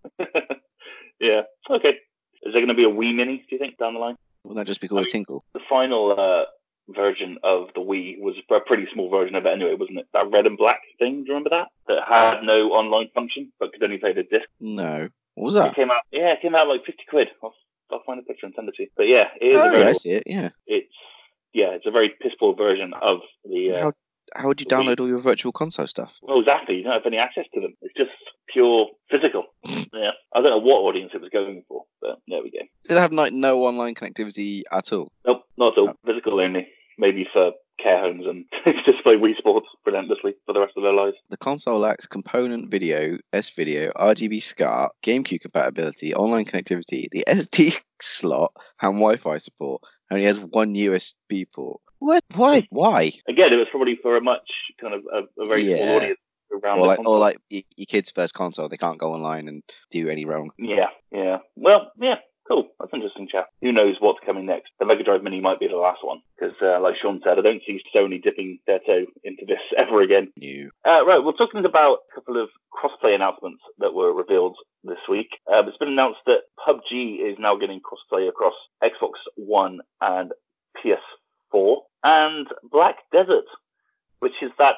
[1.19, 1.41] yeah.
[1.69, 1.97] Okay.
[2.45, 3.37] Is there going to be a Wii Mini?
[3.37, 4.15] Do you think down the line?
[4.43, 5.45] wouldn't that just be called I a mean- tinkle?
[5.53, 6.43] The final uh,
[6.89, 10.07] version of the Wii was a pretty small version of it anyway, wasn't it?
[10.13, 11.23] That red and black thing.
[11.23, 11.67] Do you remember that?
[11.87, 14.47] That had no online function, but could only play the disc.
[14.59, 15.75] No, what was It that?
[15.75, 16.01] came out.
[16.11, 17.29] Yeah, it came out like fifty quid.
[17.41, 17.53] I'll,
[17.91, 18.89] I'll find a picture and send it to you.
[18.97, 19.57] But yeah, it is.
[19.57, 20.23] Oh, a yeah, very, I see it.
[20.25, 20.49] Yeah.
[20.67, 20.93] It's
[21.53, 23.71] yeah, it's a very piss poor version of the.
[23.73, 23.93] Uh, How
[24.35, 26.13] how would you download all your virtual console stuff?
[26.21, 26.77] well, exactly.
[26.77, 27.73] You don't have any access to them.
[27.81, 28.11] It's just
[28.47, 29.45] pure physical.
[29.65, 32.59] yeah, I don't know what audience it was going for, but there we go.
[32.83, 35.11] Did it have like no online connectivity at all?
[35.25, 35.89] Nope, not at all.
[35.89, 35.95] Oh.
[36.05, 36.67] Physical only.
[36.97, 38.45] Maybe for care homes and
[38.85, 41.17] just play Wii Sports relentlessly for the rest of their lives.
[41.29, 47.77] The console lacks component video, S video, RGB SCART, GameCube compatibility, online connectivity, the SD
[48.01, 49.81] slot, and Wi-Fi support.
[50.11, 51.81] Only has one USB port.
[52.03, 52.23] What?
[52.35, 52.67] Why?
[52.69, 53.13] Why?
[53.29, 54.49] Again, it was probably for a much
[54.81, 55.77] kind of a, a very Yeah.
[55.77, 56.19] small audience
[56.51, 57.13] around or the like, console.
[57.13, 60.51] or like your kid's first console, they can't go online and do any wrong.
[60.57, 61.37] Yeah, yeah.
[61.55, 62.15] Well, yeah,
[62.47, 62.67] cool.
[62.77, 63.47] That's interesting, chap.
[63.61, 64.71] Who knows what's coming next?
[64.79, 67.41] The Mega Drive Mini might be the last one because, uh, like Sean said, I
[67.41, 70.27] don't see Sony dipping their toe into this ever again.
[70.35, 70.71] New.
[70.85, 75.29] Uh, right, we're talking about a couple of crossplay announcements that were revealed this week.
[75.49, 80.33] Uh, it's been announced that PUBG is now getting crossplay across Xbox One and
[80.83, 83.45] PS4, and Black Desert,
[84.19, 84.75] which is that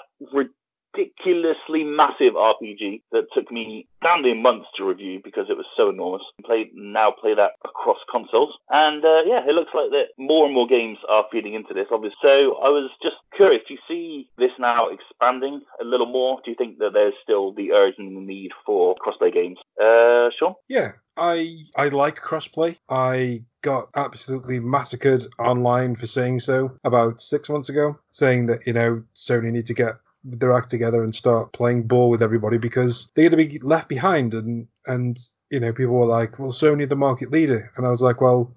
[0.95, 6.21] ridiculously massive RPG that took me standing months to review because it was so enormous.
[6.45, 10.53] Play now play that across consoles, and uh, yeah, it looks like that more and
[10.53, 11.87] more games are feeding into this.
[11.91, 13.63] Obviously, so I was just curious.
[13.67, 16.39] Do you see this now expanding a little more?
[16.43, 19.57] Do you think that there's still the urge and the need for crossplay games?
[19.81, 20.55] Uh, Sean?
[20.67, 22.77] Yeah, I I like crossplay.
[22.89, 28.73] I got absolutely massacred online for saying so about six months ago, saying that you
[28.73, 33.11] know Sony need to get their act together and start playing ball with everybody because
[33.15, 34.35] they're going to be left behind.
[34.35, 35.17] And and
[35.49, 38.55] you know people were like, well, Sony the market leader, and I was like, well,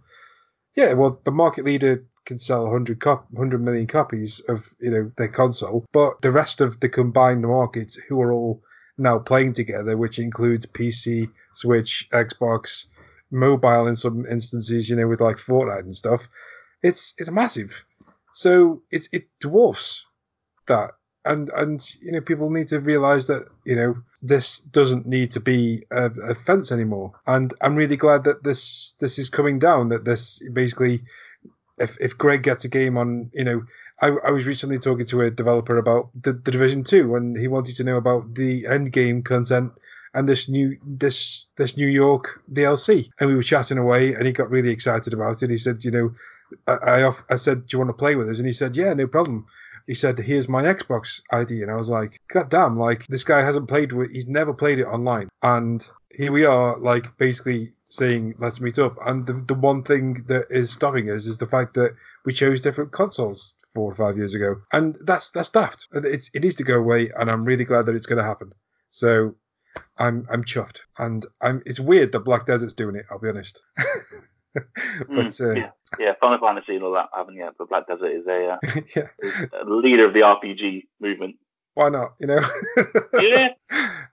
[0.77, 5.11] yeah, well the market leader can sell 100 cop 100 million copies of you know
[5.17, 8.63] their console but the rest of the combined markets who are all
[8.99, 12.85] now playing together which includes pc switch xbox
[13.31, 16.29] mobile in some instances you know with like fortnite and stuff
[16.83, 17.85] it's it's massive.
[18.33, 20.05] So it it dwarfs
[20.67, 20.93] that.
[21.25, 25.41] And and you know people need to realize that you know this doesn't need to
[25.41, 27.13] be a, a fence anymore.
[27.27, 31.03] And i'm really glad that this this is coming down that this basically
[31.79, 33.63] if if greg gets a game on you know
[34.01, 37.49] I, I was recently talking to a developer about the, the division 2 and he
[37.49, 39.73] wanted to know about the end game content
[40.19, 44.33] and this new this this new york dlc and we were chatting away and he
[44.33, 46.11] got really excited about it he said you know
[46.67, 48.77] i i, off, I said do you want to play with us and he said
[48.77, 49.47] yeah no problem
[49.89, 52.79] he said, "Here's my Xbox ID," and I was like, "God damn!
[52.79, 56.79] Like this guy hasn't played with, he's never played it online." And here we are,
[56.79, 61.27] like basically saying, "Let's meet up." And the, the one thing that is stopping us
[61.27, 61.97] is the fact that
[62.27, 65.89] we chose different consoles four or five years ago, and that's that's daft.
[65.93, 68.53] It's it needs to go away, and I'm really glad that it's going to happen.
[68.91, 69.35] So.
[69.99, 71.63] I'm I'm chuffed, and I'm.
[71.67, 73.05] It's weird that Black Desert's doing it.
[73.11, 73.61] I'll be honest,
[74.55, 74.67] but
[75.09, 78.27] Mm, uh, yeah, yeah, Final Fantasy and all that haven't yet, but Black Desert is
[78.27, 78.59] a, uh,
[78.97, 81.37] yeah, is a leader of the RPG movement.
[81.75, 82.15] why not?
[82.21, 82.41] You know.
[83.21, 83.49] Yeah,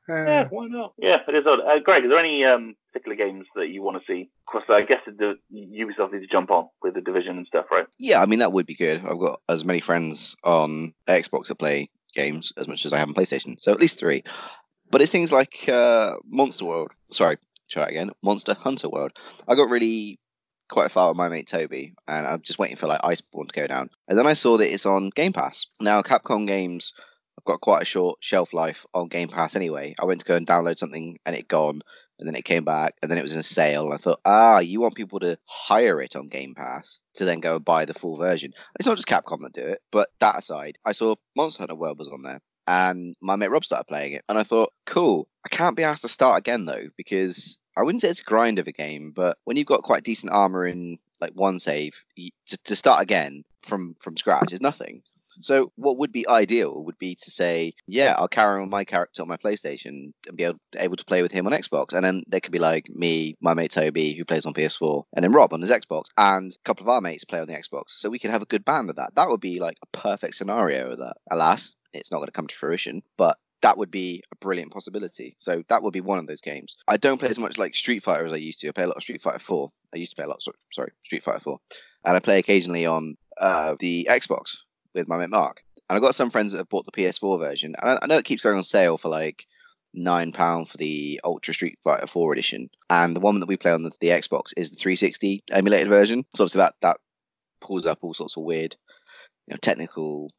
[0.07, 0.93] Uh, yeah, why not?
[0.97, 1.61] Yeah, it is odd.
[1.61, 4.30] Uh, Greg, is there any um, particular games that you want to see?
[4.47, 7.66] Of course, I guess the Ubisoft need to jump on with the Division and stuff,
[7.72, 7.88] right?
[7.97, 8.99] Yeah, I mean that would be good.
[9.03, 13.07] I've got as many friends on Xbox that play games as much as I have
[13.07, 14.24] on PlayStation, so at least three.
[14.95, 16.93] But it's things like uh, Monster World.
[17.11, 17.35] Sorry,
[17.69, 18.11] try again.
[18.23, 19.11] Monster Hunter World.
[19.45, 20.21] I got really
[20.69, 23.67] quite far with my mate Toby, and I'm just waiting for like Iceborne to go
[23.67, 23.89] down.
[24.07, 25.65] And then I saw that it's on Game Pass.
[25.81, 26.93] Now, Capcom games
[27.37, 29.95] have got quite a short shelf life on Game Pass anyway.
[29.99, 31.81] I went to go and download something, and it gone.
[32.17, 33.83] And then it came back, and then it was in a sale.
[33.83, 37.41] And I thought, ah, you want people to hire it on Game Pass to then
[37.41, 38.53] go buy the full version.
[38.79, 41.99] It's not just Capcom that do it, but that aside, I saw Monster Hunter World
[41.99, 45.28] was on there, and my mate Rob started playing it, and I thought, cool.
[45.45, 48.59] I can't be asked to start again though, because I wouldn't say it's a grind
[48.59, 52.32] of a game, but when you've got quite decent armor in like one save, you,
[52.47, 55.01] to, to start again from from scratch is nothing.
[55.41, 59.21] So what would be ideal would be to say, yeah, I'll carry on my character
[59.21, 62.23] on my PlayStation and be able, able to play with him on Xbox, and then
[62.27, 65.53] there could be like me, my mate Toby, who plays on PS4, and then Rob
[65.53, 68.19] on his Xbox, and a couple of our mates play on the Xbox, so we
[68.19, 69.15] could have a good band of that.
[69.15, 71.17] That would be like a perfect scenario of that.
[71.31, 75.36] Alas, it's not going to come to fruition, but that would be a brilliant possibility.
[75.39, 76.75] So that would be one of those games.
[76.88, 78.67] I don't play as much like Street Fighter as I used to.
[78.67, 79.71] I play a lot of Street Fighter 4.
[79.93, 81.59] I used to play a lot, sorry, sorry Street Fighter 4.
[82.05, 84.57] And I play occasionally on uh, the Xbox
[84.95, 85.61] with my mate Mark.
[85.89, 87.75] And I've got some friends that have bought the PS4 version.
[87.81, 89.45] And I, know it keeps going on sale for like
[89.93, 92.69] nine pound for the Ultra Street Fighter 4 edition.
[92.89, 96.25] And the one that we play on the, the Xbox is the 360 emulated version.
[96.35, 96.97] So obviously that that
[97.61, 98.75] pulls up all sorts of weird,
[99.47, 100.31] you know, technical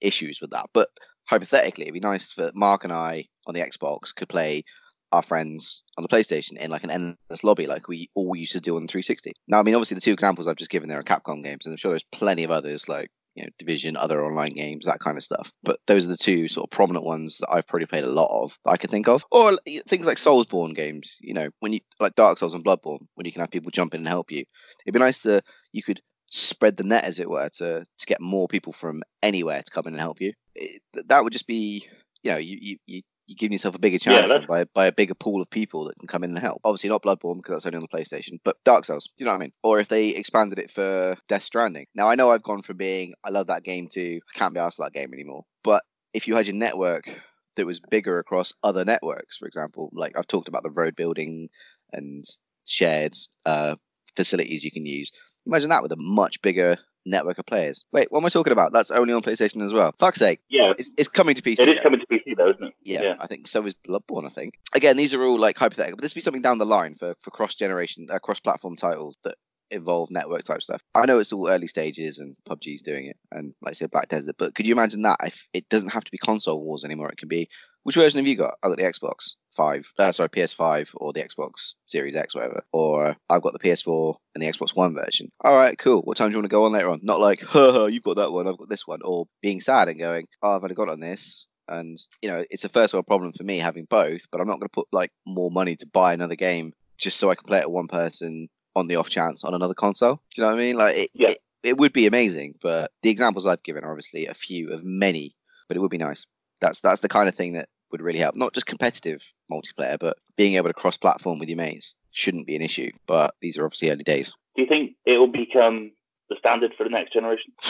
[0.00, 0.66] issues with that.
[0.74, 0.88] But
[1.24, 4.64] hypothetically, it'd be nice for Mark and I on the Xbox could play
[5.12, 8.60] our friends on the PlayStation in like an endless lobby, like we all used to
[8.60, 9.32] do on the 360.
[9.46, 11.72] Now, I mean, obviously, the two examples I've just given there are Capcom games, and
[11.72, 15.16] I'm sure there's plenty of others like you know Division, other online games, that kind
[15.16, 15.50] of stuff.
[15.62, 18.30] But those are the two sort of prominent ones that I've probably played a lot
[18.42, 19.24] of that I can think of.
[19.30, 19.58] Or
[19.88, 23.32] things like Soulsborne games, you know, when you like Dark Souls and Bloodborne, when you
[23.32, 24.44] can have people jump in and help you.
[24.84, 28.20] It'd be nice to you could spread the net, as it were, to to get
[28.20, 30.32] more people from anywhere to come in and help you.
[30.54, 31.86] It, that would just be,
[32.22, 32.78] you know, you you.
[32.86, 33.02] you
[33.32, 35.98] you're giving yourself a bigger chance that's- by by a bigger pool of people that
[35.98, 36.60] can come in and help.
[36.64, 39.04] Obviously, not Bloodborne because that's only on the PlayStation, but Dark Souls.
[39.06, 39.52] Do you know what I mean?
[39.62, 41.86] Or if they expanded it for Death Stranding.
[41.94, 44.60] Now, I know I've gone from being I love that game to I can't be
[44.60, 45.44] asked for that game anymore.
[45.64, 47.08] But if you had your network
[47.56, 49.36] that was bigger across other networks.
[49.36, 51.48] For example, like I've talked about the road building
[51.92, 52.24] and
[52.66, 53.76] shared uh,
[54.16, 55.10] facilities you can use.
[55.46, 57.84] Imagine that with a much bigger network of players.
[57.92, 58.72] Wait, what am I talking about?
[58.72, 59.94] That's only on PlayStation as well.
[59.98, 60.40] Fuck's sake.
[60.48, 61.60] Yeah, It's, it's coming to PC.
[61.60, 62.74] it is coming to PC though, isn't it?
[62.82, 63.14] Yeah, Yeah.
[63.20, 64.26] I think so is Bloodborne.
[64.26, 66.66] I think again, these are all like hypothetical, but this would be something down the
[66.66, 69.36] line for for cross generation, uh, cross platform titles that
[69.70, 70.82] involve network type stuff.
[70.94, 74.08] I know it's all early stages and PUBG's doing it, and like I said, Black
[74.08, 74.36] Desert.
[74.38, 77.08] But could you imagine that if it doesn't have to be console wars anymore?
[77.10, 77.48] It can be
[77.84, 78.54] which version have you got?
[78.62, 82.64] I got the Xbox Five, uh, sorry, PS5 or the Xbox Series X, whatever.
[82.72, 85.30] Or I've got the PS4 and the Xbox One version.
[85.42, 86.00] All right, cool.
[86.02, 87.00] What time do you want to go on later on?
[87.02, 89.98] Not like, ha, you've got that one, I've got this one, or being sad and
[89.98, 91.46] going, oh, I've only got on this.
[91.68, 94.54] And you know, it's a first world problem for me having both, but I'm not
[94.58, 97.58] going to put like more money to buy another game just so I can play
[97.58, 100.16] it at one person on the off chance on another console.
[100.16, 100.76] Do you know what I mean?
[100.76, 101.28] Like, it, Yeah.
[101.30, 104.82] it, it would be amazing, but the examples I've given are obviously a few of
[104.82, 105.36] many,
[105.68, 106.26] but it would be nice.
[106.60, 108.34] That's that's the kind of thing that would really help.
[108.34, 112.56] Not just competitive multiplayer, but being able to cross platform with your mates shouldn't be
[112.56, 112.90] an issue.
[113.06, 114.32] But these are obviously early days.
[114.56, 115.92] Do you think it will become
[116.28, 117.52] the standard for the next generation?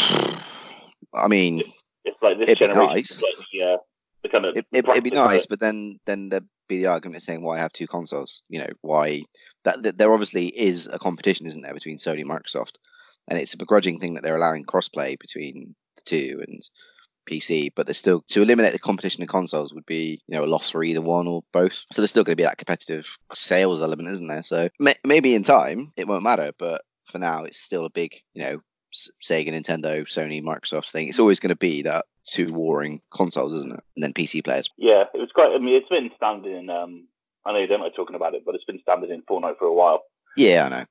[1.15, 1.63] I mean,
[2.05, 2.95] It's like this It'd be generation.
[2.95, 3.23] nice.
[3.23, 3.77] like the, uh,
[4.23, 5.49] the kind of it, it'd be nice, it.
[5.51, 8.43] but then then there'd be the argument saying why have two consoles?
[8.49, 9.23] You know, why
[9.65, 12.77] that, that there obviously is a competition, isn't there, between Sony and Microsoft,
[13.29, 16.63] and it's a begrudging thing that they're allowing crossplay between the two and
[17.31, 20.47] PC, but they're still to eliminate the competition in consoles would be you know a
[20.47, 21.85] loss for either one or both.
[21.93, 24.43] So there's still going to be that competitive sales element, isn't there?
[24.43, 28.15] So may, maybe in time it won't matter, but for now it's still a big
[28.35, 28.61] you know
[29.23, 31.09] Sega, Nintendo, Sony, Microsoft thing.
[31.09, 33.83] It's always going to be that two warring consoles, isn't it?
[33.97, 34.69] And then PC players.
[34.77, 35.53] Yeah, it was quite.
[35.55, 36.71] I mean, it's been standard in.
[36.71, 37.07] Um,
[37.45, 39.67] I know you don't like talking about it, but it's been standard in Fortnite for
[39.67, 40.03] a while.
[40.37, 40.85] Yeah, I know.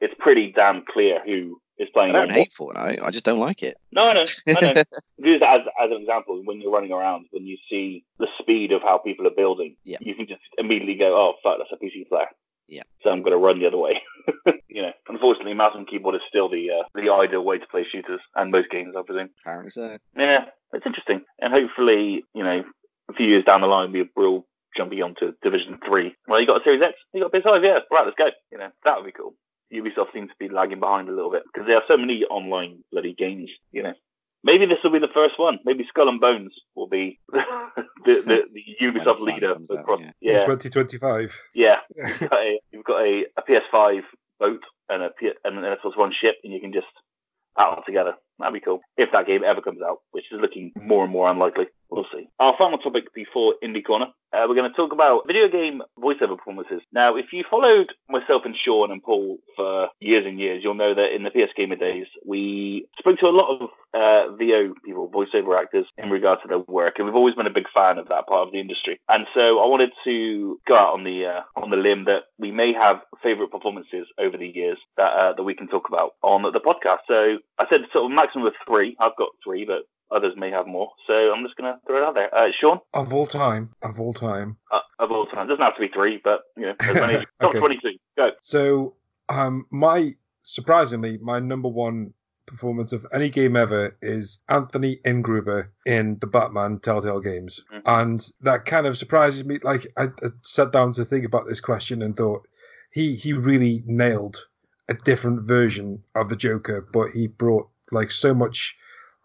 [0.00, 2.12] It's pretty damn clear who is I playing.
[2.12, 3.02] don't on hate Fortnite.
[3.02, 3.76] I just don't like it.
[3.92, 4.26] No, I know.
[4.48, 4.84] I know.
[5.18, 6.40] Use that as, as an example.
[6.44, 9.98] When you're running around, when you see the speed of how people are building, Yeah.
[10.00, 12.28] you can just immediately go, "Oh, fuck, that's a PC player."
[12.68, 12.82] Yeah.
[13.02, 14.02] So I'm going to run the other way.
[14.68, 17.84] you know, unfortunately, mouse and keyboard is still the uh, the ideal way to play
[17.90, 19.30] shooters and most games, I presume.
[19.42, 19.98] Apparently so.
[20.16, 22.64] Yeah, it's interesting, and hopefully, you know,
[23.08, 24.46] a few years down the line, we will
[24.76, 26.14] jumping onto Division Three.
[26.26, 28.30] Well, you got a Series X, you got a PS5, yeah, right, let's go.
[28.50, 29.34] You know, that would be cool.
[29.72, 32.82] Ubisoft seems to be lagging behind a little bit because they have so many online
[32.92, 33.50] bloody games.
[33.72, 33.94] You know,
[34.44, 35.58] maybe this will be the first one.
[35.64, 37.42] Maybe Skull and Bones will be the
[38.04, 40.00] the, the Ubisoft leader comes out, across.
[40.00, 40.06] yeah.
[40.22, 41.40] In Yeah, 2025.
[41.54, 41.76] yeah.
[42.20, 44.02] You've got a, you've got a, a PS5
[44.38, 46.86] boat and a P- and an Xbox One ship, and you can just
[47.56, 48.14] battle together.
[48.38, 51.28] That'd be cool if that game ever comes out, which is looking more and more
[51.30, 51.66] unlikely.
[51.90, 52.28] We'll see.
[52.40, 56.36] Our final topic before Indie Corner, uh, we're going to talk about video game voiceover
[56.36, 56.82] performances.
[56.92, 60.94] Now, if you followed myself and Sean and Paul for years and years, you'll know
[60.94, 65.08] that in the PS Gamer days, we spoke to a lot of uh, VO people,
[65.08, 68.08] voiceover actors, in regard to their work, and we've always been a big fan of
[68.08, 69.00] that part of the industry.
[69.08, 72.50] And so I wanted to go out on the uh, on the limb that we
[72.50, 76.42] may have favorite performances over the years that uh, that we can talk about on
[76.42, 76.98] the podcast.
[77.08, 78.96] So I said sort of maximum of three.
[79.00, 80.90] I've got three, but others may have more.
[81.06, 82.34] So I'm just going to throw it out there.
[82.34, 84.56] Uh, Sean, Of all time, of all time.
[84.72, 87.50] uh, of all time, doesn't have to be three, but you know, as many top
[87.50, 87.58] Okay.
[87.58, 87.90] 22.
[88.16, 88.30] Go.
[88.40, 88.94] So,
[89.28, 92.12] um, my surprisingly, my number one
[92.46, 97.82] performance of any game ever is Anthony Ingruber in the Batman Telltale games, Mhm.
[97.86, 99.58] and that kind of surprises me.
[99.64, 102.46] Like I, I sat down to think about this question and thought
[102.92, 104.46] he he really nailed
[104.88, 108.76] a different version of the Joker, but he brought like so much.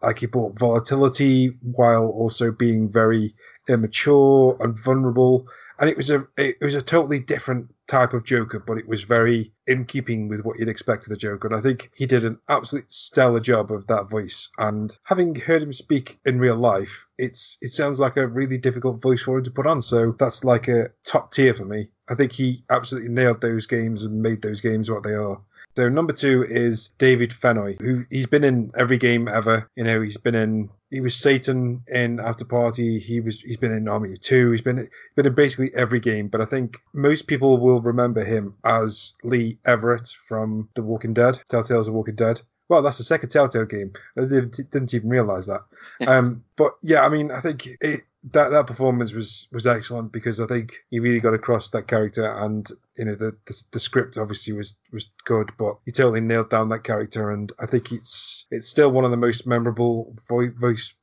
[0.01, 3.33] Like he brought volatility while also being very
[3.69, 5.47] immature and vulnerable,
[5.79, 9.03] and it was a it was a totally different type of Joker, but it was
[9.03, 11.47] very in keeping with what you'd expect of the Joker.
[11.47, 14.49] And I think he did an absolute stellar job of that voice.
[14.57, 19.01] And having heard him speak in real life, it's it sounds like a really difficult
[19.01, 19.81] voice for him to put on.
[19.81, 21.91] So that's like a top tier for me.
[22.09, 25.41] I think he absolutely nailed those games and made those games what they are.
[25.75, 29.69] So number two is David Fennoy, who he's been in every game ever.
[29.75, 32.99] You know, he's been in he was Satan in After Party.
[32.99, 34.51] He was he's been in Army Two.
[34.51, 36.27] He's been been in basically every game.
[36.27, 41.39] But I think most people will remember him as Lee Everett from The Walking Dead,
[41.49, 42.41] Telltale's The Walking Dead.
[42.67, 43.91] Well, that's the second Telltale game.
[44.17, 45.61] I didn't, didn't even realize that.
[46.07, 50.39] um, but yeah, I mean, I think it, that that performance was was excellent because
[50.39, 52.67] I think he really got across that character, and
[52.97, 56.69] you know the the, the script obviously was was good, but he totally nailed down
[56.69, 60.93] that character, and I think it's it's still one of the most memorable voice,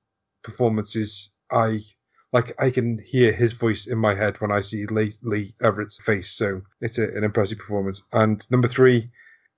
[0.42, 1.80] performances I
[2.32, 6.00] like I can hear his voice in my head when I see Lee, Lee Everett's
[6.00, 6.30] face.
[6.30, 8.02] So it's a, an impressive performance.
[8.12, 9.10] And number three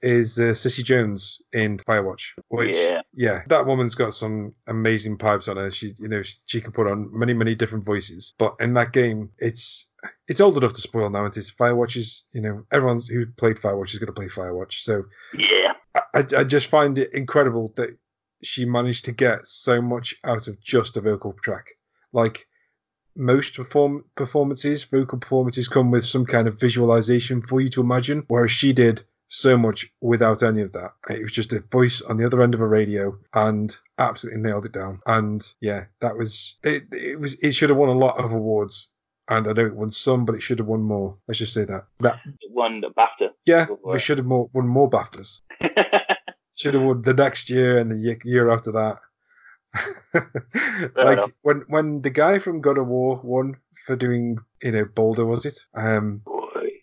[0.03, 2.33] is uh, Cissy Jones in Firewatch.
[2.49, 3.03] Which, Yeah.
[3.15, 5.71] yeah, that woman's got some amazing pipes on her.
[5.71, 8.35] She, you know, she, she can put on many, many different voices.
[8.39, 9.91] But in that game, it's
[10.29, 11.27] it's old enough to spoil now.
[11.27, 14.81] It is Firewatch is, you know, everyone who played Firewatch is going to play Firewatch.
[14.81, 15.75] So Yeah.
[16.15, 17.97] I, I just find it incredible that
[18.43, 21.67] she managed to get so much out of just a vocal track.
[22.13, 22.47] Like
[23.17, 28.25] most perform performances, vocal performances come with some kind of visualization for you to imagine,
[28.29, 29.03] whereas she did
[29.33, 30.91] so much without any of that.
[31.09, 34.67] It was just a voice on the other end of a radio and absolutely nailed
[34.67, 35.01] it down.
[35.07, 36.85] And yeah, that was it.
[36.93, 38.91] It was it should have won a lot of awards.
[39.29, 41.17] And I know it won some, but it should have won more.
[41.29, 41.85] Let's just say that.
[42.01, 43.31] That It won the BAFTA.
[43.47, 45.41] yeah, we should have more, won more BAFTAs.
[46.57, 48.99] Should have won the next year and the ye- year after that.
[50.97, 51.31] like enough.
[51.43, 53.57] when when the guy from God of War won
[53.87, 55.59] for doing you know Baldur was it?
[55.75, 56.23] Um.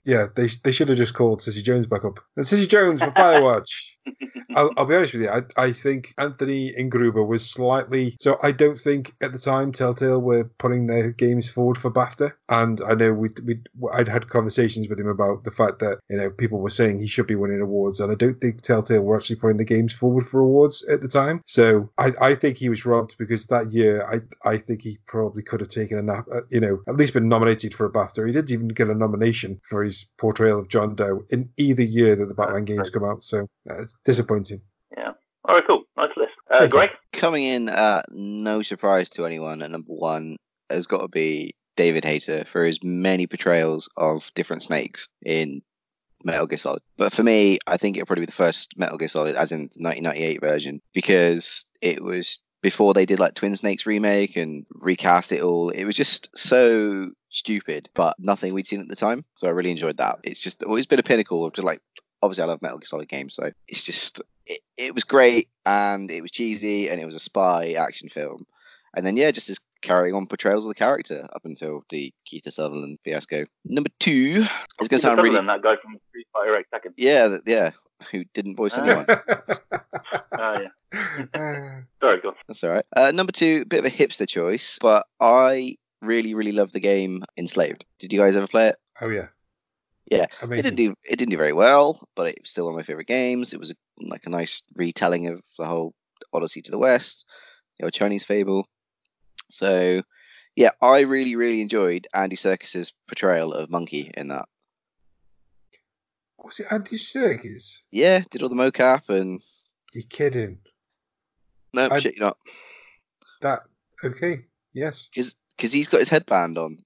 [0.07, 2.19] Yeah, they they should have just called Cissy Jones back up.
[2.37, 3.69] And Cissy Jones for Firewatch.
[4.55, 5.29] I'll, I'll be honest with you.
[5.29, 8.15] I, I think Anthony Ingruber was slightly.
[8.21, 12.31] So I don't think at the time Telltale were putting their games forward for BAFTA.
[12.47, 13.59] And I know we we
[13.93, 17.07] I'd had conversations with him about the fact that you know people were saying he
[17.07, 20.25] should be winning awards, and I don't think Telltale were actually putting the games forward
[20.25, 21.41] for awards at the time.
[21.45, 25.43] So I, I think he was robbed because that year I I think he probably
[25.43, 26.27] could have taken a nap.
[26.33, 28.25] uh, You know, at least been nominated for a BAFTA.
[28.25, 32.15] He didn't even get a nomination for his portrayal of John Doe in either year
[32.15, 33.23] that the Batman games come out.
[33.23, 34.61] So uh, it's disappointing.
[34.95, 35.11] Yeah.
[35.45, 35.83] All right, cool.
[35.95, 36.33] Nice list.
[36.49, 36.89] Uh, Greg?
[37.13, 40.37] Coming in, uh, no surprise to anyone, at number one
[40.69, 45.61] has got to be David Hayter for his many portrayals of different snakes in
[46.23, 46.81] Metal Gear Solid.
[46.97, 49.69] But for me, I think it'll probably be the first Metal Gear Solid, as in
[49.75, 55.31] the 1998 version, because it was before they did like Twin Snakes remake and recast
[55.31, 55.69] it all.
[55.69, 59.23] It was just so stupid, but nothing we'd seen at the time.
[59.35, 60.19] So I really enjoyed that.
[60.23, 61.81] It's just always been a pinnacle of just like
[62.21, 66.09] obviously I love Metal Gear Solid games, so it's just it, it was great and
[66.09, 68.45] it was cheesy and it was a spy action film.
[68.95, 72.51] And then yeah, just as carrying on portrayals of the character up until the Kiefer
[72.51, 73.45] Sutherland fiasco.
[73.65, 74.45] Number two
[74.81, 76.93] is going to sound really that guy from Street Fighter X Tekken.
[76.97, 77.71] yeah yeah
[78.11, 79.05] who didn't voice anyone.
[79.09, 80.69] Oh, yeah.
[82.01, 82.35] Sorry, go on.
[82.47, 82.85] That's all right.
[82.95, 87.23] Uh, number two, bit of a hipster choice, but I really really love the game
[87.37, 87.83] Enslaved.
[87.99, 88.75] Did you guys ever play it?
[89.01, 89.27] oh yeah.
[90.09, 90.59] Yeah, Amazing.
[90.59, 92.83] It didn't do it didn't do very well, but it was still one of my
[92.83, 93.53] favorite games.
[93.53, 95.93] It was a, like a nice retelling of the whole
[96.31, 97.25] Odyssey to the West,
[97.77, 98.67] the old Chinese fable.
[99.49, 100.01] So,
[100.55, 104.47] yeah, I really really enjoyed Andy Serkis's portrayal of Monkey in that.
[106.47, 107.79] Was it Andy Serkis?
[107.91, 109.41] Yeah, did all the mocap and
[109.93, 110.59] You kidding?
[111.73, 112.37] no I- shit, you're not
[113.41, 113.63] That
[114.03, 114.45] okay?
[114.73, 115.09] Yes.
[115.13, 116.77] because he's got his headband on,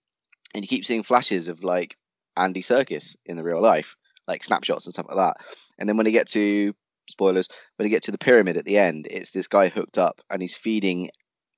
[0.55, 1.95] and you keep seeing flashes of like
[2.35, 3.95] Andy Serkis in the real life,
[4.27, 5.37] like snapshots and stuff like that.
[5.77, 6.73] And then when you get to
[7.09, 10.21] spoilers, when you get to the pyramid at the end, it's this guy hooked up
[10.31, 11.11] and he's feeding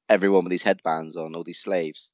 [0.09, 2.09] everyone with these headbands on, all these slaves,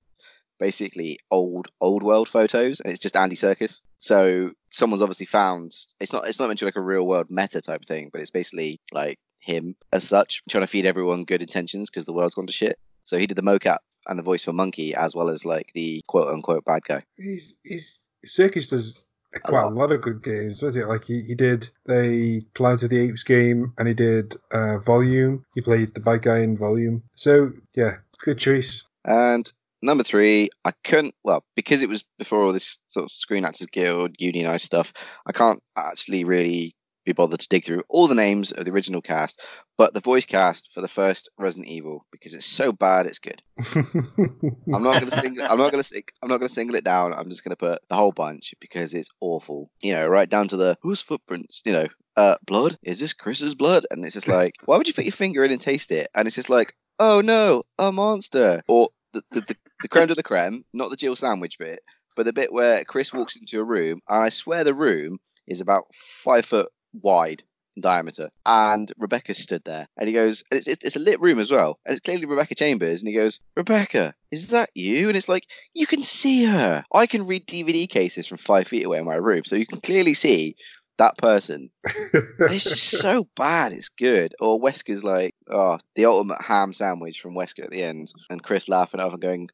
[0.60, 6.14] basically old old world photos, and it's just Andy Serkis So someone's obviously found it's
[6.14, 8.32] not it's not meant to be like a real world meta type thing, but it's
[8.32, 12.48] basically like him as such trying to feed everyone good intentions because the world's gone
[12.48, 12.78] to shit.
[13.06, 16.04] So he did the mocap and the voice for Monkey as well as like the
[16.08, 17.04] quote unquote bad guy.
[17.18, 19.04] He's he's Serkis does
[19.44, 19.76] quite a lot.
[19.76, 20.86] lot of good games, doesn't he?
[20.86, 25.46] Like he, he did the Planet of the Apes game and he did uh, Volume.
[25.54, 27.04] He played the bad guy in Volume.
[27.16, 28.86] So yeah, good choice.
[29.06, 29.52] And
[29.82, 33.68] number three, I couldn't well because it was before all this sort of Screen Actors
[33.72, 34.94] Guild unionized stuff.
[35.26, 36.76] I can't actually really
[37.06, 39.40] be bothered to dig through all the names of the original cast,
[39.78, 43.42] but the voice cast for the first Resident Evil because it's so bad it's good.
[43.76, 45.40] I'm not gonna sing.
[45.42, 46.04] I'm not gonna sing.
[46.22, 47.14] I'm not gonna single it down.
[47.14, 49.72] I'm just gonna put the whole bunch because it's awful.
[49.82, 51.62] You know, right down to the whose footprints.
[51.66, 52.78] You know, uh, blood.
[52.84, 53.88] Is this Chris's blood?
[53.90, 56.10] And it's just like, why would you put your finger in and taste it?
[56.14, 58.62] And it's just like, oh no, a monster.
[58.68, 61.80] Or the the, the, the creme de la creme, not the Jill sandwich bit,
[62.16, 65.62] but the bit where Chris walks into a room, and I swear the room is
[65.62, 65.86] about
[66.24, 67.44] five foot wide
[67.76, 68.30] in diameter.
[68.46, 71.80] And Rebecca stood there, and he goes, and it's, it's a lit room as well,
[71.86, 75.08] and it's clearly Rebecca Chambers, and he goes, Rebecca, is that you?
[75.08, 76.84] And it's like you can see her.
[76.94, 79.82] I can read DVD cases from five feet away in my room, so you can
[79.82, 80.56] clearly see
[81.00, 81.72] that person.
[81.84, 83.74] it's just so bad.
[83.74, 84.36] It's good.
[84.40, 88.70] Or Wesker's like, oh, the ultimate ham sandwich from Wesker at the end, and Chris
[88.70, 89.50] laughing off and going,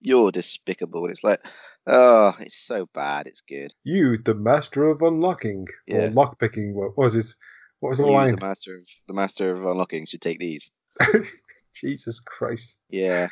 [0.00, 1.40] "You're despicable." And it's like,
[1.86, 3.26] oh, it's so bad.
[3.26, 3.72] It's good.
[3.84, 6.06] you, the master of unlocking Yeah.
[6.06, 6.72] or lockpicking.
[6.74, 7.26] What was it?
[7.80, 8.34] What was the You, line?
[8.36, 10.70] the master of the master of unlocking, should take these.
[11.74, 12.78] Jesus Christ.
[12.88, 13.28] Yeah.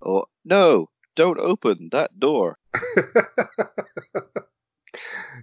[0.00, 2.58] Or no, don't open that door.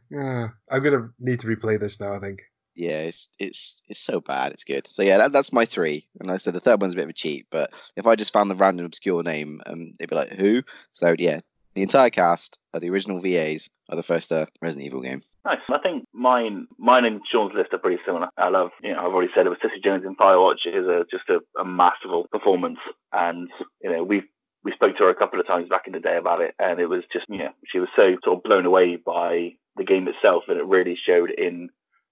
[0.10, 2.14] yeah, I'm gonna need to replay this now.
[2.14, 2.42] I think.
[2.76, 4.54] yeah, it's it's it's so bad.
[4.54, 4.88] It's good.
[4.88, 6.08] So yeah, that, that's my three.
[6.20, 8.16] And like I said the third one's a bit of a cheat, but if I
[8.16, 10.64] just found the random obscure name, um, they'd be like, who?
[10.94, 11.42] So yeah,
[11.76, 15.24] the entire cast of the original VAs of the first uh, Resident Evil game.
[15.46, 15.60] Nice.
[15.72, 18.30] I think mine, mine and Sean's list are pretty similar.
[18.38, 21.06] I love, you know, I've already said it was Cissy Jones in Firewatch is a
[21.10, 22.80] just a, a masterful performance,
[23.14, 23.50] and
[23.82, 24.28] you know we've
[24.64, 26.80] we spoke to her a couple of times back in the day about it, and
[26.80, 30.08] it was just, you know, she was so sort of blown away by the game
[30.08, 31.70] itself, and it really showed in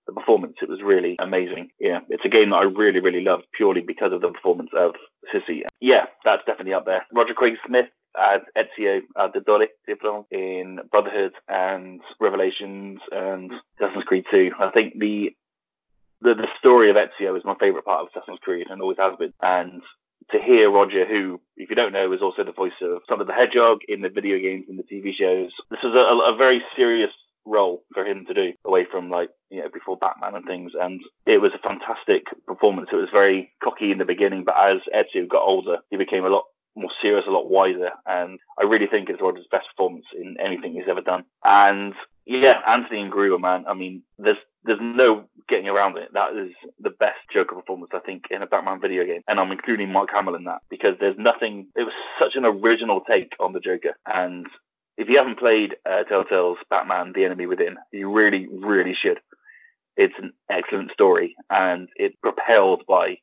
[0.08, 0.56] the performance.
[0.62, 1.70] It was really amazing.
[1.80, 4.96] Yeah, it's a game that I really, really loved purely because of the performance of
[5.32, 5.66] Cissy.
[5.80, 7.06] Yeah, that's definitely up there.
[7.14, 7.88] Roger Craig Smith
[8.18, 14.54] as Ezio Auditore Diplom in Brotherhood and Revelations and Assassin's Creed 2.
[14.60, 15.36] I think the
[16.20, 19.16] the, the story of Ezio is my favourite part of Assassin's Creed and always has
[19.20, 19.34] been.
[19.40, 19.84] And
[20.32, 23.34] to hear Roger, who, if you don't know, is also the voice of Sonic the
[23.34, 27.12] Hedgehog in the video games and the TV shows, this is a, a very serious
[27.48, 30.74] role for him to do away from like you know before Batman and things.
[30.80, 32.90] And it was a fantastic performance.
[32.92, 36.30] It was very cocky in the beginning but as Ezio got older he became a
[36.30, 36.46] lot
[36.76, 37.92] more serious a lot wiser.
[38.06, 41.24] And I really think it's Roger's best performance in anything he's ever done.
[41.44, 41.94] And
[42.26, 44.38] yeah Anthony Ingruber man I mean there's
[44.68, 46.10] there's no getting around it.
[46.14, 49.52] That is the best Joker performance I think in a Batman video game, and I'm
[49.52, 51.68] including Mark Hamill in that because there's nothing.
[51.76, 54.46] It was such an original take on the Joker, and
[54.98, 59.20] if you haven't played uh, Telltale's Batman: The Enemy Within, you really, really should.
[59.96, 63.18] It's an excellent story, and it's propelled by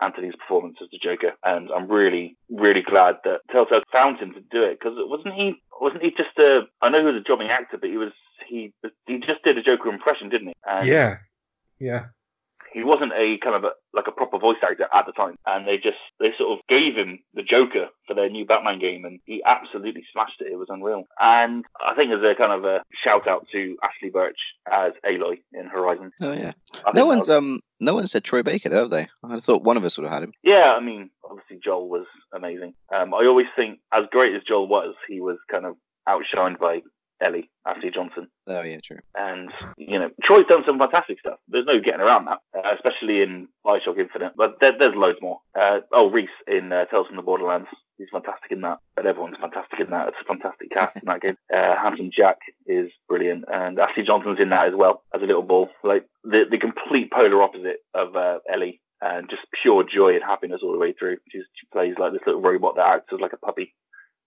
[0.00, 4.40] Anthony's performance as the Joker, and I'm really, really glad that Telltale found him to
[4.40, 5.60] do it because wasn't he?
[5.80, 6.62] Wasn't he just a?
[6.82, 8.12] I know he was a jobbing actor, but he was
[8.46, 8.72] he
[9.06, 10.54] he just did a Joker impression, didn't he?
[10.68, 11.16] And yeah,
[11.78, 12.06] yeah
[12.72, 15.66] he wasn't a kind of a, like a proper voice actor at the time, and
[15.66, 19.20] they just they sort of gave him the Joker for their new Batman game, and
[19.24, 20.52] he absolutely smashed it.
[20.52, 21.04] It was unreal.
[21.20, 24.38] And I think there's a kind of a shout out to Ashly Burch
[24.70, 26.12] as Aloy in Horizon.
[26.20, 26.52] Oh yeah,
[26.94, 27.36] no one's was...
[27.36, 29.08] um no one said Troy Baker, though, have they?
[29.24, 30.32] I thought one of us would have had him.
[30.42, 32.74] Yeah, I mean, obviously Joel was amazing.
[32.94, 36.82] Um, I always think, as great as Joel was, he was kind of outshined by
[37.20, 38.28] Ellie, Ashley Johnson.
[38.46, 38.98] Oh yeah, true.
[39.14, 41.38] And you know, Troy's done some fantastic stuff.
[41.48, 44.32] There's no getting around that, uh, especially in Bioshock Infinite.
[44.36, 45.40] But there, there's loads more.
[45.58, 47.68] Uh, oh, Rhys in uh, Tales from the Borderlands.
[47.98, 48.78] He's fantastic in that.
[48.96, 50.08] But everyone's fantastic in that.
[50.08, 51.36] It's a fantastic cast in that game.
[51.52, 55.42] Uh, Handsome Jack is brilliant, and Ashley Johnson's in that as well as a little
[55.42, 55.68] ball.
[55.82, 60.60] Like the the complete polar opposite of uh, Ellie and just pure joy and happiness
[60.62, 61.16] all the way through.
[61.30, 63.74] She's, she plays like this little robot that acts as like a puppy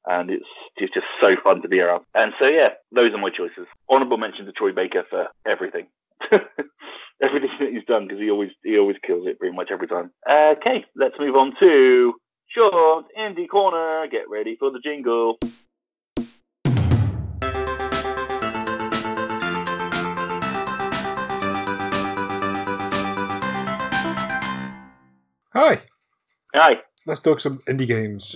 [0.05, 0.45] and it's,
[0.77, 2.03] it's just so fun to be around.
[2.13, 3.67] And so, yeah, those are my choices.
[3.89, 5.87] Honourable mention to Troy Baker for everything.
[7.21, 10.11] everything that he's done because he always he always kills it pretty much every time.
[10.29, 12.13] Okay, let's move on to
[12.47, 14.07] Short Indie Corner.
[14.07, 15.37] Get ready for the jingle.
[25.53, 25.77] Hi.
[26.55, 26.81] Hi.
[27.05, 28.35] Let's talk some indie games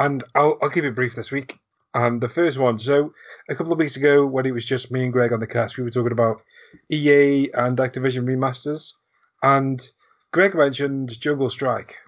[0.00, 1.58] and I'll, I'll keep it brief this week.
[1.94, 3.12] And the first one, so
[3.48, 5.76] a couple of weeks ago, when it was just me and Greg on the cast,
[5.76, 6.42] we were talking about
[6.90, 8.94] EA and Activision remasters,
[9.42, 9.90] and
[10.32, 11.98] Greg mentioned Jungle Strike.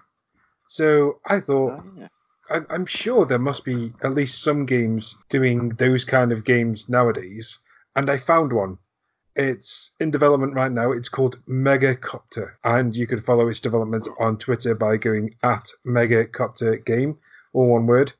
[0.69, 2.07] So I thought, oh, yeah.
[2.49, 6.89] I, I'm sure there must be at least some games doing those kind of games
[6.89, 7.59] nowadays,
[7.95, 8.79] and I found one.
[9.35, 10.91] It's in development right now.
[10.91, 16.83] It's called Megacopter, and you can follow its development on Twitter by going at Megacopter
[16.85, 17.17] Game
[17.53, 18.11] all one word.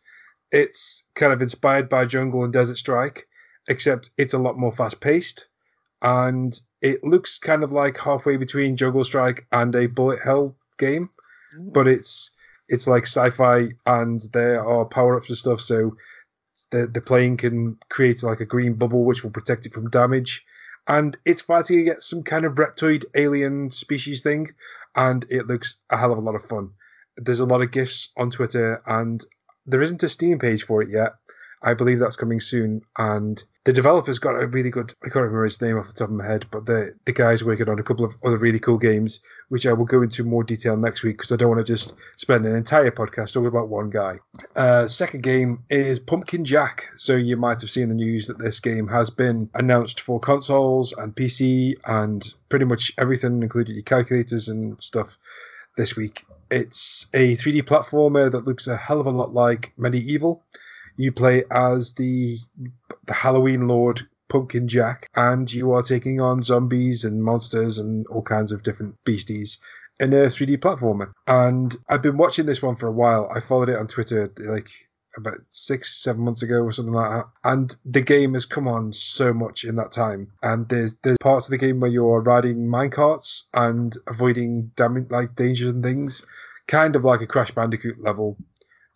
[0.52, 3.28] It's kind of inspired by Jungle and Desert Strike,
[3.68, 5.48] except it's a lot more fast paced,
[6.02, 11.10] and it looks kind of like halfway between Jungle Strike and a bullet hell game,
[11.58, 11.74] mm.
[11.74, 12.32] but it's
[12.70, 15.60] it's like sci-fi and there are power-ups and stuff.
[15.60, 15.96] So
[16.72, 20.46] the the plane can create like a green bubble which will protect it from damage,
[20.88, 24.50] and it's fighting against some kind of reptoid alien species thing,
[24.96, 26.70] and it looks a hell of a lot of fun
[27.18, 29.24] there's a lot of gifs on Twitter, and
[29.66, 31.14] there isn't a Steam page for it yet.
[31.64, 34.94] I believe that's coming soon, and the developer's got a really good.
[35.04, 37.44] I can't remember his name off the top of my head, but the the guy's
[37.44, 40.44] working on a couple of other really cool games, which I will go into more
[40.44, 43.70] detail next week because I don't want to just spend an entire podcast talking about
[43.70, 44.20] one guy.
[44.58, 46.90] Uh, second game is Pumpkin Jack.
[46.98, 50.92] So you might have seen the news that this game has been announced for consoles
[50.94, 55.18] and PC and pretty much everything, including your calculators and stuff,
[55.78, 56.26] this week.
[56.54, 60.40] It's a 3D platformer that looks a hell of a lot like MediEvil.
[60.98, 62.38] You play as the
[63.08, 68.22] the Halloween Lord Pumpkin Jack, and you are taking on zombies and monsters and all
[68.22, 69.60] kinds of different beasties
[70.00, 71.12] in a 3D platformer.
[71.26, 73.32] And I've been watching this one for a while.
[73.34, 74.70] I followed it on Twitter like
[75.18, 77.26] about six, seven months ago or something like that.
[77.44, 80.32] And the game has come on so much in that time.
[80.42, 85.36] And there's there's parts of the game where you're riding minecarts and avoiding damage like
[85.36, 86.24] dangers and things,
[86.68, 88.38] kind of like a Crash Bandicoot level.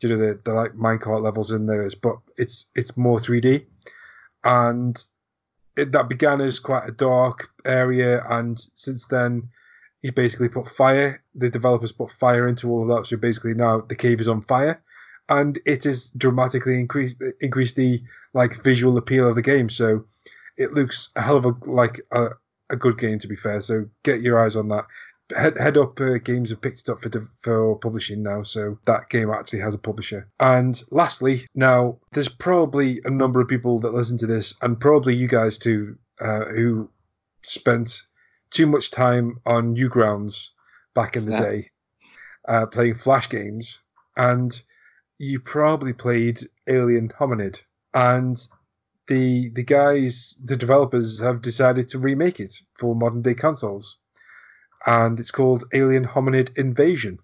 [0.02, 3.66] You know, the, the like minecart levels in those, but it's it's more 3D.
[4.44, 5.04] And
[5.76, 9.50] it, that began as quite a dark area, and since then,
[10.02, 11.24] he's basically put fire.
[11.36, 14.42] The developers put fire into all of that, so basically now the cave is on
[14.42, 14.82] fire,
[15.30, 18.02] and it has dramatically increased increased the
[18.34, 19.70] like visual appeal of the game.
[19.70, 20.06] So
[20.58, 22.30] it looks a hell of a like a,
[22.70, 23.62] a good game to be fair.
[23.62, 24.86] So get your eyes on that.
[25.36, 27.10] Head, head up uh, games have picked it up for
[27.42, 30.26] for publishing now, so that game actually has a publisher.
[30.40, 35.16] And lastly, now there's probably a number of people that listen to this, and probably
[35.18, 36.90] you guys too, uh, who
[37.44, 38.04] spent
[38.52, 40.52] too much time on Newgrounds
[40.96, 41.42] back in the Yeah.
[41.42, 41.70] day,
[42.48, 43.82] uh, playing Flash games,
[44.16, 44.64] and
[45.20, 47.62] you probably played Alien Hominid,
[47.94, 48.38] and
[49.08, 53.98] the the guys, the developers, have decided to remake it for modern day consoles,
[54.86, 57.20] and it's called Alien Hominid Invasion.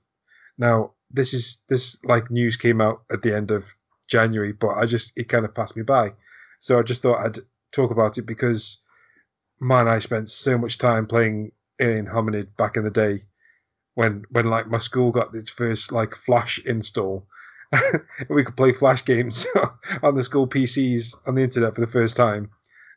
[0.58, 3.66] Now, this is this like news came out at the end of
[4.08, 6.14] January, but I just it kind of passed me by,
[6.60, 7.40] so I just thought I'd
[7.72, 8.82] talk about it because
[9.60, 13.22] man, I spent so much time playing Alien Hominid back in the day
[13.96, 17.28] when when like my school got its first like Flash install.
[18.30, 19.46] we could play Flash games
[20.04, 22.50] on the school PCs on the internet for the first time.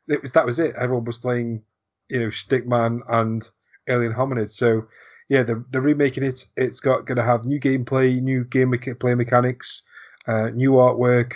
[0.09, 0.75] It was that was it.
[0.77, 1.63] Everyone was playing,
[2.09, 3.49] you know, Stickman and
[3.89, 4.51] Alien Hominid.
[4.51, 4.87] So
[5.29, 6.47] yeah, they're, they're remaking it.
[6.57, 9.83] It's got going to have new gameplay, new game play mechanics,
[10.27, 11.35] uh, new artwork,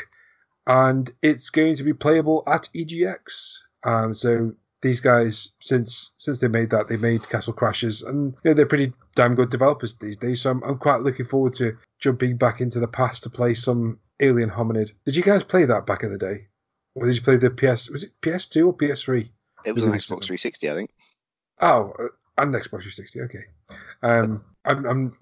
[0.67, 3.59] and it's going to be playable at EGX.
[3.83, 4.53] Um, so
[4.83, 8.67] these guys, since since they made that, they made Castle Crashers, and you know, they're
[8.67, 10.43] pretty damn good developers these days.
[10.43, 13.99] So I'm, I'm quite looking forward to jumping back into the past to play some
[14.21, 14.93] Alien Hominid.
[15.05, 16.49] Did you guys play that back in the day,
[16.95, 17.91] or did you play the PS?
[17.91, 19.29] Was it PS2 or PS3?
[19.65, 20.91] It was on Released Xbox 360, I think.
[21.61, 23.21] Oh, uh, and Xbox 360.
[23.23, 23.45] Okay.
[24.03, 25.13] Um, I'm, I'm.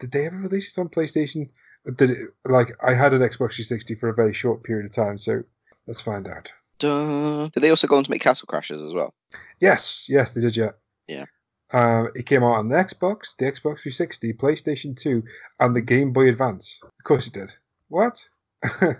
[0.00, 1.48] Did they ever release it on PlayStation?
[1.94, 5.16] Did it like I had an Xbox 360 for a very short period of time?
[5.16, 5.44] So
[5.86, 6.52] let's find out.
[6.78, 7.50] Dun.
[7.54, 9.14] Did they also go on to make Castle Crashers as well?
[9.60, 10.56] Yes, yes, they did.
[10.56, 10.70] Yeah.
[11.08, 11.24] Yeah.
[11.72, 15.22] Uh, it came out on the Xbox, the Xbox 360, PlayStation 2,
[15.60, 16.78] and the Game Boy Advance.
[16.82, 17.52] Of course it did.
[17.88, 18.28] What?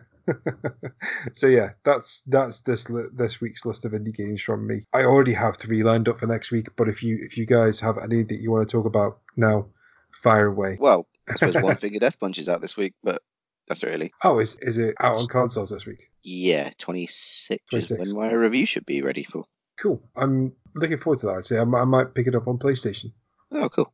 [1.33, 4.83] so yeah, that's that's this li- this week's list of indie games from me.
[4.93, 7.79] I already have three lined up for next week, but if you if you guys
[7.81, 9.69] have any that you want to talk about now,
[10.13, 10.77] fire away.
[10.81, 13.23] Well, I suppose One Finger Death Punch is out this week, but
[13.69, 14.13] that's early.
[14.25, 16.11] Oh, is is it out on consoles this week?
[16.23, 18.15] Yeah, 26 is 26.
[18.15, 19.45] when my review should be ready for.
[19.81, 20.03] Cool.
[20.17, 21.37] I'm looking forward to that.
[21.39, 23.13] Actually, I, might- I might pick it up on PlayStation,
[23.53, 23.93] Oh, cool.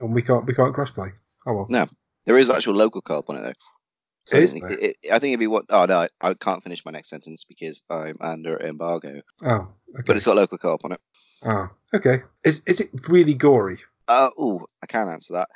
[0.00, 1.12] and we can't we can't crossplay.
[1.46, 1.66] Oh well.
[1.68, 1.86] No.
[2.26, 3.52] There is actual local co-op on it though.
[4.26, 4.78] So I Is think there?
[4.78, 5.64] it, I think it'd be what?
[5.70, 9.22] Oh no, I, I can't finish my next sentence because I'm under embargo.
[9.42, 9.48] Oh,
[9.94, 10.02] okay.
[10.06, 11.00] But it's got local co-op on it.
[11.42, 12.22] Oh, okay.
[12.44, 13.78] Is is it really gory?
[14.06, 15.48] Uh, oh, I can't answer that.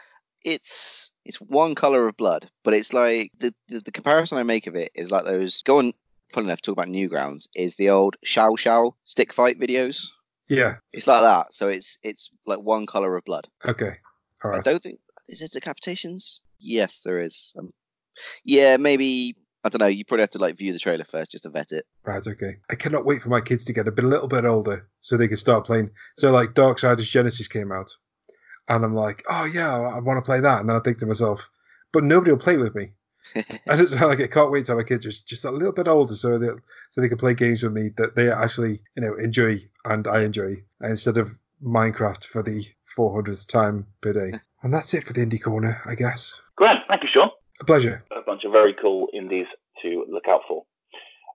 [0.42, 4.66] It's it's one color of blood, but it's like the, the the comparison I make
[4.66, 5.62] of it is like those.
[5.62, 5.92] Go on,
[6.32, 7.48] fun enough, to talk about Newgrounds.
[7.54, 10.06] Is the old Xiao Xiao stick fight videos?
[10.48, 10.76] Yeah.
[10.92, 11.54] It's like that.
[11.54, 13.48] So it's it's like one color of blood.
[13.64, 13.94] Okay.
[14.42, 14.66] all right.
[14.66, 16.40] I don't think is it decapitations.
[16.58, 17.52] Yes, there is.
[17.58, 17.72] Um,
[18.44, 19.86] yeah, maybe I don't know.
[19.86, 21.86] You probably have to like view the trailer first just to vet it.
[22.04, 22.26] Right.
[22.26, 22.56] Okay.
[22.70, 25.16] I cannot wait for my kids to get a bit a little bit older so
[25.16, 25.90] they can start playing.
[26.18, 27.90] So like Dark Darksiders Genesis came out,
[28.68, 30.60] and I'm like, oh yeah, I want to play that.
[30.60, 31.48] And then I think to myself,
[31.92, 32.90] but nobody will play with me.
[33.36, 35.88] I just like I can't wait to have my kids just just a little bit
[35.88, 36.60] older so that
[36.90, 40.22] so they can play games with me that they actually you know enjoy and I
[40.22, 41.30] enjoy uh, instead of
[41.64, 42.66] Minecraft for the
[42.96, 44.38] 400th time per day.
[44.62, 46.40] And that's it for the indie corner, I guess.
[46.56, 47.28] Grant, thank you, Sean.
[47.60, 48.02] A pleasure.
[48.16, 49.44] A bunch of very cool indies
[49.82, 50.64] to look out for.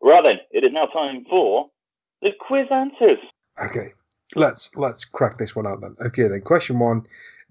[0.02, 1.70] Right then, it is now time for
[2.24, 3.20] the quiz answers.
[3.64, 3.94] Okay,
[4.36, 5.96] let's let's crack this one out then.
[6.02, 7.06] Okay, then question one: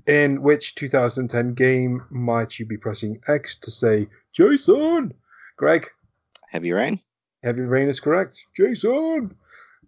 [0.07, 5.15] In which 2010 game might you be pressing X to say Jason?
[5.57, 5.89] Greg,
[6.51, 7.01] Heavy Rain.
[7.43, 8.47] Heavy Rain is correct.
[8.57, 9.35] Jason.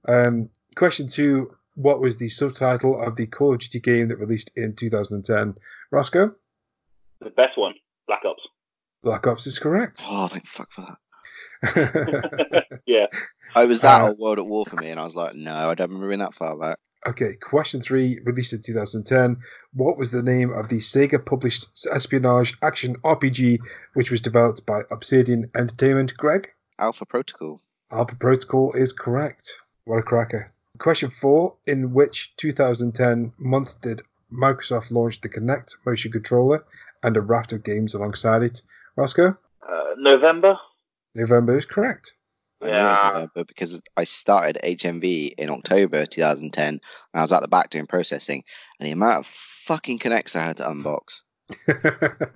[0.08, 4.50] Um, question two: What was the subtitle of the Call of Duty game that released
[4.56, 5.56] in 2010?
[5.92, 6.34] Rossko,
[7.20, 7.74] The best one,
[8.06, 8.42] Black Ops.
[9.02, 10.02] Black Ops is correct.
[10.06, 10.96] Oh, thank fuck for that.
[12.86, 13.06] Yeah,
[13.54, 15.54] I was that Uh, or World at War for me, and I was like, no,
[15.54, 16.78] I don't remember being that far back.
[17.06, 19.38] Okay, question three: Released in 2010.
[19.72, 23.58] What was the name of the Sega published espionage action RPG
[23.94, 26.14] which was developed by Obsidian Entertainment?
[26.16, 26.50] Greg.
[26.78, 27.60] Alpha Protocol.
[27.90, 29.56] Alpha Protocol is correct.
[29.84, 30.52] What a cracker.
[30.78, 34.02] Question four In which 2010 month did
[34.32, 36.64] Microsoft launch the Kinect motion controller
[37.02, 38.62] and a raft of games alongside it?
[38.96, 39.36] Rossko?
[39.68, 40.58] uh, November.
[41.14, 42.12] November is correct.
[42.62, 43.08] I knew it was Yeah.
[43.14, 46.80] November because I started HMV in October 2010 and
[47.14, 48.42] I was at the back doing processing
[48.78, 51.20] and the amount of fucking Kinects I had to unbox.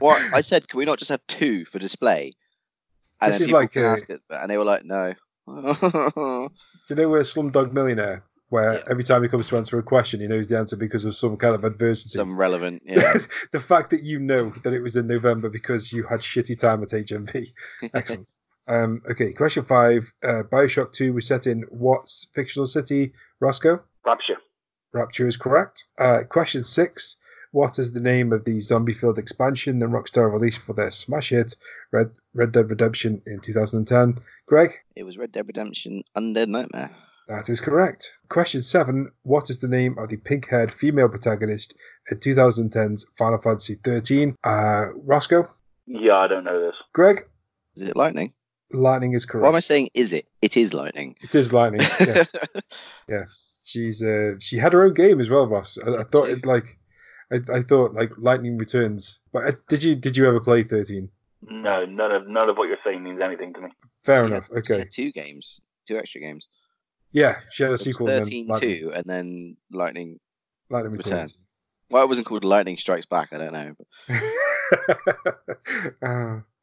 [0.00, 2.32] What I said, can we not just have two for display?
[3.20, 5.14] And This is like a- it, and they were like, no.
[5.46, 6.50] Do
[6.90, 8.82] you know where Slumdog Millionaire, where Yeah.
[8.90, 11.36] every time he comes to answer a question, he knows the answer because of some
[11.36, 12.16] kind of adversity?
[12.16, 13.14] Some relevant, yeah.
[13.52, 16.82] the fact that you know that it was in November because you had shitty time
[16.82, 17.48] at HMV.
[17.94, 18.32] Excellent.
[18.66, 20.10] Um, okay, question five.
[20.22, 23.12] Uh, Bioshock 2 was set in what fictional city,
[23.42, 23.80] Rossko?
[24.06, 24.36] Rapture.
[24.92, 25.84] Rapture is correct.
[25.98, 27.16] Uh, question six.
[27.52, 31.28] What is the name of the zombie filled expansion that Rockstar released for their smash
[31.30, 31.54] hit
[31.92, 34.18] Red, Red Dead Redemption in 2010?
[34.46, 34.70] Greg?
[34.96, 36.90] It was Red Dead Redemption Undead Nightmare.
[37.28, 38.12] That is correct.
[38.28, 39.10] Question seven.
[39.22, 41.74] What is the name of the pink haired female protagonist
[42.10, 44.36] in 2010's Final Fantasy 13?
[44.44, 45.48] Uh, Roscoe?
[45.86, 46.74] Yeah, I don't know this.
[46.92, 47.24] Greg?
[47.76, 48.32] Is it Lightning?
[48.74, 49.42] Lightning is correct.
[49.42, 50.26] Why am I saying is it?
[50.42, 51.16] It is Lightning.
[51.22, 51.82] It is Lightning.
[52.00, 52.32] Yes.
[53.08, 53.24] Yeah.
[53.62, 55.78] She's uh, she had her own game as well, Ross.
[55.86, 56.78] I, I thought it like
[57.32, 59.20] I, I thought like Lightning Returns.
[59.32, 61.08] But uh, did you did you ever play 13?
[61.48, 63.68] No, none of none of what you're saying means anything to me.
[64.04, 64.48] Fair She enough.
[64.52, 64.78] had- she Okay.
[64.80, 66.48] had two games, two extra games.
[67.12, 68.08] Yeah, she had a It was sequel.
[68.08, 70.18] and 13 Lightning, 2, and then Lightning.
[70.68, 71.12] Lightning Return.
[71.12, 71.38] Returns.
[71.88, 73.74] Why it wasn't called Lightning Strikes Back, I don't know.
[73.78, 75.44] But
[76.02, 76.40] Uh,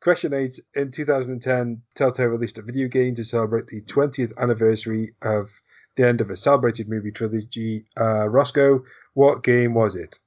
[0.00, 0.58] question eight.
[0.74, 5.50] In 2010, Telltale released a video game to celebrate the 20th anniversary of
[5.96, 7.84] the end of a celebrated movie trilogy.
[7.96, 8.84] Uh, Rossko,
[9.14, 10.18] what game was it?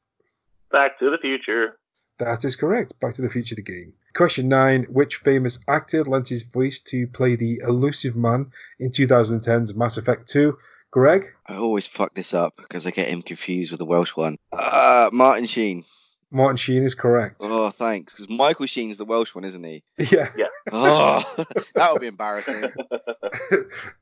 [0.71, 1.77] Back to the Future.
[2.19, 2.99] That is correct.
[2.99, 3.93] Back to the Future, the game.
[4.13, 4.83] Question nine.
[4.83, 10.27] Which famous actor lent his voice to play the elusive man in 2010's Mass Effect
[10.29, 10.57] 2?
[10.91, 11.25] Greg?
[11.47, 14.37] I always fuck this up because I get him confused with the Welsh one.
[14.51, 15.85] Uh, Martin Sheen.
[16.31, 17.41] Martin Sheen is correct.
[17.43, 18.13] Oh, thanks.
[18.13, 19.83] Because Michael Sheen's the Welsh one, isn't he?
[19.97, 20.31] Yeah.
[20.37, 20.47] Yeah.
[20.71, 21.23] Oh,
[21.75, 22.71] that would be embarrassing.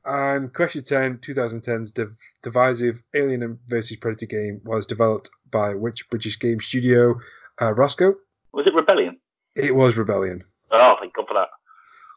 [0.04, 6.38] and question 10 2010's div- divisive Alien versus Predator game was developed by which British
[6.38, 7.18] game studio?
[7.60, 8.14] Uh, Rossko?
[8.52, 9.18] Was it Rebellion?
[9.56, 10.44] It was Rebellion.
[10.70, 11.48] Oh, thank God for that.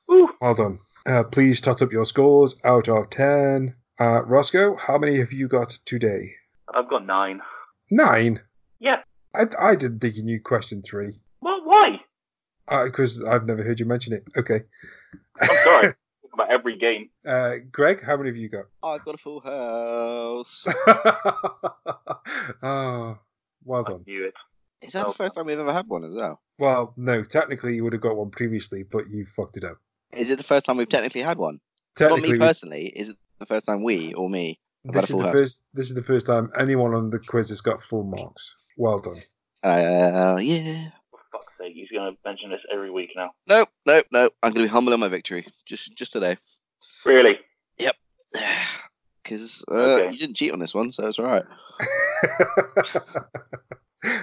[0.08, 0.30] Woo.
[0.42, 0.80] Well done.
[1.06, 3.74] Uh, please tot up your scores out of 10.
[4.00, 6.34] Uh, Rossko, how many have you got today?
[6.74, 7.42] I've got nine.
[7.90, 8.42] Nine?
[8.80, 9.02] Yeah.
[9.36, 12.00] I, I didn't think you knew question three Well, why?
[12.86, 14.24] because I've never heard you mention it.
[14.38, 14.64] Okay.
[15.42, 15.94] I'm sorry.
[16.34, 17.10] About every game.
[17.28, 18.66] Uh, Greg, how many have you got?
[18.82, 20.66] I've got a full house.
[22.64, 23.20] oh,
[23.64, 24.04] well I done.
[24.08, 24.34] knew it.
[24.82, 26.42] Is that the first time we've ever had one as well?
[26.58, 29.78] Well, no, technically you would have got one previously, but you fucked it up.
[30.12, 31.60] Is it the first time we've technically had one?
[32.00, 32.88] Not me personally.
[32.88, 34.60] Is it the first time we or me?
[34.86, 35.34] This is the house.
[35.34, 35.64] first.
[35.74, 38.56] This is the first time anyone on the quiz has got full marks.
[38.78, 39.22] Well done.
[39.64, 40.90] Uh, yeah.
[41.12, 43.32] For fuck's sake, he's going to mention this every week now.
[43.48, 44.34] Nope, nope, nope.
[44.44, 45.48] I'm gonna be humble on my victory.
[45.66, 46.38] Just, just today.
[47.06, 47.40] Really?
[47.78, 47.96] Yep.
[49.24, 50.12] Because uh, Okay.
[50.12, 51.46] you didn't cheat on this one, so it's all right.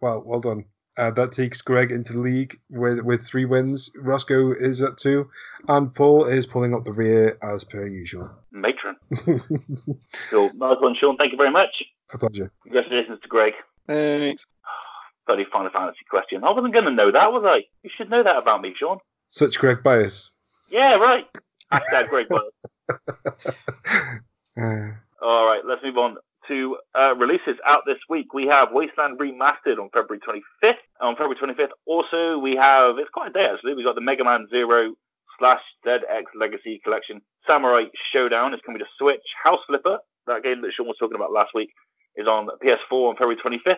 [0.00, 0.64] well, well done.
[0.98, 3.88] Uh, that takes Greg into the league with with three wins.
[4.02, 5.30] Rossko is at two,
[5.68, 8.30] and Paul is pulling up the rear as per usual.
[8.50, 8.96] Matron.
[10.30, 10.50] Cool.
[10.54, 11.16] Nice one, Sean.
[11.16, 11.70] Thank you very much.
[12.12, 12.50] A pleasure.
[12.64, 13.54] Congratulations to Greg.
[13.86, 14.44] Thanks.
[15.26, 16.42] Bloody Final Fantasy question.
[16.42, 17.64] I wasn't going to know that, was I?
[17.82, 18.98] You should know that about me, Sean.
[19.28, 20.32] Such Greg bias.
[20.70, 21.28] Yeah, right.
[21.72, 22.52] Hashtag Greg Wells.
[24.58, 24.90] Uh,
[25.22, 26.16] All right, let's move on
[26.48, 28.34] to uh, releases out this week.
[28.34, 30.76] We have Wasteland Remastered on February 25th.
[31.00, 34.24] On February 25th, also, we have, it's quite a day actually, we've got the Mega
[34.24, 34.94] Man Zero
[35.38, 37.20] slash ZX Legacy Collection.
[37.46, 39.22] Samurai Shodown is coming to Switch.
[39.42, 41.70] House Flipper, that game that Sean was talking about last week,
[42.16, 43.76] is on PS4 on February 25th.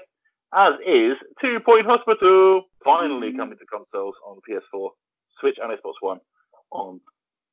[0.52, 4.90] As is Two Point Hospital, finally coming to consoles on PS4,
[5.38, 6.20] Switch, and Xbox One
[6.72, 7.00] on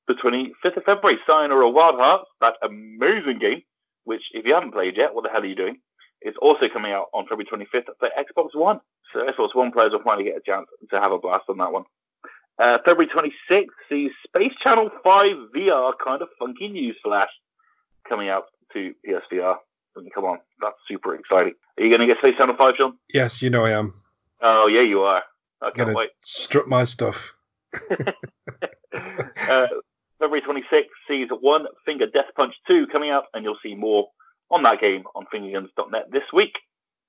[0.08, 1.20] the 25th of February.
[1.28, 3.62] Sayonara Wild Hearts, that amazing game
[4.08, 5.78] which if you haven't played yet, what the hell are you doing?
[6.22, 8.80] It's also coming out on February 25th for Xbox One.
[9.14, 11.74] So Xbox One players will finally get a chance to have a blast on that
[11.74, 11.84] one.
[12.58, 17.30] Uh, February 26th sees Space Channel 5 VR kind of funky news flash
[18.08, 19.58] coming out to PSVR.
[19.98, 21.54] I mean, come on, that's super exciting.
[21.78, 22.98] Are you going to get Space Channel 5, John?
[23.14, 23.94] yes, you know I am.
[24.42, 25.24] Oh, yeah, you are.
[25.62, 26.12] I can't wait.
[26.22, 27.36] strut my stuff.
[29.50, 29.68] uh,
[30.20, 34.08] February 26th sees One Finger Death Punch 2 coming out, and you'll see more
[34.50, 36.58] on that game on fingerguns.net this week,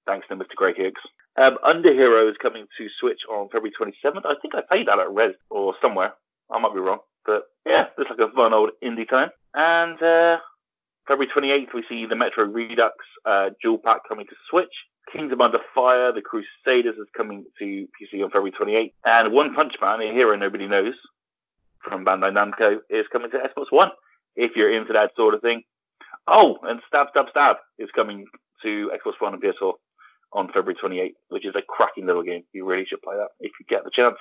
[0.07, 0.55] thanks to Mr.
[0.57, 1.01] Greg Higgs.
[1.37, 4.27] Um, Underhero is coming to Switch on February 27th.
[4.27, 6.15] I think I played that at Rezzed or somewhere.
[6.51, 6.99] I might be wrong.
[7.25, 9.31] But yeah, it's like a fun old indie time.
[9.55, 10.39] And uh,
[11.07, 12.95] February 28th, we see the Metro Redux
[13.25, 14.73] uh, dual pack coming to Switch.
[15.13, 18.93] Kingdom Under Fire, The Crusaders is coming to PC on February 28th.
[19.05, 20.95] And One Punch Man, a hero nobody knows,
[21.89, 23.91] from Bandai Namco, is coming to Xbox One.
[24.37, 25.63] If you're into that sort of thing.
[26.27, 28.27] Oh, and Stab Stab Stab is coming
[28.63, 29.73] to Xbox One and PS4
[30.33, 32.45] on February 28th, which is a cracking little game.
[32.53, 34.17] You really should play that if you get the chance.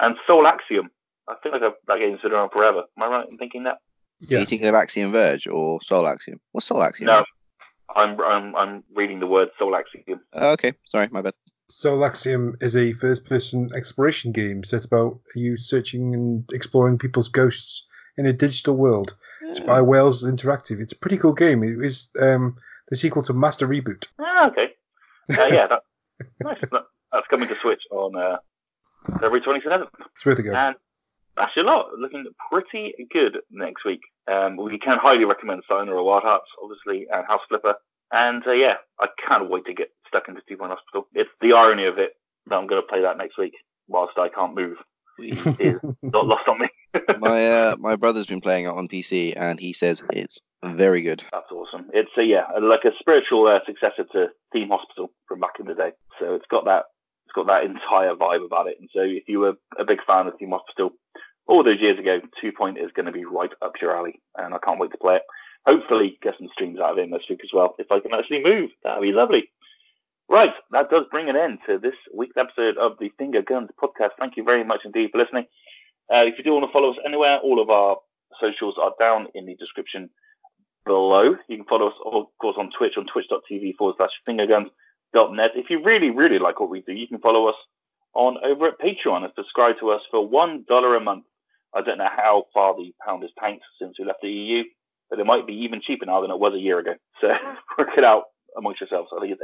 [0.00, 0.90] And Soul Axiom.
[1.28, 2.84] I think like that game's been around forever.
[2.96, 3.74] Am I right in thinking that?
[3.74, 3.78] Are
[4.20, 4.48] you Yes.
[4.50, 6.40] thinking of Axiom Verge or Soul Axiom?
[6.52, 7.06] What's Soul Axiom?
[7.06, 7.24] No.
[7.94, 10.20] I'm, I'm I'm reading the word Soul Axiom.
[10.32, 11.34] Oh, okay, sorry, my bad.
[11.70, 17.28] Soul Axiom is a first person exploration game set about you searching and exploring people's
[17.28, 17.86] ghosts
[18.18, 19.16] in a digital world.
[19.42, 20.80] It's by Wales Interactive.
[20.80, 21.62] It's a pretty cool game.
[21.62, 22.56] It is um,
[22.88, 24.08] the sequel to Master Reboot.
[24.20, 24.70] Ah, okay.
[25.30, 25.82] Uh, yeah, that,
[26.40, 26.58] nice.
[26.72, 28.36] That- That's coming to Switch on uh,
[29.20, 29.88] February 27th.
[30.16, 30.54] It's worth a go.
[30.54, 30.76] And
[31.36, 31.86] that's a lot.
[31.98, 34.00] Looking pretty good next week.
[34.28, 37.74] Um, we can highly recommend or Wild Hearts, obviously, and House Flipper.
[38.12, 41.06] And uh, yeah, I can't wait to get stuck in Two Point Hospital.
[41.14, 42.16] It's the irony of it
[42.46, 43.54] that I'm going to play that next week
[43.88, 44.76] whilst I can't move.
[45.18, 45.44] Is
[46.02, 46.68] not lost on me.
[47.18, 51.22] my uh, my brother's been playing it on PC, and he says it's very good.
[51.32, 51.86] That's awesome.
[51.92, 55.74] It's a yeah, like a spiritual uh, successor to Theme Hospital from back in the
[55.74, 55.92] day.
[56.18, 56.84] So it's got that
[57.26, 58.78] it's got that entire vibe about it.
[58.80, 60.92] And so if you were a big fan of Theme Hospital
[61.46, 64.54] all those years ago, Two Point is going to be right up your alley, and
[64.54, 65.22] I can't wait to play it.
[65.66, 67.74] Hopefully, get some streams out of it this week as well.
[67.78, 69.50] If I can actually move, that'd be lovely.
[70.30, 74.10] Right, that does bring an end to this week's episode of the Finger Guns podcast.
[74.16, 75.46] Thank you very much indeed for listening.
[76.08, 77.96] Uh, if you do want to follow us anywhere, all of our
[78.40, 80.08] socials are down in the description
[80.86, 81.34] below.
[81.48, 85.50] You can follow us, of course, on Twitch on twitch.tv forward slash fingerguns.net.
[85.56, 87.56] If you really, really like what we do, you can follow us
[88.14, 91.24] on over at Patreon and subscribe to us for $1 a month.
[91.74, 94.62] I don't know how far the pound has tanked since we left the EU,
[95.10, 96.94] but it might be even cheaper now than it was a year ago.
[97.20, 97.34] So
[97.78, 98.26] work it out
[98.56, 99.10] amongst yourselves.
[99.16, 99.42] I think it's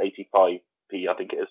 [0.93, 1.47] 85p, I think it is.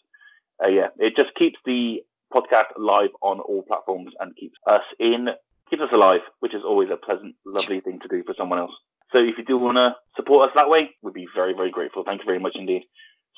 [0.63, 2.03] Uh, yeah, it just keeps the
[2.33, 5.29] podcast live on all platforms and keeps us in,
[5.71, 8.73] keeps us alive, which is always a pleasant, lovely thing to do for someone else.
[9.13, 12.03] So if you do want to support us that way, we'd be very, very grateful.
[12.05, 12.83] Thank you very much indeed.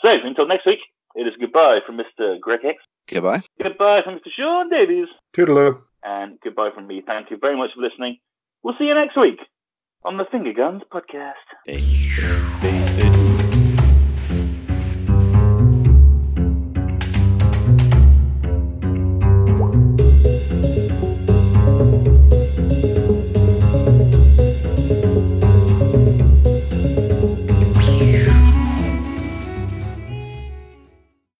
[0.02, 0.78] So until next week,
[1.14, 2.38] it is goodbye from Mr.
[2.40, 3.42] Greg Hicks, Goodbye.
[3.62, 4.30] goodbye from Mr.
[4.34, 5.74] Sean Davies, Toodaloo.
[6.04, 7.02] and goodbye from me.
[7.04, 8.18] Thank you very much for listening.
[8.62, 9.40] We'll see you next week
[10.04, 11.34] on the Finger Guns podcast.
[11.66, 13.24] Hey.